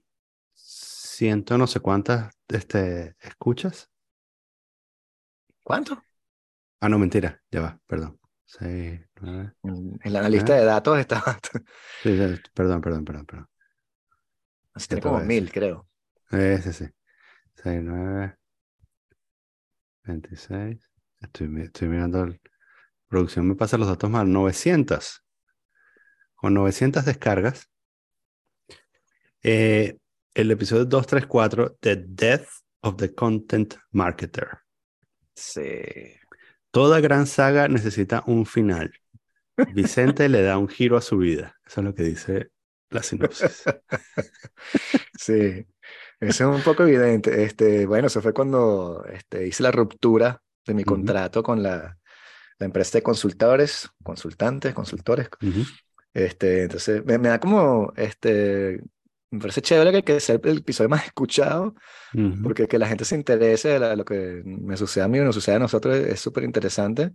ciento 0.55 1.57
no 1.57 1.67
sé 1.67 1.81
cuántas 1.81 2.34
este, 2.49 3.15
escuchas. 3.21 3.89
¿Cuánto? 5.63 6.01
Ah, 6.81 6.89
no, 6.89 6.99
mentira, 6.99 7.41
ya 7.51 7.61
va, 7.61 7.81
perdón. 7.87 8.19
Seis, 8.45 9.01
nueve. 9.21 9.53
En 9.63 9.99
el 10.03 10.15
analista 10.15 10.53
de 10.55 10.63
datos 10.65 10.97
está, 10.99 11.39
Sí, 12.03 12.09
sí, 12.17 12.41
perdón, 12.53 12.79
perdón, 12.81 13.03
perdón, 13.05 13.25
perdón. 13.25 13.47
así 14.73 14.87
tiene 14.87 15.01
como 15.01 15.19
mil, 15.21 15.51
creo. 15.51 15.87
Ese 16.31 16.71
sí. 16.73 16.85
6, 17.55 17.81
9, 17.83 18.37
26. 20.03 20.89
Estoy, 21.21 21.61
estoy 21.61 21.87
mirando. 21.89 22.23
el- 22.23 22.41
producción 23.09 23.47
me 23.47 23.55
pasa 23.55 23.77
los 23.77 23.87
datos 23.89 24.09
mal. 24.09 24.31
900. 24.31 25.23
Con 26.35 26.53
900 26.53 27.03
descargas. 27.03 27.69
Eh, 29.43 29.97
el 30.35 30.51
episodio 30.51 30.85
234, 30.85 31.77
The 31.79 31.95
Death 31.95 32.47
of 32.81 32.97
the 32.97 33.15
Content 33.15 33.75
Marketer. 33.91 34.59
Sí. 35.35 35.61
Toda 36.71 36.99
gran 36.99 37.25
saga 37.25 37.67
necesita 37.67 38.23
un 38.27 38.45
final. 38.45 38.93
Vicente 39.73 40.29
le 40.29 40.41
da 40.43 40.57
un 40.57 40.67
giro 40.67 40.97
a 40.97 41.01
su 41.01 41.17
vida. 41.17 41.55
Eso 41.65 41.81
es 41.81 41.85
lo 41.85 41.95
que 41.95 42.03
dice 42.03 42.51
la 42.89 43.03
sinopsis. 43.03 43.63
Sí, 45.17 45.65
eso 46.19 46.51
es 46.51 46.57
un 46.57 46.63
poco 46.63 46.83
evidente. 46.83 47.43
Este, 47.43 47.85
bueno, 47.85 48.07
eso 48.07 48.21
fue 48.21 48.33
cuando 48.33 49.03
este, 49.11 49.47
hice 49.47 49.63
la 49.63 49.71
ruptura 49.71 50.41
de 50.65 50.73
mi 50.73 50.83
Ujú. 50.83 50.89
contrato 50.89 51.43
con 51.43 51.63
la, 51.63 51.97
la 52.59 52.65
empresa 52.65 52.97
de 52.99 53.03
consultores, 53.03 53.89
consultantes, 54.03 54.73
consultores. 54.73 55.29
Ujú. 55.41 55.63
Este, 56.13 56.63
entonces, 56.63 57.05
me, 57.05 57.17
me 57.17 57.29
da 57.29 57.39
como, 57.39 57.93
este, 57.97 58.81
me 59.35 59.41
parece 59.41 59.61
chévere 59.61 59.91
que, 59.91 60.03
que 60.03 60.19
sea 60.19 60.39
el 60.43 60.57
episodio 60.59 60.89
más 60.89 61.05
escuchado, 61.07 61.75
Ujú. 62.13 62.43
porque 62.43 62.67
que 62.67 62.79
la 62.79 62.87
gente 62.87 63.05
se 63.05 63.15
interese 63.15 63.69
de 63.69 63.79
la- 63.79 63.95
lo 63.95 64.05
que 64.05 64.41
me 64.45 64.77
sucede 64.77 65.03
a 65.03 65.07
mí 65.07 65.19
o 65.19 65.23
nos 65.25 65.35
sucede 65.35 65.55
a 65.55 65.59
nosotros 65.59 65.95
es 65.97 66.19
súper 66.19 66.43
interesante. 66.43 67.11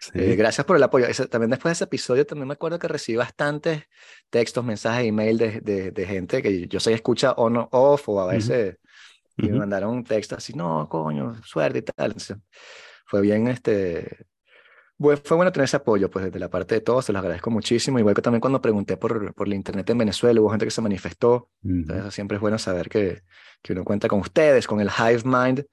Sí. 0.00 0.10
Eh, 0.14 0.36
gracias 0.36 0.66
por 0.66 0.76
el 0.76 0.82
apoyo. 0.82 1.06
Ese- 1.06 1.28
también 1.28 1.50
después 1.50 1.70
de 1.70 1.74
ese 1.74 1.84
episodio, 1.84 2.26
también 2.26 2.48
me 2.48 2.54
acuerdo 2.54 2.78
que 2.78 2.88
recibí 2.88 3.16
bastantes 3.16 3.84
textos, 4.30 4.64
mensajes, 4.64 5.06
email 5.06 5.38
de, 5.38 5.60
de, 5.60 5.90
de 5.92 6.06
gente 6.06 6.42
que 6.42 6.66
yo 6.68 6.80
sé 6.80 6.90
que 6.90 6.96
escucha 6.96 7.32
on 7.32 7.56
o 7.56 7.68
off 7.72 8.08
o 8.08 8.20
a 8.20 8.26
veces 8.26 8.76
y 9.36 9.48
me 9.48 9.50
Ujú. 9.50 9.58
mandaron 9.58 9.90
un 9.94 10.04
texto 10.04 10.36
así, 10.36 10.52
no, 10.54 10.88
coño, 10.88 11.34
suerte 11.44 11.78
y 11.78 11.82
tal. 11.82 12.06
Entonces, 12.12 12.36
fue 13.06 13.20
bien, 13.20 13.48
este, 13.48 14.26
fue 15.24 15.36
bueno 15.36 15.52
tener 15.52 15.64
ese 15.64 15.76
apoyo, 15.76 16.10
pues 16.10 16.24
desde 16.26 16.38
la 16.38 16.48
parte 16.50 16.74
de 16.76 16.80
todos, 16.80 17.04
se 17.04 17.12
los 17.12 17.20
agradezco 17.20 17.50
muchísimo. 17.50 17.98
Igual 17.98 18.14
que 18.14 18.22
también 18.22 18.40
cuando 18.40 18.60
pregunté 18.60 18.96
por, 18.96 19.34
por 19.34 19.48
la 19.48 19.54
internet 19.54 19.88
en 19.90 19.98
Venezuela, 19.98 20.40
hubo 20.40 20.50
gente 20.50 20.64
que 20.66 20.70
se 20.70 20.80
manifestó. 20.82 21.50
Entonces, 21.62 21.96
Ujú. 21.96 22.00
eso 22.08 22.10
siempre 22.10 22.36
es 22.36 22.40
bueno 22.40 22.58
saber 22.58 22.88
que, 22.88 23.22
que 23.62 23.72
uno 23.72 23.84
cuenta 23.84 24.08
con 24.08 24.20
ustedes, 24.20 24.66
con 24.66 24.80
el 24.80 24.88
hive 24.88 25.22
mind 25.24 25.64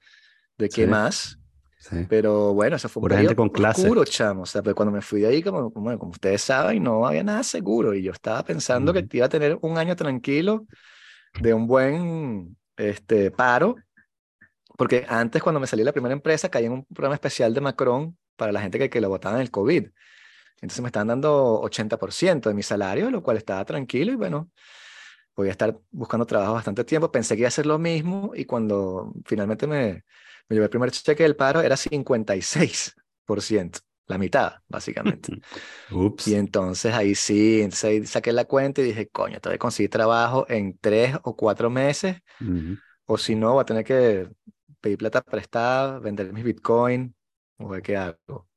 de 0.58 0.68
qué 0.68 0.84
Sí. 0.84 0.86
más. 0.86 1.38
Sí. 1.78 2.06
Pero 2.08 2.54
bueno, 2.54 2.76
eso 2.76 2.88
fue 2.88 3.02
un 3.02 3.08
periodo 3.08 3.34
con 3.34 3.48
clase. 3.48 3.82
oscuro, 3.82 4.04
chamo. 4.04 4.42
O 4.42 4.46
sea, 4.46 4.62
pues 4.62 4.74
cuando 4.76 4.92
me 4.92 5.02
fui 5.02 5.22
de 5.22 5.26
ahí, 5.26 5.42
como, 5.42 5.70
bueno, 5.70 5.98
como 5.98 6.12
ustedes 6.12 6.40
saben, 6.42 6.82
no 6.82 7.04
había 7.04 7.24
nada 7.24 7.42
seguro. 7.42 7.92
Y 7.92 8.02
yo 8.02 8.12
estaba 8.12 8.44
pensando 8.44 8.92
Ujú. 8.92 9.08
que 9.08 9.16
iba 9.16 9.26
a 9.26 9.28
tener 9.28 9.58
un 9.62 9.76
año 9.78 9.96
tranquilo 9.96 10.66
de 11.40 11.52
un 11.54 11.66
buen 11.66 12.56
este, 12.76 13.30
paro. 13.32 13.76
Porque 14.78 15.04
antes, 15.08 15.42
cuando 15.42 15.60
me 15.60 15.66
salí 15.66 15.80
de 15.82 15.86
la 15.86 15.92
primera 15.92 16.12
empresa, 16.14 16.48
caí 16.48 16.64
en 16.66 16.72
un 16.72 16.84
programa 16.84 17.14
especial 17.16 17.52
de 17.52 17.60
Macron 17.60 18.16
para 18.36 18.52
la 18.52 18.60
gente 18.62 18.78
que, 18.78 18.90
que 18.90 19.00
lo 19.00 19.08
votaban 19.08 19.38
en 19.38 19.42
el 19.42 19.50
COVID. 19.50 19.88
Entonces 20.56 20.80
me 20.82 20.88
estaban 20.88 21.08
dando 21.08 21.60
80% 21.60 22.48
de 22.50 22.54
mi 22.54 22.62
salario, 22.62 23.10
lo 23.10 23.22
cual 23.22 23.36
estaba 23.36 23.64
tranquilo 23.64 24.12
y 24.12 24.16
bueno, 24.16 24.50
voy 25.36 25.48
a 25.48 25.52
estar 25.52 25.78
buscando 25.90 26.26
trabajo 26.26 26.54
bastante 26.54 26.84
tiempo. 26.84 27.10
Pensé 27.10 27.34
que 27.34 27.40
iba 27.40 27.48
a 27.48 27.50
ser 27.50 27.66
lo 27.66 27.78
mismo 27.78 28.32
y 28.34 28.44
cuando 28.44 29.12
finalmente 29.26 29.66
me, 29.66 30.04
me 30.48 30.54
llevé 30.56 30.64
el 30.64 30.70
primer 30.70 30.90
cheque 30.90 31.22
del 31.22 31.36
paro 31.36 31.60
era 31.60 31.76
56%, 31.76 33.80
la 34.06 34.18
mitad, 34.18 34.54
básicamente. 34.68 35.40
Ups. 35.90 36.26
Y 36.26 36.34
entonces 36.36 36.94
ahí 36.94 37.14
sí, 37.14 37.62
entonces 37.62 37.84
ahí 37.84 38.06
saqué 38.06 38.32
la 38.32 38.44
cuenta 38.44 38.80
y 38.80 38.84
dije, 38.84 39.08
coño, 39.08 39.40
tengo 39.40 39.52
que 39.52 39.58
conseguir 39.58 39.90
trabajo 39.90 40.46
en 40.48 40.78
tres 40.78 41.16
o 41.24 41.36
cuatro 41.36 41.70
meses, 41.70 42.18
Ujú. 42.40 42.76
o 43.06 43.18
si 43.18 43.34
no, 43.34 43.54
voy 43.54 43.62
a 43.62 43.64
tener 43.64 43.84
que 43.84 44.28
pedir 44.80 44.98
plata 44.98 45.22
prestada, 45.22 45.98
vender 46.00 46.32
mis 46.32 46.44
Bitcoin, 46.44 47.14
o 47.64 47.68
ver 47.68 47.82
qué 47.82 47.96
hago. 47.96 48.48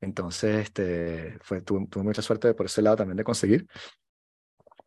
Entonces, 0.00 0.64
este, 0.64 1.38
fue, 1.40 1.62
tuve, 1.62 1.86
tuve 1.88 2.04
mucha 2.04 2.22
suerte 2.22 2.54
por 2.54 2.66
ese 2.66 2.82
lado 2.82 2.96
también 2.96 3.16
de 3.16 3.24
conseguir. 3.24 3.66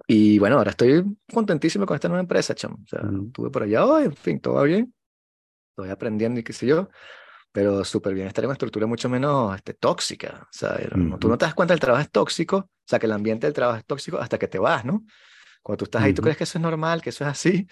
Y 0.08 0.40
bueno, 0.40 0.58
ahora 0.58 0.72
estoy 0.72 1.04
contentísimo 1.32 1.86
con 1.86 1.96
esta 1.96 2.08
nueva 2.08 2.22
empresa, 2.22 2.56
chamo. 2.56 2.80
O 2.84 2.88
sea, 2.88 3.02
estuve 3.28 3.50
por 3.50 3.64
allá 3.64 3.86
hoy, 3.86 4.06
en 4.06 4.16
fin, 4.16 4.40
todo 4.40 4.56
va 4.56 4.64
bien. 4.64 4.94
Estoy 5.70 5.90
aprendiendo 5.90 6.40
y 6.40 6.44
qué 6.44 6.54
sé 6.54 6.66
yo. 6.66 6.90
Pero 7.52 7.84
súper 7.84 8.14
bien 8.14 8.28
estar 8.28 8.44
en 8.44 8.48
una 8.48 8.54
estructura 8.54 8.88
mucho 8.88 9.10
menos 9.10 9.56
este, 9.56 9.74
tóxica. 9.74 10.42
O 10.44 10.54
sea, 10.54 10.78
tú 11.20 11.28
no 11.28 11.38
te 11.38 11.46
das 11.46 11.54
cuenta 11.54 11.74
el 11.74 11.80
trabajo 11.80 12.02
es 12.02 12.10
tóxico, 12.10 12.58
o 12.58 12.70
sea, 12.86 12.98
que 12.98 13.08
el 13.08 13.12
ambiente 13.12 13.46
del 13.46 13.54
trabajo 13.54 13.78
es 13.78 13.86
tóxico 13.86 14.18
hasta 14.18 14.38
que 14.40 14.48
te 14.48 14.58
vas, 14.58 14.86
¿no? 14.86 15.04
Cuando 15.62 15.80
tú 15.80 15.86
estás 15.86 16.04
ahí, 16.04 16.14
tú 16.14 16.22
crees 16.22 16.38
que 16.38 16.46
eso 16.46 16.58
es 16.58 16.62
normal, 16.62 17.02
que 17.02 17.10
eso 17.10 17.26
es 17.26 17.30
así. 17.30 17.68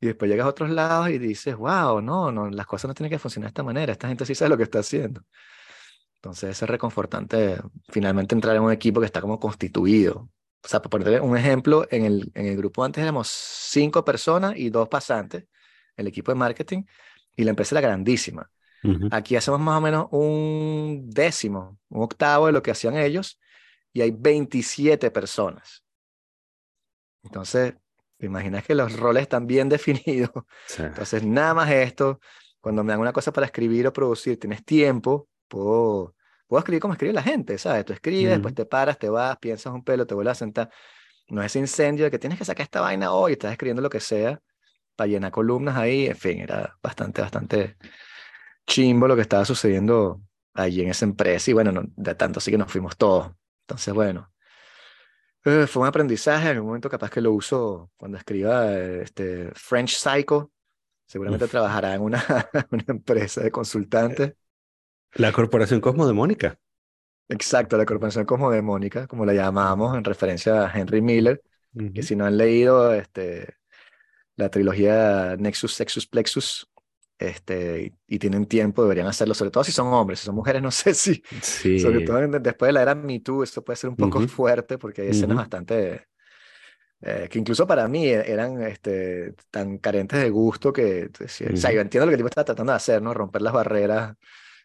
Y 0.00 0.06
después 0.06 0.30
llegas 0.30 0.46
a 0.46 0.50
otros 0.50 0.70
lados 0.70 1.10
y 1.10 1.18
dices, 1.18 1.56
wow, 1.56 2.00
no, 2.00 2.30
no, 2.32 2.50
las 2.50 2.66
cosas 2.66 2.88
no 2.88 2.94
tienen 2.94 3.10
que 3.10 3.18
funcionar 3.18 3.48
de 3.48 3.50
esta 3.50 3.62
manera, 3.62 3.92
esta 3.92 4.08
gente 4.08 4.26
sí 4.26 4.34
sabe 4.34 4.50
lo 4.50 4.56
que 4.56 4.64
está 4.64 4.80
haciendo. 4.80 5.22
Entonces 6.16 6.62
es 6.62 6.68
reconfortante 6.68 7.58
finalmente 7.88 8.34
entrar 8.34 8.56
en 8.56 8.62
un 8.62 8.72
equipo 8.72 9.00
que 9.00 9.06
está 9.06 9.20
como 9.20 9.38
constituido. 9.38 10.30
O 10.64 10.68
sea, 10.68 10.80
para 10.80 10.90
poner 10.90 11.20
un 11.20 11.36
ejemplo, 11.36 11.86
en 11.90 12.06
el, 12.06 12.32
en 12.34 12.46
el 12.46 12.56
grupo 12.56 12.82
antes 12.82 13.02
éramos 13.02 13.28
cinco 13.28 14.04
personas 14.04 14.54
y 14.56 14.70
dos 14.70 14.88
pasantes, 14.88 15.44
el 15.96 16.06
equipo 16.06 16.32
de 16.32 16.36
marketing, 16.36 16.84
y 17.36 17.44
la 17.44 17.50
empresa 17.50 17.74
era 17.74 17.86
grandísima. 17.88 18.50
Ujú. 18.82 19.08
Aquí 19.10 19.36
hacemos 19.36 19.60
más 19.60 19.76
o 19.76 19.80
menos 19.82 20.06
un 20.12 21.10
décimo, 21.10 21.78
un 21.90 22.02
octavo 22.04 22.46
de 22.46 22.52
lo 22.52 22.62
que 22.62 22.70
hacían 22.70 22.96
ellos, 22.96 23.38
y 23.92 24.00
hay 24.00 24.10
27 24.10 25.10
personas. 25.10 25.84
Entonces, 27.22 27.74
te 28.16 28.26
imaginas 28.26 28.64
que 28.64 28.74
los 28.74 28.96
roles 28.98 29.22
están 29.22 29.46
bien 29.46 29.68
definidos. 29.70 30.30
Sí. 30.66 30.82
Entonces, 30.82 31.22
nada 31.24 31.54
más 31.54 31.70
esto, 31.70 32.20
cuando 32.60 32.84
me 32.84 32.92
dan 32.92 33.00
una 33.00 33.12
cosa 33.12 33.32
para 33.32 33.46
escribir 33.46 33.86
o 33.86 33.92
producir, 33.92 34.38
tienes 34.38 34.64
tiempo, 34.64 35.28
puedo, 35.48 36.14
puedo 36.46 36.58
escribir 36.58 36.80
como 36.80 36.94
escribe 36.94 37.12
la 37.12 37.22
gente, 37.22 37.58
¿sabes? 37.58 37.84
Tú 37.84 37.92
escribes, 37.92 38.30
después 38.30 38.52
Ujú. 38.52 38.62
te 38.62 38.66
paras, 38.66 38.98
te 38.98 39.08
vas, 39.08 39.36
piensas 39.38 39.72
un 39.72 39.84
pelo, 39.84 40.06
te 40.06 40.14
vuelves 40.14 40.32
a 40.32 40.34
sentar. 40.36 40.70
No 41.28 41.42
es 41.42 41.46
ese 41.46 41.58
incendio 41.58 42.04
de 42.04 42.10
que 42.10 42.18
tienes 42.18 42.38
que 42.38 42.44
sacar 42.44 42.64
esta 42.64 42.80
vaina 42.80 43.12
hoy, 43.12 43.32
estás 43.32 43.52
escribiendo 43.52 43.82
lo 43.82 43.90
que 43.90 44.00
sea 44.00 44.40
para 44.96 45.08
llenar 45.08 45.32
columnas 45.32 45.76
ahí, 45.76 46.06
en 46.06 46.16
fin, 46.16 46.40
era 46.40 46.78
bastante, 46.82 47.20
bastante 47.20 47.76
chimbo 48.66 49.08
lo 49.08 49.16
que 49.16 49.22
estaba 49.22 49.44
sucediendo 49.44 50.20
allí 50.54 50.82
en 50.82 50.90
esa 50.90 51.04
empresa 51.04 51.50
y 51.50 51.54
bueno, 51.54 51.72
no, 51.72 51.82
de 51.84 52.14
tanto 52.14 52.38
así 52.38 52.50
que 52.50 52.58
nos 52.58 52.70
fuimos 52.70 52.96
todos. 52.96 53.32
Entonces, 53.62 53.92
bueno, 53.94 54.32
eh, 55.44 55.66
fue 55.66 55.82
un 55.82 55.88
aprendizaje, 55.88 56.50
en 56.50 56.56
algún 56.56 56.68
momento 56.68 56.88
capaz 56.90 57.10
que 57.10 57.20
lo 57.20 57.32
uso 57.32 57.90
cuando 57.96 58.18
escriba 58.18 58.72
eh, 58.72 59.02
este 59.02 59.50
French 59.54 59.96
Psycho, 59.96 60.52
seguramente 61.06 61.46
Uf. 61.46 61.50
trabajará 61.50 61.94
en 61.94 62.02
una, 62.02 62.22
una 62.70 62.84
empresa 62.88 63.42
de 63.42 63.50
consultantes. 63.50 64.34
La 65.14 65.32
corporación 65.32 65.80
cosmodemónica. 65.80 66.56
Exacto, 67.28 67.76
la 67.78 67.86
corporación 67.86 68.26
cosmodemónica, 68.26 69.06
como 69.06 69.24
la 69.24 69.32
llamamos 69.32 69.96
en 69.96 70.04
referencia 70.04 70.66
a 70.66 70.78
Henry 70.78 71.00
Miller, 71.00 71.42
que 71.92 72.02
Ujú. 72.02 72.02
si 72.02 72.16
no 72.16 72.26
han 72.26 72.36
leído 72.36 72.92
este, 72.94 73.56
la 74.36 74.50
trilogía 74.50 75.36
Nexus, 75.38 75.74
Sexus, 75.74 76.06
Plexus, 76.06 76.68
este, 77.18 77.94
y, 78.08 78.18
tienen 78.18 78.46
tiempo, 78.46 78.82
deberían 78.82 79.06
hacerlo, 79.06 79.34
sobre 79.34 79.50
todo 79.50 79.64
si 79.64 79.72
son 79.72 79.88
hombres, 79.88 80.20
si 80.20 80.26
son 80.26 80.34
mujeres, 80.34 80.62
no 80.62 80.70
sé 80.70 80.94
si, 80.94 81.22
sobre 81.74 82.00
Sí. 82.00 82.02
todo 82.02 82.20
en- 82.22 82.42
después 82.42 82.68
de 82.68 82.72
la 82.74 82.82
era 82.82 82.94
Me 82.94 83.20
Too, 83.20 83.42
esto 83.44 83.64
puede 83.64 83.76
ser 83.76 83.90
un 83.90 83.96
poco 83.96 84.20
Ujú. 84.20 84.28
fuerte 84.28 84.78
porque 84.78 85.02
hay 85.02 85.08
escenas 85.08 85.36
Ujú. 85.36 85.38
bastante, 85.38 86.06
eh, 87.00 87.28
que 87.30 87.38
incluso 87.38 87.66
para 87.66 87.88
mí 87.88 88.06
e- 88.06 88.30
eran 88.32 88.62
este, 88.62 89.34
tan 89.50 89.78
carentes 89.78 90.20
de 90.22 90.30
gusto 90.30 90.72
que, 90.72 91.10
o 91.52 91.56
sea, 91.56 91.72
yo 91.72 91.80
entiendo 91.80 92.06
lo 92.06 92.10
que 92.10 92.14
el 92.14 92.18
tipo 92.20 92.28
está 92.28 92.44
tratando 92.44 92.72
de 92.72 92.76
hacer, 92.76 93.02
¿no? 93.02 93.14
Romper 93.14 93.42
las 93.42 93.52
barreras 93.52 94.16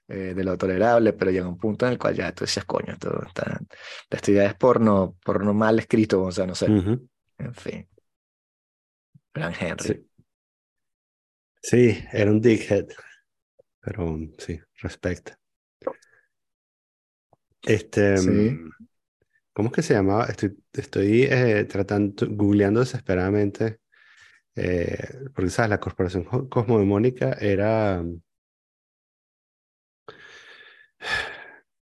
eh, 0.10 0.34
de 0.36 0.44
lo 0.46 0.58
tolerable, 0.58 1.14
pero 1.14 1.32
llega 1.32 1.48
un 1.48 1.58
punto 1.60 1.86
en 1.88 1.94
el 1.94 2.00
cual 2.00 2.16
ya 2.16 2.34
tú 2.34 2.46
decías, 2.46 2.66
coño, 2.66 2.94
esto, 2.94 3.24
está, 3.28 3.60
esta 4.10 4.32
idea 4.32 4.48
es 4.48 4.56
porno, 4.56 5.18
porno 5.26 5.54
mal 5.54 5.80
escrito, 5.80 6.24
o 6.24 6.32
sea, 6.32 6.48
no 6.48 6.56
sé, 6.56 6.76
en 7.40 7.54
fin. 7.56 7.88
Gran 9.34 9.54
Henry. 9.60 9.96
Sí. 9.96 10.09
Sí, 11.62 11.98
era 12.12 12.32
un 12.32 12.42
dickhead. 12.42 12.88
Pero 13.82 14.18
sí, 14.40 14.60
respecto. 14.82 15.34
Este, 17.66 18.22
Sí. 18.22 18.22
mm, 18.22 18.70
¿cómo 19.54 19.70
es 19.70 19.76
que 19.76 19.84
se 19.84 19.94
llamaba? 19.96 20.26
Estoy, 20.28 20.58
estoy 20.74 21.24
eh, 21.24 21.66
tratando, 21.66 22.28
googleando 22.30 22.82
desesperadamente, 22.82 23.80
eh, 24.56 24.98
porque 25.36 25.50
sabes, 25.52 25.70
la 25.72 25.80
corporación 25.80 26.26
co- 26.26 26.50
cosmodemónica 26.50 27.34
era, 27.34 28.04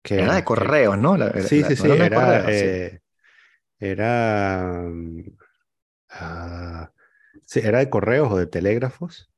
¿qué 0.01 0.18
Era 0.18 0.34
era? 0.34 0.36
de 0.36 0.43
¿Qué- 0.43 0.43
correos, 0.43 0.97
¿no? 0.97 1.18
La- 1.18 1.32
Sí, 1.38 1.64
la- 1.64 1.74
sí, 1.76 1.76
era 1.97 2.51
sí. 2.53 2.70
eh, 2.91 3.01
era, 3.80 4.84
mm, 4.89 5.24
ah, 6.11 6.91
sí, 7.47 7.61
era 7.64 7.80
de 7.80 7.89
correos 7.91 8.32
o 8.32 8.38
de 8.38 8.47
telégrafos. 8.47 9.33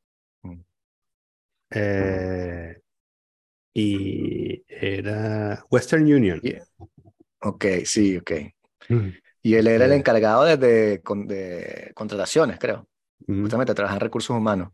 Eh, 1.71 2.77
y 3.73 4.63
era 4.67 5.65
Western 5.69 6.03
Union. 6.03 6.39
Y- 6.41 6.55
ok, 7.41 7.65
sí, 7.85 8.17
ok. 8.17 8.31
Mm, 8.89 9.09
Y 9.43 9.55
él 9.55 9.67
era 9.67 9.85
el 9.85 9.91
Eh. 9.91 9.95
encargado 9.95 10.43
de, 10.43 10.57
de, 10.57 11.01
con- 11.03 11.27
de 11.27 11.91
contrataciones, 11.95 12.59
creo. 12.59 12.87
mm, 13.27 13.41
Justamente 13.43 13.73
trabajar 13.75 13.97
en 13.97 14.01
recursos 14.01 14.35
humanos. 14.35 14.71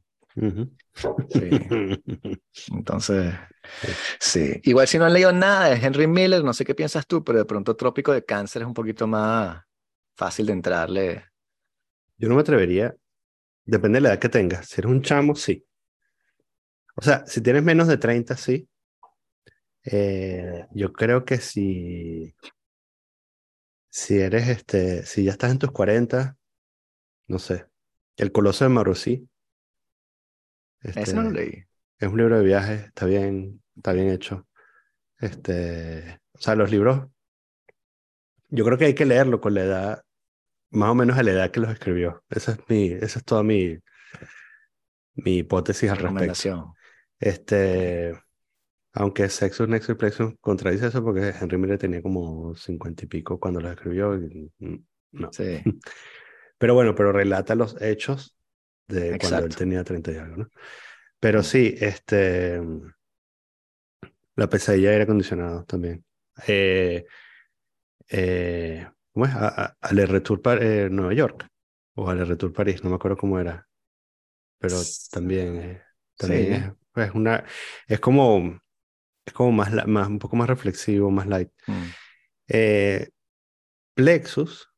Sí. 1.29 1.49
Entonces, 2.71 3.33
sí. 4.19 4.59
Igual 4.63 4.87
si 4.87 4.97
no 4.97 5.05
han 5.05 5.13
leído 5.13 5.31
nada 5.31 5.69
de 5.69 5.75
Henry 5.85 6.07
Miller, 6.07 6.43
no 6.43 6.53
sé 6.53 6.65
qué 6.65 6.75
piensas 6.75 7.07
tú, 7.07 7.23
pero 7.23 7.39
de 7.39 7.45
pronto 7.45 7.75
Trópico 7.75 8.13
de 8.13 8.25
Cáncer 8.25 8.63
es 8.63 8.67
un 8.67 8.73
poquito 8.73 9.07
más 9.07 9.63
fácil 10.17 10.47
de 10.47 10.53
entrarle. 10.53 11.25
Yo 12.17 12.29
no 12.29 12.35
me 12.35 12.41
atrevería, 12.41 12.95
depende 13.65 13.97
de 13.97 14.01
la 14.03 14.09
edad 14.11 14.19
que 14.19 14.29
tengas. 14.29 14.67
Si 14.69 14.81
eres 14.81 14.91
un 14.91 15.01
chamo, 15.03 15.35
sí. 15.35 15.65
O 16.95 17.01
sea, 17.01 17.25
si 17.25 17.41
tienes 17.41 17.63
menos 17.63 17.87
de 17.87 17.97
30, 17.97 18.35
sí. 18.37 18.67
Eh, 19.83 20.67
yo 20.71 20.93
creo 20.93 21.25
que 21.25 21.37
si, 21.37 22.35
si 23.89 24.19
eres 24.19 24.47
este, 24.47 25.05
si 25.05 25.23
ya 25.23 25.31
estás 25.31 25.51
en 25.51 25.59
tus 25.59 25.71
40, 25.71 26.35
no 27.27 27.39
sé. 27.39 27.65
El 28.17 28.31
Coloso 28.31 28.65
de 28.65 28.69
Marusí. 28.69 29.27
Ese 30.81 31.13
no 31.13 31.23
lo 31.23 31.29
Este, 31.29 31.41
leí. 31.41 31.63
Es 31.99 32.09
un 32.09 32.17
libro 32.17 32.37
de 32.37 32.45
viajes, 32.45 32.85
está 32.85 33.05
bien, 33.05 33.63
está 33.75 33.93
bien 33.93 34.09
hecho. 34.09 34.47
Este, 35.19 36.19
o 36.33 36.39
sea, 36.39 36.55
los 36.55 36.71
libros, 36.71 37.07
yo 38.49 38.65
creo 38.65 38.77
que 38.77 38.85
hay 38.85 38.95
que 38.95 39.05
leerlo 39.05 39.39
con 39.39 39.53
la 39.53 39.63
edad, 39.63 40.03
más 40.71 40.89
o 40.89 40.95
menos 40.95 41.17
a 41.17 41.23
la 41.23 41.31
edad 41.31 41.51
que 41.51 41.59
los 41.59 41.71
escribió. 41.71 42.23
Esa 42.29 42.53
es 42.53 42.59
mi, 42.67 42.91
esa 42.91 43.19
es 43.19 43.25
toda 43.25 43.43
mi, 43.43 43.77
mi 45.13 45.37
hipótesis 45.39 45.89
al 45.89 45.97
respecto. 45.97 46.75
Este, 47.21 48.13
aunque 48.93 49.29
Sexus, 49.29 49.69
Nexus 49.69 49.95
y 49.95 49.99
Plexus 49.99 50.33
contradice 50.41 50.87
eso 50.87 51.03
porque 51.03 51.33
Henry 51.39 51.57
Miller 51.57 51.79
tenía 51.79 52.01
como 52.01 52.55
cincuenta 52.55 53.05
y 53.05 53.07
pico 53.07 53.39
cuando 53.39 53.61
los 53.61 53.71
escribió. 53.73 54.15
y, 54.17 54.51
no. 55.11 55.31
Sí, 55.31 55.43
Pero 56.59 56.75
bueno, 56.75 56.95
pero 56.95 57.11
relata 57.11 57.55
los 57.55 57.81
hechos 57.81 58.37
de 58.87 59.17
cuando 59.17 59.43
él 59.45 59.55
tenía 59.55 59.83
30 59.83 60.11
y 60.11 60.17
algo, 60.17 60.37
¿no? 60.37 60.49
Pero 61.19 61.41
Mm. 61.41 61.43
sí, 61.43 61.75
este, 61.79 62.61
la 64.35 64.49
pesadilla 64.49 64.89
de 64.89 64.93
aire 64.95 65.03
acondicionado 65.03 65.63
también. 65.65 66.03
Eh, 66.47 67.05
eh, 68.09 68.87
¿cómo 69.13 69.25
es? 69.25 69.33
A, 69.35 69.47
a, 69.65 69.77
Aller 69.81 70.09
Retour 70.09 70.41
Par- 70.41 70.63
eh, 70.63 70.89
Nueva 70.89 71.13
York 71.13 71.47
o 71.95 72.09
Aller 72.09 72.27
Retour 72.27 72.53
París, 72.53 72.83
no 72.83 72.89
me 72.89 72.95
acuerdo 72.95 73.17
cómo 73.17 73.39
era. 73.39 73.67
Pero 74.59 74.77
también, 75.11 75.81
también 76.17 76.49
Sí. 76.53 76.80
Es, 76.95 77.09
es 77.09 77.15
una, 77.15 77.43
es 77.87 77.99
como, 77.99 78.59
es 79.25 79.33
como 79.33 79.51
más, 79.51 79.71
más, 79.87 80.07
un 80.07 80.19
poco 80.19 80.35
más 80.35 80.49
reflexivo, 80.49 81.11
más 81.11 81.27
light. 81.27 81.49
Mm. 81.67 81.83
Eh, 82.49 83.09
Plexus, 83.93 84.69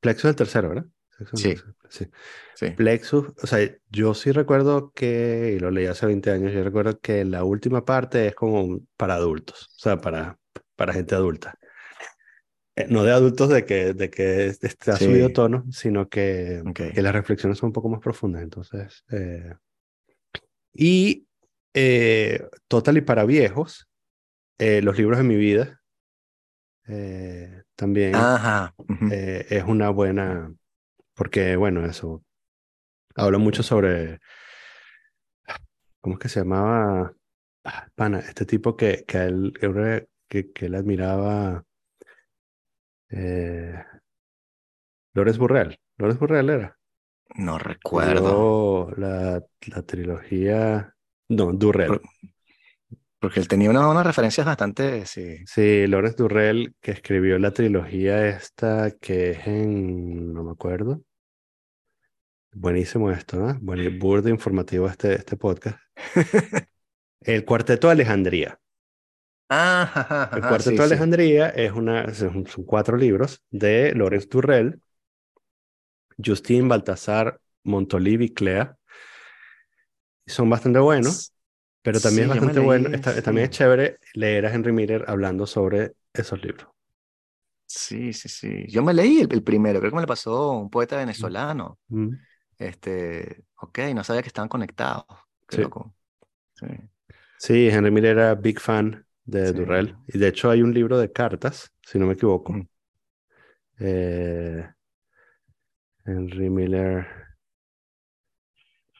Plexus 0.00 0.24
es 0.26 0.30
el 0.30 0.36
tercero, 0.36 0.68
¿verdad? 0.68 0.86
Sí. 1.34 1.54
sí. 1.88 2.06
Sí. 2.56 2.70
Plexus, 2.70 3.32
o 3.40 3.46
sea, 3.46 3.70
yo 3.90 4.14
sí 4.14 4.32
recuerdo 4.32 4.92
que, 4.92 5.54
y 5.56 5.60
lo 5.60 5.70
leí 5.70 5.86
hace 5.86 6.06
20 6.06 6.30
años, 6.30 6.52
yo 6.52 6.62
recuerdo 6.64 6.98
que 6.98 7.24
la 7.24 7.44
última 7.44 7.84
parte 7.84 8.26
es 8.26 8.34
como 8.34 8.80
para 8.96 9.14
adultos, 9.14 9.68
o 9.76 9.80
sea, 9.80 10.00
para, 10.00 10.38
para 10.76 10.92
gente 10.92 11.14
adulta. 11.14 11.54
Eh, 12.76 12.86
no 12.90 13.04
de 13.04 13.12
adultos 13.12 13.48
de 13.48 13.64
que, 13.64 13.94
de 13.94 14.10
que 14.10 14.46
está 14.46 14.96
Sí. 14.96 15.04
subido 15.04 15.30
tono, 15.30 15.64
sino 15.70 16.08
que, 16.08 16.62
Ok. 16.66 16.80
que 16.92 17.02
las 17.02 17.14
reflexiones 17.14 17.58
son 17.58 17.68
un 17.68 17.72
poco 17.72 17.88
más 17.88 18.00
profundas. 18.00 18.42
Entonces, 18.42 19.04
eh, 19.12 19.54
y 20.74 21.26
eh, 21.74 22.48
Total 22.68 22.96
y 22.96 23.00
para 23.00 23.24
viejos, 23.24 23.88
eh, 24.58 24.80
los 24.82 24.96
libros 24.96 25.18
de 25.18 25.24
mi 25.24 25.36
vida, 25.36 25.80
eh, 26.86 27.62
también 27.74 28.14
Ajá. 28.14 28.74
eh, 29.10 29.46
es 29.50 29.64
una 29.64 29.90
buena, 29.90 30.54
porque 31.14 31.56
bueno, 31.56 31.84
eso 31.84 32.22
habla 33.16 33.38
mucho 33.38 33.62
sobre, 33.62 34.20
¿cómo 36.00 36.14
es 36.14 36.20
que 36.20 36.28
se 36.28 36.40
llamaba? 36.40 37.12
Ah, 37.64 37.88
Pana, 37.94 38.20
este 38.20 38.46
tipo 38.46 38.76
que, 38.76 39.04
que 39.06 39.18
él, 39.18 39.52
que, 40.28 40.52
él 40.54 40.74
admiraba, 40.74 41.64
Lores 45.12 45.38
Burrell, 45.38 45.78
Lores 45.98 46.18
Burrell 46.18 46.50
era. 46.50 46.78
No 47.36 47.58
recuerdo. 47.58 48.90
La, 48.96 49.42
la 49.66 49.82
trilogía, 49.82 50.94
no, 51.28 51.52
Durrell. 51.52 51.88
Por- 51.88 52.02
Porque 53.18 53.40
él 53.40 53.48
tenía 53.48 53.70
una- 53.70 53.88
unas 53.88 54.06
referencias 54.06 54.46
bastante, 54.46 55.06
sí. 55.06 55.38
Sí, 55.46 55.86
Lawrence 55.86 56.16
Durrell, 56.18 56.74
que 56.80 56.90
escribió 56.92 57.38
la 57.38 57.52
trilogía 57.52 58.28
esta 58.28 58.90
que 59.00 59.30
es 59.30 59.46
en, 59.46 60.32
no 60.32 60.44
me 60.44 60.52
acuerdo. 60.52 61.02
Buenísimo 62.52 63.10
esto, 63.10 63.36
¿no? 63.38 63.58
Bueno, 63.60 63.90
burdo 63.98 64.28
informativo 64.28 64.86
este, 64.88 65.14
este 65.14 65.36
podcast. 65.36 65.78
El 67.20 67.44
Cuarteto 67.44 67.88
de 67.88 67.92
Alejandría. 67.94 68.60
Ah, 69.50 70.30
El 70.32 70.44
Cuarteto 70.46 70.70
sí, 70.70 70.76
de 70.76 70.78
sí. 70.78 70.82
Alejandría 70.84 71.48
es 71.50 71.72
una, 71.72 72.12
son, 72.14 72.44
cuatro 72.66 72.96
libros 72.96 73.44
de 73.50 73.92
Lorenz 73.94 74.28
Durrell, 74.28 74.80
Justin 76.24 76.68
Baltasar 76.68 77.40
Montolivi 77.64 78.30
Clea. 78.34 78.76
Son 80.26 80.48
bastante 80.50 80.78
buenos, 80.78 81.32
pero 81.82 82.00
también 82.00 82.26
Sí, 82.26 82.32
es 82.34 82.40
bastante 82.40 82.60
bueno. 82.60 82.90
también 83.22 83.44
es 83.46 83.50
chévere 83.50 83.98
leer 84.14 84.46
a 84.46 84.54
Henry 84.54 84.72
Miller 84.72 85.04
hablando 85.08 85.46
sobre 85.46 85.92
esos 86.12 86.42
libros. 86.42 86.68
Sí, 87.66 88.12
sí, 88.12 88.28
sí. 88.28 88.66
Yo 88.68 88.82
me 88.82 88.94
leí 88.94 89.20
el, 89.20 89.32
el 89.32 89.42
primero, 89.42 89.80
creo 89.80 89.90
que 89.90 89.96
me 89.96 90.02
lo 90.02 90.06
pasó 90.08 90.52
un 90.52 90.70
poeta 90.70 90.96
venezolano. 90.96 91.78
Mm. 91.88 92.14
Este, 92.58 93.44
ok, 93.60 93.78
no 93.94 94.04
sabía 94.04 94.22
que 94.22 94.28
estaban 94.28 94.48
conectados. 94.48 95.06
Qué 95.48 95.56
Sí. 95.56 95.62
loco. 95.62 95.94
Sí. 96.54 96.66
Sí, 97.38 97.68
Henry 97.68 97.90
Miller 97.90 98.16
era 98.18 98.34
big 98.34 98.60
fan 98.60 99.06
de. 99.24 99.52
Durrell. 99.52 99.96
Y 100.08 100.18
de 100.18 100.28
hecho 100.28 100.50
hay 100.50 100.62
un 100.62 100.72
libro 100.74 100.98
de 100.98 101.12
cartas, 101.12 101.72
si 101.82 101.98
no 101.98 102.06
me 102.06 102.14
equivoco. 102.14 102.52
Mm. 102.52 102.68
Eh, 103.78 104.64
Henry 106.06 106.48
Miller. 106.48 107.06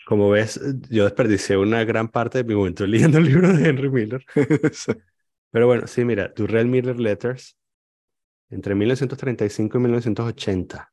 Como 0.07 0.29
ves, 0.31 0.61
yo 0.91 1.05
desperdicié 1.05 1.57
una 1.57 1.83
gran 1.85 2.09
parte 2.09 2.39
de 2.39 2.45
mi 2.45 2.55
momento 2.55 2.87
leyendo 2.87 3.19
el 3.19 3.25
libro 3.25 3.53
de 3.53 3.69
Henry 3.69 3.91
Miller. 3.91 4.25
Pero 5.51 5.67
bueno, 5.67 5.87
sí, 5.87 6.05
mira, 6.05 6.33
Durrell 6.35 6.67
Miller 6.67 6.99
Letters 6.99 7.57
entre 8.51 8.75
1935 8.75 9.79
y 9.79 9.81
1980. 9.83 10.93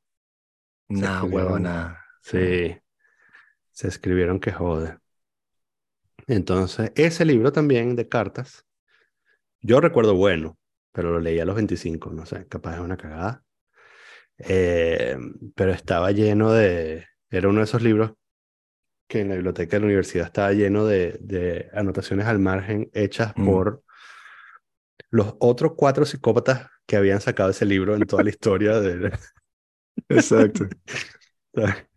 Nah, 0.90 1.24
escribieron- 1.24 1.32
huevona. 1.34 1.98
Sí, 2.22 2.78
se 3.72 3.88
escribieron 3.90 4.40
que 4.40 4.52
jode. 4.52 5.00
Entonces, 6.28 6.92
ese 6.96 7.26
libro 7.26 7.52
también 7.52 7.96
de 7.96 8.08
cartas, 8.08 8.66
yo 9.62 9.82
recuerdo 9.82 10.16
bueno, 10.16 10.58
pero 10.92 11.12
lo 11.12 11.20
leí 11.20 11.40
a 11.40 11.46
los 11.46 11.56
25, 11.56 12.12
no 12.12 12.26
sé, 12.26 12.48
capaz 12.48 12.76
es 12.76 12.82
una 12.82 12.98
cagada. 12.98 13.44
Eh, 14.48 15.18
pero 15.56 15.72
estaba 15.72 16.12
lleno 16.12 16.52
de, 16.52 17.06
era 17.30 17.50
uno 17.50 17.60
de 17.60 17.66
esos 17.66 17.82
libros 17.82 18.14
que 19.08 19.22
en 19.22 19.30
la 19.30 19.36
biblioteca 19.36 19.78
de 19.78 19.82
la 19.82 19.86
universidad 19.88 20.28
estaba 20.28 20.54
lleno 20.54 20.86
de, 20.86 21.18
de 21.22 21.70
anotaciones 21.74 22.28
al 22.28 22.40
margen 22.40 22.90
hechas 22.94 23.34
Mm. 23.36 23.46
por 23.46 23.84
los 25.10 25.36
otros 25.40 25.74
cuatro 25.76 26.06
psicópatas 26.06 26.68
que 26.86 26.96
habían 26.96 27.22
sacado 27.22 27.50
ese 27.52 27.66
libro 27.66 27.96
en 27.96 28.06
toda 28.06 28.24
la 28.24 28.30
historia 28.30 28.80
de, 28.80 29.12
Exacto. 30.10 30.68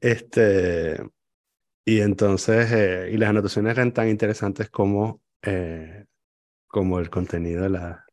Este, 0.00 0.98
y 1.84 2.00
entonces, 2.00 2.72
eh, 2.72 3.10
y 3.12 3.18
las 3.18 3.30
anotaciones 3.30 3.72
eran 3.72 3.92
tan 3.92 4.08
interesantes 4.08 4.70
como, 4.70 5.22
eh, 5.42 6.06
como 6.68 7.00
el 7.00 7.10
contenido 7.10 7.64
de 7.64 7.70
la, 7.70 8.05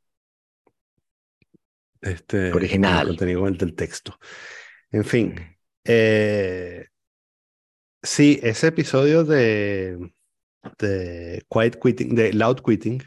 este, 2.04 2.52
Original. 2.54 3.02
el 3.02 3.08
contenido 3.08 3.46
del, 3.52 3.76
texto. 3.76 4.18
En 4.92 5.04
fin, 5.06 5.36
eh, 5.86 6.88
sí, 8.02 8.40
ese 8.44 8.68
episodio 8.68 9.24
de, 9.24 10.14
de 10.80 11.44
Quiet 11.50 11.80
Quitting, 11.82 12.16
de 12.16 12.34
Loud 12.34 12.62
Quitting, 12.66 13.02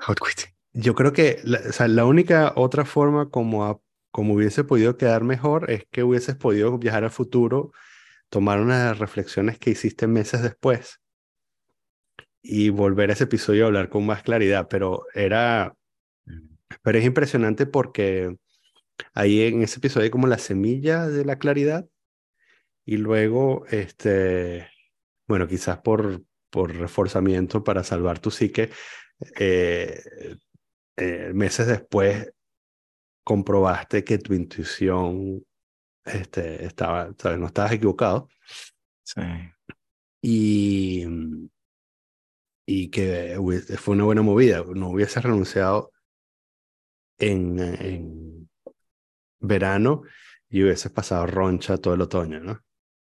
Hot 0.00 0.20
quitting. 0.20 0.50
yo 0.72 0.94
creo 0.94 1.12
que 1.12 1.40
la, 1.44 1.60
o 1.68 1.72
sea, 1.72 1.88
la 1.88 2.04
única 2.04 2.52
otra 2.56 2.84
forma 2.84 3.30
como, 3.30 3.64
a- 3.64 3.80
como 4.10 4.34
hubiese 4.34 4.64
podido 4.64 4.96
quedar 4.96 5.24
mejor 5.24 5.70
es 5.70 5.84
que 5.90 6.02
hubieses 6.04 6.36
podido 6.36 6.76
viajar 6.78 7.04
al 7.04 7.10
futuro, 7.10 7.72
tomar 8.30 8.60
unas 8.60 8.98
reflexiones 8.98 9.58
que 9.58 9.70
hiciste 9.70 10.06
meses 10.06 10.42
después 10.42 11.00
y 12.42 12.68
volver 12.68 13.10
a 13.10 13.14
ese 13.14 13.24
episodio 13.24 13.64
a 13.64 13.66
hablar 13.68 13.88
con 13.88 14.04
más 14.06 14.22
claridad, 14.22 14.68
pero 14.68 15.06
era, 15.14 15.74
pero 16.82 16.98
es 16.98 17.04
impresionante 17.04 17.66
porque 17.66 18.36
ahí 19.14 19.42
en 19.42 19.62
ese 19.62 19.78
episodio 19.78 20.04
hay 20.04 20.10
como 20.10 20.26
la 20.26 20.38
semilla 20.38 21.06
de 21.08 21.24
la 21.24 21.38
claridad 21.38 21.86
y 22.86 22.98
luego, 22.98 23.64
este, 23.70 24.68
bueno, 25.26 25.46
quizás 25.48 25.78
por, 25.78 26.22
por 26.50 26.74
reforzamiento 26.74 27.64
para 27.64 27.82
salvar 27.82 28.18
tu 28.18 28.30
psique, 28.30 28.70
eh, 29.38 30.02
eh, 30.96 31.32
meses 31.34 31.66
después 31.66 32.30
comprobaste 33.24 34.04
que 34.04 34.18
tu 34.18 34.34
intuición 34.34 35.44
este, 36.04 36.66
estaba, 36.66 37.12
¿sabes? 37.18 37.38
No 37.38 37.46
estabas 37.46 37.72
equivocado 37.72 38.28
Sí. 39.02 39.20
y, 40.22 41.06
y 42.66 42.90
que 42.90 43.36
fue 43.78 43.94
una 43.94 44.04
buena 44.04 44.22
movida. 44.22 44.62
No 44.74 44.90
hubieses 44.90 45.22
renunciado 45.22 45.93
en, 47.18 47.58
en 47.58 48.48
verano 49.40 50.02
y 50.48 50.62
hubieses 50.62 50.92
pasado 50.92 51.26
roncha 51.26 51.78
todo 51.78 51.94
el 51.94 52.00
otoño, 52.00 52.40
¿no? 52.40 52.60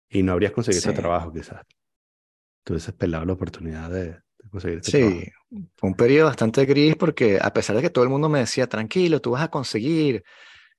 Y 0.10 0.24
no 0.24 0.34
habrías 0.34 0.52
conseguido 0.52 0.80
ese 0.80 0.90
Sí. 0.92 0.96
trabajo, 0.96 1.32
quizás. 1.32 1.62
Tú 2.64 2.74
hubieses 2.74 2.94
pelado 2.94 3.26
la 3.26 3.34
oportunidad 3.34 3.90
de, 3.90 4.20
conseguir 4.50 4.80
ese 4.80 5.00
trabajo. 5.00 5.20
Sí, 5.20 5.68
fue 5.78 5.90
un 5.90 5.96
periodo 5.96 6.28
bastante 6.28 6.66
gris 6.66 6.96
porque 6.96 7.40
a 7.42 7.54
pesar 7.54 7.76
de 7.76 7.82
que 7.82 7.90
todo 7.90 8.04
el 8.04 8.10
mundo 8.10 8.30
me 8.30 8.40
decía, 8.40 8.68
tranquilo, 8.68 9.22
tú 9.22 9.32
vas 9.32 9.44
a 9.44 9.50
conseguir, 9.50 10.24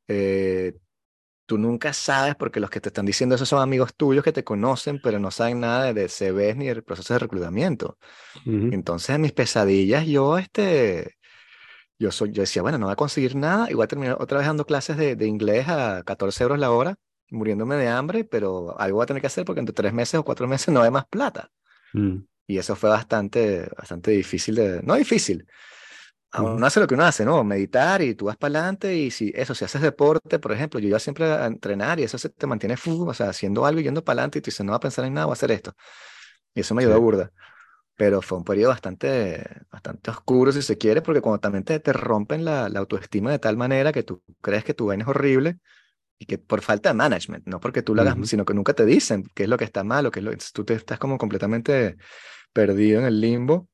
eh, 0.07 0.75
tú 1.47 1.59
nunca 1.59 1.93
sabes 1.93 2.35
porque 2.37 2.61
los 2.61 2.71
que 2.71 2.81
te 2.81 2.91
están 2.91 3.07
diciendo 3.07 3.35
eso 3.35 3.47
son 3.47 3.63
amigos 3.63 3.95
tuyos 3.95 4.25
que 4.25 4.33
te 4.33 4.45
conocen, 4.45 5.01
pero 5.03 5.19
no 5.19 5.31
saben 5.31 5.61
nada 5.61 5.93
de, 5.93 6.09
CVs 6.09 6.57
ni 6.57 6.67
del 6.67 6.85
proceso 6.85 7.15
de 7.15 7.21
reclutamiento. 7.21 7.99
Ujú. 8.47 8.69
Entonces, 8.73 9.11
en 9.11 9.23
mis 9.23 9.33
pesadillas, 9.33 10.07
yo, 10.07 10.39
este, 10.39 11.17
yo, 11.99 12.11
soy, 12.13 12.33
yo 12.33 12.43
decía, 12.43 12.63
bueno, 12.63 12.79
no 12.79 12.87
voy 12.87 12.93
a 12.93 12.97
conseguir 12.97 13.37
nada, 13.37 13.71
igual 13.71 13.89
terminar 13.89 14.17
otra 14.21 14.39
vez 14.39 14.47
dando 14.47 14.67
clases 14.67 14.97
de, 14.97 15.17
de 15.17 15.27
inglés 15.27 15.69
a 15.69 16.03
14 16.05 16.43
euros 16.45 16.59
la 16.59 16.71
hora, 16.73 16.97
muriéndome 17.31 17.77
de 17.77 17.89
hambre, 17.89 18.25
pero 18.25 18.79
algo 18.81 18.97
voy 18.99 19.05
a 19.05 19.07
tener 19.07 19.21
que 19.23 19.29
hacer 19.29 19.45
porque 19.45 19.61
entre 19.61 19.75
tres 19.75 19.93
meses 19.93 20.15
o 20.21 20.25
cuatro 20.25 20.49
meses 20.49 20.69
no 20.75 20.83
hay 20.83 20.91
más 20.91 21.07
plata. 21.07 21.51
Mm. 21.95 22.25
Y 22.47 22.59
eso 22.59 22.77
fue 22.77 22.91
bastante, 22.91 23.69
bastante 23.77 24.11
difícil 24.13 24.55
de, 24.57 24.83
no 24.83 24.95
difícil. 24.97 25.47
Uno 26.35 26.65
hace 26.67 26.81
lo 26.81 26.87
que 26.87 26.95
uno 26.95 27.05
hace, 27.05 27.25
¿no? 27.27 27.45
Meditar 27.45 28.01
y 28.03 28.15
tú 28.15 28.25
vas 28.27 28.39
para 28.39 28.59
adelante 28.61 28.97
y 28.97 29.11
si 29.11 29.33
eso, 29.35 29.55
si 29.55 29.67
haces 29.67 29.83
deporte, 29.83 30.39
por 30.39 30.53
ejemplo, 30.53 30.81
yo 30.81 30.89
iba 30.89 30.99
siempre 30.99 31.27
a 31.31 31.45
entrenar 31.47 32.01
y 32.01 32.05
eso 32.05 32.17
se 32.19 32.31
te 32.31 32.47
mantiene, 32.47 32.77
fu- 32.79 33.07
o 33.09 33.15
sea, 33.15 33.29
haciendo 33.29 33.67
algo 33.67 33.81
y 33.81 33.85
yendo 33.85 34.03
para 34.03 34.15
adelante 34.21 34.39
y 34.39 34.43
tú 34.43 34.47
dices, 34.47 34.65
no 34.65 34.73
voy 34.73 34.77
a 34.79 34.81
pensar 34.81 35.05
en 35.05 35.13
nada, 35.15 35.27
voy 35.27 35.33
a 35.33 35.35
hacer 35.35 35.51
esto. 35.53 35.75
Y 36.55 36.61
eso 36.61 36.75
me 36.75 36.83
ayudó 36.83 36.95
Sí. 36.97 37.01
burda. 37.01 37.33
Pero 38.03 38.21
fue 38.21 38.39
un 38.39 38.45
periodo 38.45 38.71
bastante, 38.71 39.45
bastante 39.71 40.11
oscuro, 40.11 40.51
si 40.51 40.61
se 40.63 40.77
quiere, 40.77 41.03
porque 41.03 41.21
cuando 41.21 41.39
también 41.39 41.63
te, 41.65 41.79
te 41.79 41.93
rompen 41.93 42.45
la, 42.45 42.69
la 42.69 42.81
autoestima 42.81 43.31
de 43.31 43.39
tal 43.39 43.57
manera 43.57 43.93
que 43.93 44.03
tú 44.03 44.23
crees 44.41 44.65
que 44.65 44.75
tu 44.75 44.87
vaina 44.87 45.05
es 45.05 45.09
horrible 45.09 45.59
y 46.19 46.27
que 46.27 46.39
por 46.39 46.63
falta 46.63 46.91
de 46.91 46.95
management, 46.95 47.47
no 47.47 47.61
porque 47.61 47.83
tú 47.83 47.95
lo 47.95 48.03
hagas, 48.03 48.17
Ujú. 48.17 48.27
sino 48.29 48.45
que 48.45 48.55
nunca 48.55 48.75
te 48.75 48.87
dicen 48.87 49.25
qué 49.35 49.45
es 49.45 49.49
lo 49.51 49.59
que 49.59 49.65
está 49.65 49.85
mal 49.85 50.07
o 50.07 50.11
qué 50.13 50.21
es 50.21 50.25
lo 50.25 50.33
tú 50.55 50.65
te 50.65 50.75
estás 50.75 50.99
como 50.99 51.19
completamente 51.19 51.97
perdido 52.53 53.01
en 53.01 53.07
el 53.07 53.21
limbo 53.21 53.69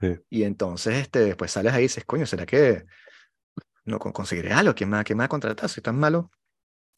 Sí. 0.00 0.20
y 0.30 0.44
entonces 0.44 0.96
este, 0.96 1.20
después 1.20 1.50
sales 1.52 1.72
ahí 1.74 1.80
y 1.80 1.82
dices, 1.84 2.04
coño, 2.06 2.26
¿será 2.26 2.46
que 2.46 2.84
no 3.84 3.98
con- 3.98 4.12
conseguiré 4.12 4.52
algo? 4.52 4.74
¿Quién 4.74 4.90
me, 4.90 4.96
va- 4.98 5.04
quién 5.04 5.16
me 5.18 5.22
va 5.22 5.26
a 5.26 5.28
contratar? 5.28 5.68
Soy 5.68 5.82
tan 5.82 5.96
malo 5.98 6.30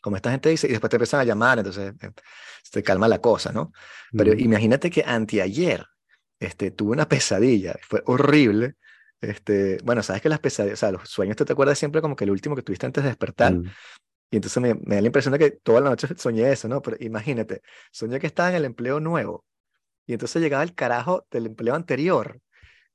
como 0.01 0.17
esta 0.17 0.31
gente 0.33 0.51
dice 0.51 0.69
y 0.69 0.73
después 0.73 0.91
te 0.91 0.97
empiezan 0.97 1.21
a 1.21 1.25
llamar, 1.25 1.59
entonces 1.59 1.95
eh, 2.03 2.11
se 2.65 2.83
calma 2.83 3.09
la 3.09 3.21
cosa, 3.21 3.53
¿no? 3.53 3.73
Pero 4.17 4.33
Ujú. 4.33 4.39
imagínate 4.39 4.91
que 4.91 5.05
anteayer 5.07 5.87
este, 6.45 6.71
tuve 6.71 6.93
una 6.93 7.09
pesadilla, 7.09 7.75
fue 7.83 8.03
horrible. 8.07 8.75
Este, 9.21 9.79
bueno, 9.85 10.03
sabes 10.03 10.21
que 10.21 10.29
las 10.29 10.41
pesadillas, 10.41 10.79
o 10.79 10.81
sea, 10.81 10.93
los 10.93 11.09
sueños 11.09 11.37
te, 11.37 11.45
te 11.45 11.53
acuerdas 11.53 11.79
siempre 11.79 12.01
como 12.01 12.17
que 12.17 12.25
el 12.25 12.31
último 12.31 12.57
que 12.57 12.63
tuviste 12.63 12.87
antes 12.87 13.05
de 13.05 13.11
despertar. 13.11 13.55
Mm. 13.55 13.71
Y 14.31 14.37
entonces 14.37 14.61
me, 14.63 14.75
me 14.75 14.97
da 14.97 15.01
la 15.01 15.07
impresión 15.07 15.33
de 15.33 15.39
que 15.39 15.51
toda 15.53 15.81
la 15.81 15.91
noche 15.91 16.09
soñé 16.17 16.51
eso, 16.51 16.67
¿no? 16.67 16.81
Pero 16.83 16.97
imagínate, 17.01 17.63
soñé 17.91 18.19
que 18.19 18.27
estaba 18.27 18.49
en 18.51 18.57
el 18.57 18.65
empleo 18.65 18.99
nuevo. 18.99 19.45
Y 20.07 20.15
entonces 20.15 20.43
llegaba 20.43 20.65
el 20.65 20.75
carajo 20.75 21.27
del 21.31 21.47
empleo 21.47 21.75
anterior. 21.75 22.41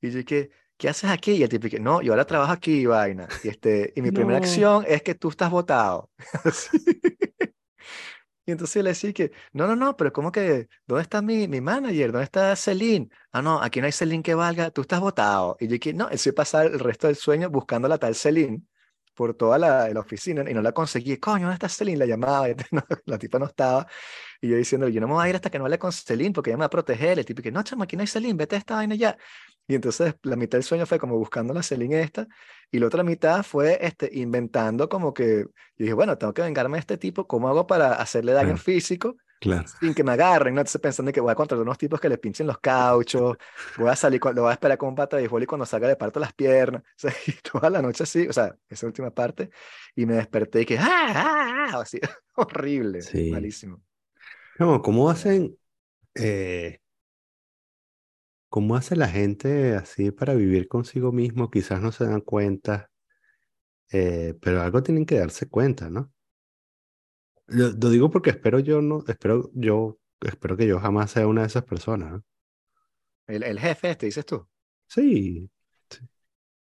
Y 0.01 0.09
yo 0.09 0.17
dije, 0.17 0.49
¿qué 0.77 0.89
haces 0.89 1.09
aquí? 1.09 1.31
Y 1.33 1.43
el 1.43 1.49
tipo 1.49 1.69
que, 1.69 1.79
no, 1.79 2.01
yo 2.01 2.11
ahora 2.11 2.25
trabajo 2.25 2.51
aquí, 2.51 2.85
vaina. 2.85 3.27
Y, 3.43 3.47
este, 3.49 3.93
y 3.95 4.01
mi 4.01 4.11
primera 4.11 4.39
No. 4.39 4.45
acción 4.45 4.83
es 4.87 5.01
que 5.03 5.15
tú 5.15 5.29
estás 5.29 5.49
votado. 5.49 6.09
Y 8.47 8.51
entonces 8.53 8.81
le 8.83 8.91
decía 8.91 9.13
que, 9.13 9.31
no, 9.53 9.67
no, 9.67 9.75
no, 9.75 9.97
pero 9.97 10.13
¿cómo 10.13 10.31
que, 10.31 10.69
¿dónde 10.87 11.03
está 11.03 11.21
mi, 11.21 11.47
mi 11.49 11.61
manager? 11.61 12.11
¿Dónde 12.13 12.23
está 12.25 12.55
Celine? 12.55 13.09
Ah, 13.33 13.41
no, 13.43 13.61
aquí 13.61 13.81
no 13.81 13.87
hay 13.87 13.91
Celine 13.91 14.23
que 14.23 14.35
valga, 14.35 14.71
tú 14.71 14.81
estás 14.81 15.01
votado. 15.01 15.57
Y 15.59 15.67
yo 15.67 15.73
dije, 15.73 15.93
no, 15.93 16.09
se 16.17 16.33
pasaba 16.33 16.63
el 16.65 16.79
resto 16.79 17.07
del 17.07 17.17
sueño 17.17 17.49
buscando 17.51 17.87
la 17.89 17.99
tal 17.99 18.15
Celine 18.15 18.63
por 19.17 19.33
toda 19.33 19.57
la, 19.57 19.89
la 19.89 19.99
oficina 19.99 20.49
y 20.49 20.53
no 20.53 20.61
la 20.61 20.71
conseguí. 20.71 21.17
Coño, 21.17 21.41
¿dónde 21.45 21.55
está 21.55 21.67
Celine? 21.67 21.97
La 21.97 22.05
llamaba, 22.05 22.49
y 22.49 22.55
no, 22.71 22.83
la 23.05 23.17
tipa 23.17 23.39
no 23.39 23.47
estaba. 23.47 23.87
Y 24.39 24.49
yo 24.49 24.55
diciendo, 24.55 24.87
yo 24.87 25.01
no 25.01 25.07
me 25.07 25.13
voy 25.15 25.25
a 25.25 25.29
ir 25.29 25.35
hasta 25.35 25.49
que 25.49 25.57
no 25.57 25.65
hable 25.65 25.79
con 25.79 25.91
Celine 25.91 26.31
porque 26.33 26.51
ella 26.51 26.57
me 26.57 26.61
va 26.61 26.65
a 26.67 26.69
proteger. 26.69 27.17
El 27.17 27.25
tipo 27.25 27.41
que, 27.41 27.51
no, 27.51 27.63
chama, 27.63 27.85
aquí 27.85 27.95
no 27.97 28.01
hay 28.01 28.07
Celine, 28.07 28.35
vete 28.35 28.55
a 28.55 28.59
esta 28.59 28.75
vaina 28.75 28.93
ya. 28.95 29.17
Y 29.67 29.75
entonces 29.75 30.15
la 30.21 30.35
mitad 30.35 30.57
del 30.59 30.63
sueño 30.63 30.85
fue 30.85 30.99
como 30.99 31.17
buscando 31.17 31.53
la 31.53 31.63
Celine 31.63 32.01
esta 32.01 32.27
y 32.71 32.79
la 32.79 32.87
otra 32.87 33.03
mitad 33.03 33.43
fue 33.43 33.79
este, 33.81 34.09
inventando 34.13 34.87
como 34.87 35.13
que, 35.13 35.43
yo 35.43 35.49
dije, 35.77 35.93
bueno, 35.93 36.17
tengo 36.17 36.33
que 36.33 36.43
vengarme 36.43 36.77
de 36.77 36.81
este 36.81 36.97
tipo, 36.97 37.27
¿cómo 37.27 37.49
hago 37.49 37.65
para 37.67 37.93
hacerle 37.93 38.33
daño 38.33 38.55
físico? 38.57 39.17
Claro. 39.39 39.71
sin 39.79 39.93
que 39.93 40.03
me 40.03 40.11
agarren, 40.13 40.55
¿no? 40.55 40.61
Entonces 40.61 40.81
pensando 40.81 41.11
que 41.11 41.21
voy 41.21 41.31
a 41.31 41.35
contratar 41.35 41.61
unos 41.63 41.77
tipos 41.77 41.99
que 41.99 42.09
le 42.09 42.17
pinchen 42.17 42.47
los 42.47 42.59
cauchos, 42.59 43.37
voy 43.75 43.89
a 43.89 43.95
salir, 43.95 44.21
lo 44.33 44.43
voy 44.43 44.49
a 44.51 44.53
esperar 44.53 44.77
con 44.77 44.89
un 44.89 44.95
bata 44.95 45.17
de 45.17 45.23
béisbol 45.23 45.43
y 45.43 45.45
cuando 45.45 45.65
salga 45.65 45.87
le 45.87 45.95
parto 45.95 46.19
las 46.19 46.33
piernas. 46.33 46.83
O 46.97 46.99
sea, 46.99 47.13
y 47.27 47.31
toda 47.33 47.69
la 47.69 47.81
noche 47.81 48.03
así, 48.03 48.27
o 48.27 48.33
sea, 48.33 48.55
esa 48.69 48.87
última 48.87 49.11
parte, 49.11 49.49
y 49.95 50.05
me 50.05 50.15
desperté 50.15 50.61
y 50.61 50.65
que, 50.65 50.77
¡ah! 50.79 50.85
ah, 50.87 51.69
ah", 51.73 51.79
así, 51.81 51.99
horrible, 52.35 53.09
Sí. 53.09 53.29
malísimo. 53.29 53.81
No, 54.59 54.81
¿cómo 54.81 55.09
hacen, 55.09 55.57
eh, 56.15 56.79
cómo 58.49 58.75
hace 58.75 58.95
la 58.97 59.07
gente 59.07 59.75
así 59.75 60.11
para 60.11 60.33
vivir 60.33 60.67
consigo 60.67 61.11
mismo? 61.13 61.49
Quizás 61.49 61.81
no 61.81 61.91
se 61.93 62.05
dan 62.05 62.21
cuenta, 62.21 62.89
eh, 63.91 64.35
pero 64.41 64.61
algo 64.61 64.83
tienen 64.83 65.05
que 65.05 65.19
darse 65.19 65.47
cuenta, 65.49 65.89
¿no? 65.89 66.11
Lo, 67.47 67.69
lo 67.69 67.89
digo 67.89 68.09
porque 68.09 68.29
espero 68.31 68.59
yo 68.59 68.81
no, 68.81 69.03
espero 69.07 69.49
yo, 69.53 69.97
espero 70.21 70.57
que 70.57 70.67
yo 70.67 70.79
jamás 70.79 71.11
sea 71.11 71.27
una 71.27 71.41
de 71.41 71.47
esas 71.47 71.63
personas. 71.63 72.21
El, 73.27 73.43
el 73.43 73.59
jefe 73.59 73.91
este, 73.91 74.05
dices 74.05 74.25
tú. 74.25 74.47
Sí, 74.87 75.49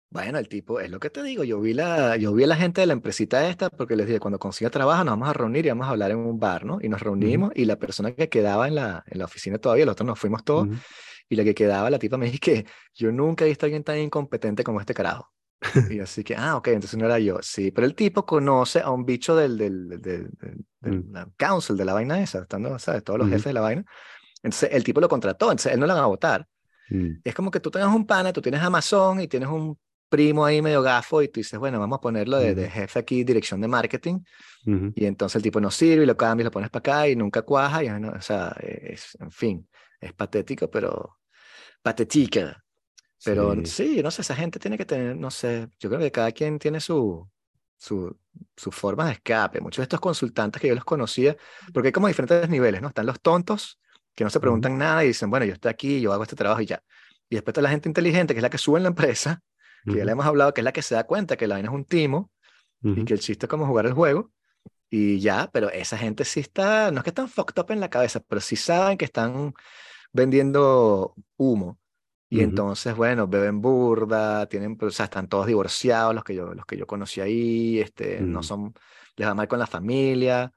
Bueno, 0.09 0.39
el 0.39 0.47
tipo, 0.47 0.79
es 0.79 0.89
lo 0.89 0.99
que 0.99 1.09
te 1.09 1.21
digo, 1.21 1.43
yo 1.43 1.59
vi 1.59 1.73
la, 1.73 2.15
yo 2.15 2.33
vi 2.33 2.45
a 2.45 2.47
la 2.47 2.55
gente 2.55 2.79
de 2.79 2.87
la 2.87 2.93
empresita 2.93 3.49
esta 3.49 3.69
porque 3.69 3.97
les 3.97 4.07
dije, 4.07 4.21
cuando 4.21 4.39
consiga 4.39 4.69
trabajo 4.69 5.03
nos 5.03 5.11
vamos 5.13 5.27
a 5.29 5.33
reunir 5.33 5.65
y 5.65 5.69
vamos 5.69 5.85
a 5.87 5.89
hablar 5.89 6.11
en 6.11 6.19
un 6.19 6.39
bar, 6.39 6.63
¿no? 6.65 6.79
Y 6.81 6.87
nos 6.87 7.01
reunimos 7.01 7.51
y 7.55 7.65
la 7.65 7.77
persona 7.77 8.13
que 8.13 8.29
quedaba 8.29 8.69
en 8.69 8.75
la, 8.75 9.03
en 9.07 9.19
la 9.19 9.25
oficina 9.25 9.57
todavía, 9.57 9.85
los 9.85 9.93
otros 9.93 10.07
nos 10.07 10.17
fuimos 10.17 10.45
todos, 10.45 10.67
ujú, 10.67 10.77
y 11.27 11.35
la 11.35 11.43
que 11.43 11.53
quedaba, 11.53 11.89
la 11.89 11.99
tipa 11.99 12.17
me 12.17 12.27
dijo 12.27 12.39
que 12.41 12.65
yo 12.93 13.11
nunca 13.11 13.43
he 13.43 13.49
visto 13.49 13.65
a 13.65 13.67
alguien 13.67 13.83
tan 13.83 13.97
incompetente 13.97 14.63
como 14.63 14.79
este 14.79 14.93
carajo. 14.93 15.29
Y 15.91 15.99
así 15.99 16.23
que, 16.23 16.35
ah, 16.35 16.55
ok, 16.57 16.67
entonces 16.69 16.97
no 16.99 17.05
era 17.05 17.19
yo. 17.19 17.39
Sí, 17.41 17.71
pero 17.71 17.87
el 17.87 17.95
tipo 17.95 18.25
conoce 18.25 18.79
a 18.79 18.91
un 18.91 19.05
bicho 19.05 19.35
del, 19.35 19.57
del, 19.57 19.89
del, 19.89 19.99
del- 20.01 20.65
del- 20.81 21.03
Mm. 21.03 21.31
council 21.37 21.75
de 21.75 21.85
la 21.85 21.93
vaina 21.93 22.21
esa, 22.21 22.39
estando, 22.41 22.77
¿sabes? 22.79 23.03
Todos 23.03 23.19
los 23.19 23.27
Ujú. 23.27 23.33
jefes 23.35 23.45
de 23.49 23.53
la 23.53 23.61
vaina. 23.61 23.83
Entonces 24.43 24.69
el 24.73 24.83
tipo 24.83 25.01
lo 25.01 25.09
contrató, 25.09 25.45
entonces 25.47 25.73
él 25.73 25.79
no 25.79 25.87
lo 25.87 25.93
van 25.95 26.03
a 26.03 26.07
votar. 26.07 26.47
mm, 26.89 27.13
Es 27.23 27.35
como 27.35 27.51
que 27.51 27.59
tú 27.59 27.71
tengas 27.71 27.93
un 27.93 28.05
pana, 28.05 28.33
tú 28.33 28.41
tienes 28.41 28.61
Amazon 28.61 29.19
y 29.21 29.27
tienes 29.27 29.49
un 29.49 29.77
primo 30.09 30.45
ahí 30.45 30.61
medio 30.61 30.81
gafo 30.81 31.21
y 31.21 31.27
tú 31.29 31.39
dices, 31.41 31.59
bueno, 31.59 31.79
vamos 31.79 31.97
a 31.97 32.01
ponerlo 32.01 32.39
de, 32.39 32.55
de 32.55 32.69
jefe 32.69 32.99
aquí, 32.99 33.23
dirección 33.25 33.61
de 33.61 33.67
marketing, 33.67 34.19
ujú, 34.65 34.93
y 34.95 35.05
entonces 35.05 35.37
el 35.37 35.41
tipo 35.43 35.59
no 35.61 35.71
sirve 35.71 36.03
y 36.03 36.07
lo 36.07 36.17
cambias, 36.17 36.45
lo 36.45 36.51
pones 36.51 36.69
para 36.69 36.79
acá 36.79 37.07
y 37.09 37.15
nunca 37.15 37.41
cuaja, 37.43 37.83
y, 37.83 37.89
no- 37.89 38.11
o 38.11 38.21
sea, 38.21 38.55
es, 38.61 39.17
en 39.19 39.31
fin, 39.31 39.69
es 39.99 40.13
patético, 40.13 40.69
pero 40.69 41.17
patética. 41.81 42.63
Pero 43.23 43.55
sí, 43.65 43.65
sí, 43.65 44.01
no 44.03 44.11
sé, 44.11 44.21
esa 44.21 44.35
gente 44.35 44.59
tiene 44.59 44.77
que 44.77 44.85
tener, 44.85 45.15
no 45.17 45.31
sé, 45.31 45.69
yo 45.79 45.89
creo 45.89 45.99
que 46.01 46.11
cada 46.11 46.31
quien 46.31 46.59
tiene 46.59 46.79
su, 46.79 47.29
su, 47.77 48.17
su 48.55 48.71
forma 48.71 49.05
de 49.07 49.13
escape. 49.13 49.59
Muchos 49.61 49.77
de 49.79 49.83
estos 49.83 49.99
consultantes 49.99 50.61
que 50.61 50.67
yo 50.69 50.75
los 50.75 50.85
conocía, 50.85 51.35
porque 51.73 51.89
hay 51.89 51.91
como 51.91 52.07
diferentes 52.07 52.49
niveles, 52.49 52.81
¿no? 52.81 52.87
Están 52.89 53.05
los 53.05 53.19
tontos 53.21 53.79
que 54.15 54.23
no 54.23 54.29
se 54.29 54.39
preguntan 54.39 54.77
nada 54.77 55.03
y 55.03 55.07
dicen, 55.07 55.29
bueno, 55.29 55.45
yo 55.45 55.53
estoy 55.53 55.69
aquí, 55.71 56.01
yo 56.01 56.13
hago 56.13 56.23
este 56.23 56.35
trabajo 56.35 56.61
y 56.61 56.65
ya. 56.67 56.81
Y 57.29 57.35
después 57.35 57.51
está 57.53 57.61
la 57.61 57.69
gente 57.69 57.89
inteligente, 57.89 58.33
que 58.33 58.39
es 58.39 58.43
la 58.43 58.49
que 58.49 58.57
sube 58.57 58.77
en 58.79 58.83
la 58.83 58.89
empresa, 58.89 59.41
que 59.87 59.97
ya 59.97 60.05
le 60.05 60.11
hemos 60.13 60.25
hablado, 60.25 60.53
que 60.53 60.61
es 60.61 60.65
la 60.65 60.71
que 60.71 60.81
se 60.81 60.95
da 60.95 61.03
cuenta 61.05 61.35
que 61.37 61.47
la 61.47 61.55
vaina 61.55 61.69
es 61.69 61.75
un 61.75 61.85
timo 61.85 62.31
y 62.93 63.03
ujú, 63.03 63.03
que 63.03 63.13
el 63.13 63.19
chiste 63.19 63.45
es 63.45 63.49
como 63.49 63.67
jugar 63.67 63.85
el 63.87 63.93
juego. 63.93 64.31
Y 64.89 65.19
ya, 65.19 65.49
pero 65.53 65.69
esa 65.71 65.97
gente 65.97 66.25
sí 66.25 66.39
está, 66.41 66.91
no 66.91 66.99
es 66.99 67.03
que 67.03 67.09
están 67.11 67.29
fucked 67.29 67.59
up 67.61 67.71
en 67.71 67.79
la 67.81 67.89
cabeza, 67.89 68.21
pero 68.21 68.41
sí 68.41 68.55
saben 68.55 68.97
que 68.97 69.05
están 69.05 69.53
vendiendo 70.13 71.15
humo. 71.37 71.79
Y 72.29 72.41
entonces, 72.41 72.95
bueno, 72.95 73.27
beben 73.27 73.61
burda, 73.61 74.47
tienen, 74.47 74.75
pues, 74.75 74.93
o 74.93 74.97
sea, 74.97 75.05
están 75.05 75.29
todos 75.29 75.47
divorciados, 75.47 76.13
los 76.13 76.23
que 76.23 76.35
yo, 76.35 76.53
los 76.53 76.65
que 76.65 76.77
yo 76.77 76.85
conocí 76.85 77.21
ahí, 77.21 77.79
este, 77.79 78.19
no 78.19 78.39
mm, 78.39 78.43
son, 78.43 78.73
les 79.15 79.27
va 79.27 79.33
mal 79.33 79.47
con 79.47 79.59
la 79.59 79.67
familia, 79.67 80.51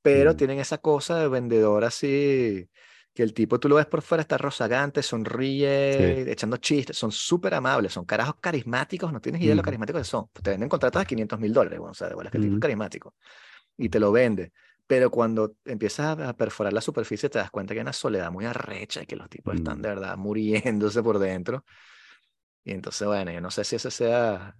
pero 0.00 0.32
mm, 0.32 0.36
tienen 0.36 0.58
esa 0.60 0.78
cosa 0.78 1.18
de 1.18 1.28
vendedor 1.28 1.84
así, 1.84 2.68
que 3.12 3.24
el 3.24 3.34
tipo 3.34 3.58
tú 3.58 3.68
lo 3.68 3.74
ves 3.76 3.86
por 3.86 4.00
fuera, 4.00 4.22
está 4.22 4.38
rozagante, 4.38 5.02
sí, 5.02 5.08
sonríe, 5.08 6.30
echando 6.30 6.56
chistes, 6.58 6.96
son 6.96 7.10
súper 7.10 7.54
amables, 7.54 7.92
son 7.92 8.04
carajos 8.04 8.36
carismáticos, 8.40 9.12
no 9.12 9.20
tienes 9.20 9.40
idea 9.40 9.50
de 9.50 9.56
lo 9.56 9.62
carismáticos 9.62 10.02
que 10.02 10.08
son. 10.08 10.28
Te 10.40 10.50
venden 10.50 10.68
contratos 10.68 11.02
de 11.02 11.06
500 11.06 11.40
mil 11.40 11.52
dólares, 11.52 11.80
bueno, 11.80 11.92
o 11.92 11.94
sea, 11.94 12.08
de 12.08 12.14
bolas 12.14 12.30
que 12.30 12.38
el 12.38 12.44
tipo 12.44 12.54
es 12.54 12.60
carismático 12.60 13.14
y 13.76 13.88
te 13.88 13.98
lo 13.98 14.12
vende. 14.12 14.52
Pero 14.88 15.10
cuando 15.12 15.56
empiezas 15.66 16.18
a 16.20 16.36
perforar 16.36 16.72
la 16.74 16.82
superficie, 16.82 17.30
te 17.30 17.38
das 17.40 17.52
cuenta 17.52 17.74
que 17.74 17.80
hay 17.80 17.84
una 17.84 17.94
soledad 17.94 18.32
muy 18.32 18.46
arrecha 18.46 19.02
y 19.04 19.06
que 19.06 19.16
los 19.16 19.30
tipos 19.30 19.56
están 19.56 19.78
mm. 19.78 19.82
de 19.82 19.90
verdad 19.90 20.18
muriéndose 20.18 21.02
por 21.04 21.20
dentro. 21.20 21.64
Y 22.64 22.72
entonces, 22.72 23.06
bueno, 23.06 23.30
yo 23.32 23.40
no 23.40 23.50
sé 23.50 23.64
si 23.64 23.76
esa 23.76 23.90
sea 23.90 24.56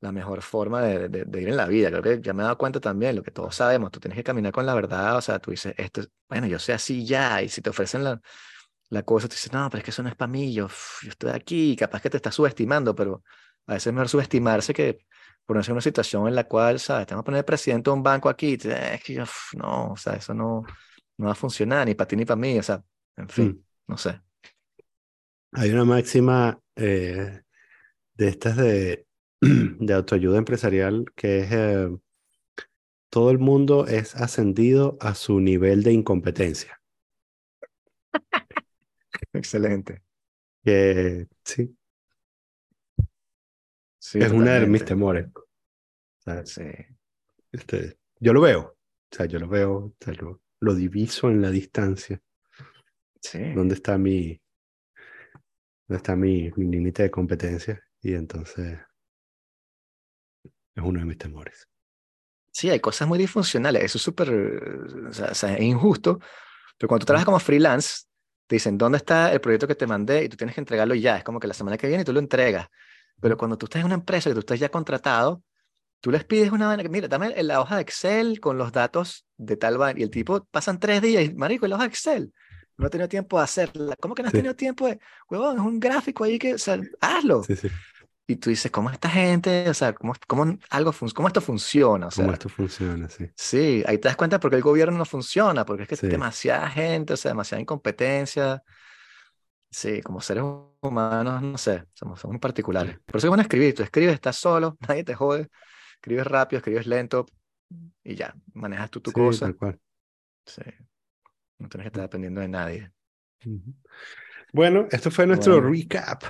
la 0.00 0.12
mejor 0.12 0.42
forma 0.42 0.82
de, 0.82 1.08
de- 1.10 1.24
de 1.26 1.42
ir 1.42 1.48
en 1.50 1.56
la 1.56 1.66
vida. 1.68 1.90
Creo 1.90 2.02
que 2.02 2.20
ya 2.22 2.32
me 2.34 2.42
he 2.42 2.44
dado 2.44 2.58
cuenta 2.58 2.80
también, 2.80 3.16
lo 3.16 3.22
que 3.24 3.30
todos 3.32 3.54
sabemos, 3.56 3.90
tú 3.92 4.00
tienes 4.00 4.16
que 4.18 4.24
caminar 4.24 4.52
con 4.52 4.66
la 4.66 4.74
verdad. 4.74 5.16
O 5.16 5.22
sea, 5.22 5.38
tú 5.40 5.50
dices, 5.52 5.74
esto, 5.78 6.02
es- 6.02 6.10
bueno, 6.28 6.46
yo 6.48 6.58
sé 6.58 6.72
así 6.74 7.06
ya. 7.06 7.42
Y 7.42 7.48
si 7.48 7.62
te 7.62 7.70
ofrecen 7.70 8.04
la, 8.04 8.20
la 8.90 9.02
cosa, 9.04 9.28
tú 9.28 9.34
dices, 9.34 9.52
no, 9.52 9.68
pero 9.70 9.80
es 9.80 9.84
que 9.84 9.90
eso 9.92 10.02
no 10.02 10.08
es 10.10 10.16
para 10.16 10.30
mí. 10.32 10.52
Yo, 10.54 10.68
yo 11.02 11.10
estoy 11.10 11.30
aquí, 11.32 11.76
capaz 11.76 12.02
que 12.02 12.10
te 12.10 12.18
estás 12.18 12.34
subestimando, 12.34 12.94
pero 12.94 13.22
a 13.66 13.74
veces 13.74 13.88
es 13.88 13.92
mejor 13.94 14.08
subestimarse 14.10 14.74
que 14.74 15.06
ponerse 15.46 15.70
en 15.70 15.74
una 15.74 15.80
situación 15.82 16.28
en 16.28 16.34
la 16.34 16.44
cual, 16.44 16.80
¿sabes? 16.80 17.06
Te 17.06 17.14
vamos 17.14 17.22
a 17.24 17.26
poner 17.26 17.44
presidente 17.44 17.90
de 17.90 17.94
un 17.94 18.02
banco 18.02 18.28
aquí. 18.28 18.54
"Eh, 18.64 18.94
es 18.94 19.04
que 19.04 19.22
uf, 19.22 19.54
no, 19.56 19.92
o 19.92 19.96
sea, 19.96 20.14
eso 20.14 20.34
no, 20.34 20.64
no 21.18 21.26
va 21.26 21.32
a 21.32 21.34
funcionar 21.34 21.86
ni 21.86 21.94
para 21.94 22.08
ti 22.08 22.16
ni 22.16 22.24
para 22.24 22.36
mí. 22.40 22.58
O 22.58 22.62
sea, 22.62 22.82
en 23.16 23.28
fin, 23.28 23.48
Mm. 23.48 23.64
no 23.88 23.96
sé. 23.98 24.20
Hay 25.52 25.70
una 25.70 25.84
máxima 25.84 26.60
eh, 26.76 27.40
de 28.14 28.28
estas 28.28 28.56
de, 28.56 29.06
de 29.40 29.94
autoayuda 29.94 30.38
empresarial 30.38 31.06
que 31.16 31.40
es 31.40 31.52
eh, 31.52 31.88
todo 33.10 33.32
el 33.32 33.38
mundo 33.40 33.88
es 33.88 34.14
ascendido 34.14 34.96
a 35.00 35.16
su 35.16 35.40
nivel 35.40 35.82
de 35.82 35.92
incompetencia. 35.92 36.80
Excelente. 39.32 40.02
Que 40.64 41.26
sí, 41.44 41.76
Sí, 44.06 44.20
es 44.20 44.30
uno 44.30 44.48
de 44.48 44.66
mis 44.68 44.84
temores. 44.84 45.26
Sí, 46.44 46.62
este, 47.50 47.98
yo 48.20 48.32
lo 48.32 48.40
veo, 48.40 48.60
o 48.60 48.76
sea, 49.10 49.26
yo 49.26 49.40
lo 49.40 49.48
veo, 49.48 49.72
o 49.72 49.96
sea, 49.98 50.14
lo, 50.14 50.42
lo 50.60 50.74
diviso 50.76 51.28
en 51.28 51.42
la 51.42 51.50
distancia. 51.50 52.22
sí. 53.20 53.52
¿Dónde 53.52 53.74
está 53.74 53.98
mi, 53.98 54.40
dónde 55.88 55.96
está 55.96 56.14
mi, 56.14 56.52
mi 56.54 56.66
límite 56.66 57.02
de 57.02 57.10
competencia? 57.10 57.82
Y 58.00 58.14
entonces 58.14 58.78
es 60.44 60.84
uno 60.84 61.00
de 61.00 61.06
mis 61.06 61.18
temores. 61.18 61.68
Sí, 62.52 62.70
hay 62.70 62.78
cosas 62.78 63.08
muy 63.08 63.18
disfuncionales. 63.18 63.82
Eso 63.82 63.98
es 63.98 64.02
súper, 64.02 64.30
o 64.30 65.12
sea, 65.12 65.32
es 65.32 65.60
injusto. 65.60 66.20
Pero 66.78 66.86
cuando 66.86 67.02
tú 67.02 67.06
trabajas 67.06 67.26
como 67.26 67.40
freelance, 67.40 68.04
te 68.46 68.54
dicen, 68.54 68.78
¿dónde 68.78 68.98
está 68.98 69.32
el 69.32 69.40
proyecto 69.40 69.66
que 69.66 69.74
te 69.74 69.88
mandé? 69.88 70.22
Y 70.22 70.28
tú 70.28 70.36
tienes 70.36 70.54
que 70.54 70.60
entregarlo 70.60 70.94
ya. 70.94 71.16
Es 71.16 71.24
como 71.24 71.40
que 71.40 71.48
la 71.48 71.54
semana 71.54 71.76
que 71.76 71.88
viene 71.88 72.04
tú 72.04 72.12
lo 72.12 72.20
entregas. 72.20 72.68
Pero 73.20 73.36
cuando 73.36 73.56
tú 73.58 73.66
estás 73.66 73.80
en 73.80 73.86
una 73.86 73.94
empresa 73.96 74.30
que 74.30 74.34
tú 74.34 74.40
estás 74.40 74.60
ya 74.60 74.68
contratado, 74.70 75.42
tú 76.00 76.10
les 76.10 76.24
pides 76.24 76.52
una 76.52 76.68
vaina 76.68 76.82
que, 76.82 76.88
mira, 76.88 77.08
dame 77.08 77.42
la 77.42 77.60
hoja 77.60 77.76
de 77.76 77.82
Excel 77.82 78.40
con 78.40 78.58
los 78.58 78.72
datos 78.72 79.26
de 79.36 79.56
tal 79.56 79.78
vaina. 79.78 80.00
Y 80.00 80.02
el 80.04 80.10
tipo, 80.10 80.44
pasan 80.46 80.78
tres 80.80 81.02
días 81.02 81.24
y, 81.24 81.34
marico, 81.34 81.66
la 81.66 81.76
hoja 81.76 81.84
de 81.84 81.88
Excel. 81.90 82.32
No 82.76 82.86
ha 82.86 82.90
tenido 82.90 83.08
tiempo 83.08 83.38
de 83.38 83.44
hacerla. 83.44 83.96
¿Cómo 84.00 84.14
que 84.14 84.22
no 84.22 84.28
has 84.28 84.32
Sí. 84.32 84.38
tenido 84.38 84.54
tiempo 84.54 84.86
de, 84.86 85.00
huevón, 85.30 85.56
es 85.58 85.62
un 85.64 85.80
gráfico 85.80 86.24
ahí 86.24 86.38
que, 86.38 86.54
o 86.54 86.58
sea, 86.58 86.78
hazlo. 87.00 87.42
Sí, 87.44 87.56
sí. 87.56 87.68
Y 88.28 88.36
tú 88.36 88.50
dices, 88.50 88.70
¿cómo 88.72 88.90
esta 88.90 89.08
gente, 89.08 89.70
o 89.70 89.74
sea, 89.74 89.94
cómo, 89.94 90.12
cómo 90.26 90.58
algo 90.70 90.92
fun- 90.92 91.10
cómo 91.10 91.28
esto 91.28 91.40
funciona? 91.40 92.08
O 92.08 92.10
Cómo 92.10 92.26
sea, 92.26 92.32
esto 92.34 92.48
funciona, 92.48 93.08
sí. 93.08 93.30
Sí, 93.36 93.84
ahí 93.86 93.98
te 93.98 94.08
das 94.08 94.16
cuenta 94.16 94.40
porque 94.40 94.56
el 94.56 94.62
gobierno 94.62 94.98
no 94.98 95.04
funciona, 95.04 95.64
porque 95.64 95.84
es 95.84 95.88
que 95.88 95.96
Sí. 95.96 96.08
demasiada 96.08 96.68
gente, 96.68 97.12
o 97.14 97.16
sea, 97.16 97.30
demasiada 97.30 97.60
incompetencia. 97.62 98.62
Sí, 99.76 100.00
como 100.00 100.22
seres 100.22 100.42
humanos, 100.80 101.42
no 101.42 101.58
sé, 101.58 101.84
somos, 101.92 102.18
somos 102.18 102.32
muy 102.32 102.40
particulares. 102.40 102.96
Por 103.04 103.18
eso 103.18 103.26
es 103.26 103.28
bueno 103.28 103.42
escribir. 103.42 103.74
Tú 103.74 103.82
escribes, 103.82 104.14
estás 104.14 104.36
solo, 104.36 104.78
nadie 104.88 105.04
te 105.04 105.14
jode. 105.14 105.48
Escribes 105.96 106.26
rápido, 106.26 106.58
escribes 106.60 106.86
lento 106.86 107.26
y 108.02 108.14
ya, 108.14 108.34
manejas 108.54 108.90
tú 108.90 109.02
tu 109.02 109.10
Sí, 109.10 109.20
cosa. 109.20 109.44
tal 109.44 109.56
cual. 109.56 109.78
Sí, 110.46 110.62
no 111.58 111.68
tienes 111.68 111.84
que 111.84 111.88
estar 111.88 112.02
dependiendo 112.04 112.40
de 112.40 112.48
nadie. 112.48 112.90
Bueno, 114.50 114.86
esto 114.90 115.10
fue 115.10 115.26
nuestro 115.26 115.60
Bueno. 115.60 115.70
recap. 115.70 116.22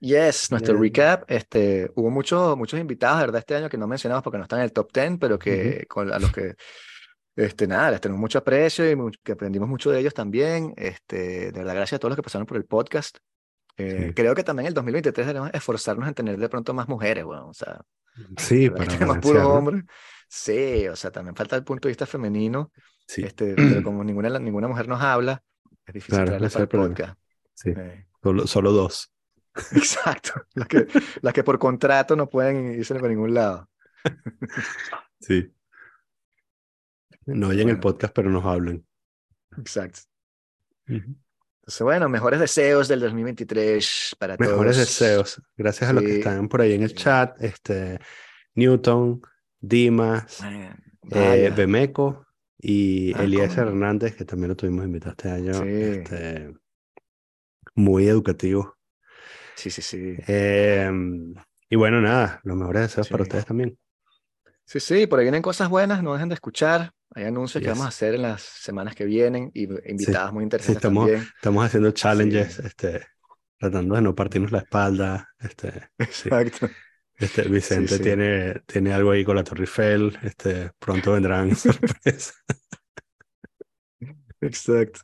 Yes, 0.00 0.50
nuestro 0.50 0.80
recap. 0.80 1.30
Este, 1.30 1.90
hubo 1.94 2.08
muchos, 2.08 2.56
muchos 2.56 2.80
invitados, 2.80 3.20
verdad, 3.20 3.40
este 3.40 3.54
año 3.56 3.68
que 3.68 3.76
no 3.76 3.86
mencionamos 3.86 4.24
porque 4.24 4.38
no 4.38 4.44
están 4.44 4.60
en 4.60 4.64
el 4.64 4.72
top 4.72 4.90
10, 4.94 5.18
pero 5.20 5.38
que 5.38 5.84
con, 5.88 6.10
a 6.10 6.18
los 6.18 6.32
que, 6.32 6.54
este, 7.38 7.66
nada, 7.66 7.90
les 7.92 8.00
tenemos 8.00 8.20
mucho 8.20 8.38
aprecio 8.38 8.90
y 8.90 8.96
mucho- 8.96 9.20
que 9.22 9.32
aprendimos 9.32 9.68
mucho 9.68 9.90
de 9.90 10.00
ellos 10.00 10.14
también. 10.14 10.74
Este, 10.76 11.50
de 11.52 11.58
verdad, 11.58 11.74
gracias 11.74 11.96
a 11.96 11.98
todos 12.00 12.10
los 12.10 12.16
que 12.16 12.22
pasaron 12.22 12.46
por 12.46 12.56
el 12.56 12.64
podcast. 12.64 13.18
Eh, 13.76 14.06
Sí. 14.08 14.14
Creo 14.14 14.34
que 14.34 14.42
también 14.42 14.64
en 14.66 14.68
el 14.68 14.74
2023 14.74 15.26
debemos 15.26 15.50
esforzarnos 15.54 16.08
en 16.08 16.14
tener 16.14 16.36
de 16.36 16.48
pronto 16.48 16.74
más 16.74 16.88
mujeres, 16.88 17.24
bueno, 17.24 17.48
o 17.48 17.54
sea, 17.54 17.80
Sí, 18.36 18.68
¿verdad 18.68 18.84
que 18.84 18.86
para 18.88 18.98
tenemos 18.98 19.18
puros 19.18 19.44
hombres. 19.44 19.84
Sí, 20.28 20.88
o 20.88 20.96
sea, 20.96 21.10
también 21.12 21.36
falta 21.36 21.54
el 21.56 21.62
punto 21.64 21.86
de 21.88 21.90
vista 21.92 22.04
femenino, 22.06 22.72
Sí, 23.06 23.22
este, 23.22 23.54
pero 23.54 23.56
como 23.84 24.02
ninguna, 24.04 24.36
ninguna 24.40 24.66
mujer 24.68 24.88
nos 24.88 25.00
habla, 25.00 25.42
es 25.86 25.94
difícil 25.94 26.16
Claro, 26.16 26.26
traerlas 26.26 26.54
problema. 26.56 26.88
podcast. 26.88 27.18
sí. 27.54 27.70
Eh, 27.76 28.04
Solo, 28.20 28.46
solo 28.48 28.72
dos. 28.72 29.12
Exacto, 29.72 30.32
las 30.54 30.66
que, 30.66 30.86
las 31.22 31.32
que 31.32 31.44
por 31.44 31.58
contrato 31.60 32.16
no 32.16 32.28
pueden 32.28 32.74
irse 32.74 32.94
para 32.96 33.08
ningún 33.08 33.32
lado. 33.34 33.68
Sí. 35.20 35.52
No 37.34 37.48
oyen 37.48 37.68
el 37.68 37.80
podcast, 37.80 38.14
pero 38.14 38.30
nos 38.30 38.44
hablan. 38.44 38.84
Exacto. 39.56 40.00
Entonces, 40.86 41.82
bueno, 41.82 42.08
mejores 42.08 42.40
deseos 42.40 42.88
del 42.88 43.00
2023 43.00 44.16
para 44.18 44.36
Mejores 44.38 44.76
todos. 44.76 44.88
deseos. 44.88 45.42
Gracias 45.56 45.90
a 45.90 45.92
los 45.92 46.02
que 46.02 46.18
están 46.18 46.48
por 46.48 46.60
ahí 46.62 46.72
en 46.72 46.82
el 46.82 46.94
chat. 46.94 47.40
Este, 47.42 47.98
Newton, 48.54 49.20
Dimas, 49.60 50.40
eh. 51.12 51.52
Bemeco 51.54 52.26
y 52.58 53.12
Ah, 53.14 53.18
coño. 53.18 53.44
Hernández, 53.44 54.16
que 54.16 54.24
también 54.24 54.48
lo 54.48 54.56
tuvimos 54.56 54.84
invitado 54.84 55.12
este 55.12 55.30
año. 55.30 55.54
Sí. 55.54 55.60
Este, 55.68 56.54
muy 57.74 58.08
educativo. 58.08 58.76
Sí, 59.54 59.70
sí, 59.70 59.82
sí. 59.82 60.16
Eh, 60.26 60.90
y 61.68 61.76
bueno, 61.76 62.00
nada, 62.00 62.40
los 62.44 62.56
mejores 62.56 62.82
deseos 62.82 63.08
para 63.08 63.24
ustedes 63.24 63.44
también. 63.44 63.78
Sí, 64.64 64.80
sí, 64.80 65.06
por 65.06 65.18
ahí 65.18 65.24
vienen 65.24 65.42
cosas 65.42 65.68
buenas, 65.68 66.02
no 66.02 66.12
dejen 66.14 66.28
de 66.28 66.34
escuchar. 66.34 66.92
Hay 67.14 67.24
anuncios 67.24 67.62
que 67.62 67.68
vamos 67.70 67.86
a 67.86 67.88
hacer 67.88 68.14
en 68.14 68.22
las 68.22 68.42
semanas 68.42 68.94
que 68.94 69.04
vienen 69.04 69.50
y 69.54 69.64
invitadas 69.90 70.32
muy 70.32 70.44
interesantes 70.44 70.76
estamos- 70.76 71.06
también. 71.06 71.28
Estamos 71.36 71.64
haciendo 71.64 71.90
challenges, 71.92 72.58
este, 72.58 73.06
tratando 73.58 73.94
de 73.94 74.02
no 74.02 74.14
partirnos 74.14 74.52
la 74.52 74.58
espalda. 74.58 75.28
Este, 75.38 75.72
sí. 76.10 76.28
Exacto. 76.28 76.68
Este, 77.16 77.42
Vicente 77.48 77.96
sí. 77.96 78.02
Tiene, 78.02 78.60
tiene 78.66 78.92
algo 78.92 79.10
ahí 79.10 79.24
con 79.24 79.36
la 79.36 79.42
Torre 79.44 79.62
Eiffel. 79.62 80.16
Este, 80.22 80.70
pronto 80.78 81.12
vendrán 81.12 81.56
sorpresas. 81.56 82.34
Exacto. 84.40 85.00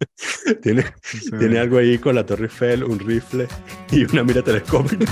tiene, 0.62 0.84
tiene 1.38 1.58
algo 1.58 1.78
ahí 1.78 1.98
con 1.98 2.14
la 2.14 2.26
Torre 2.26 2.44
Eiffel, 2.44 2.84
un 2.84 2.98
rifle 2.98 3.48
y 3.90 4.04
una 4.04 4.22
mira 4.24 4.42
telescópica. 4.42 5.06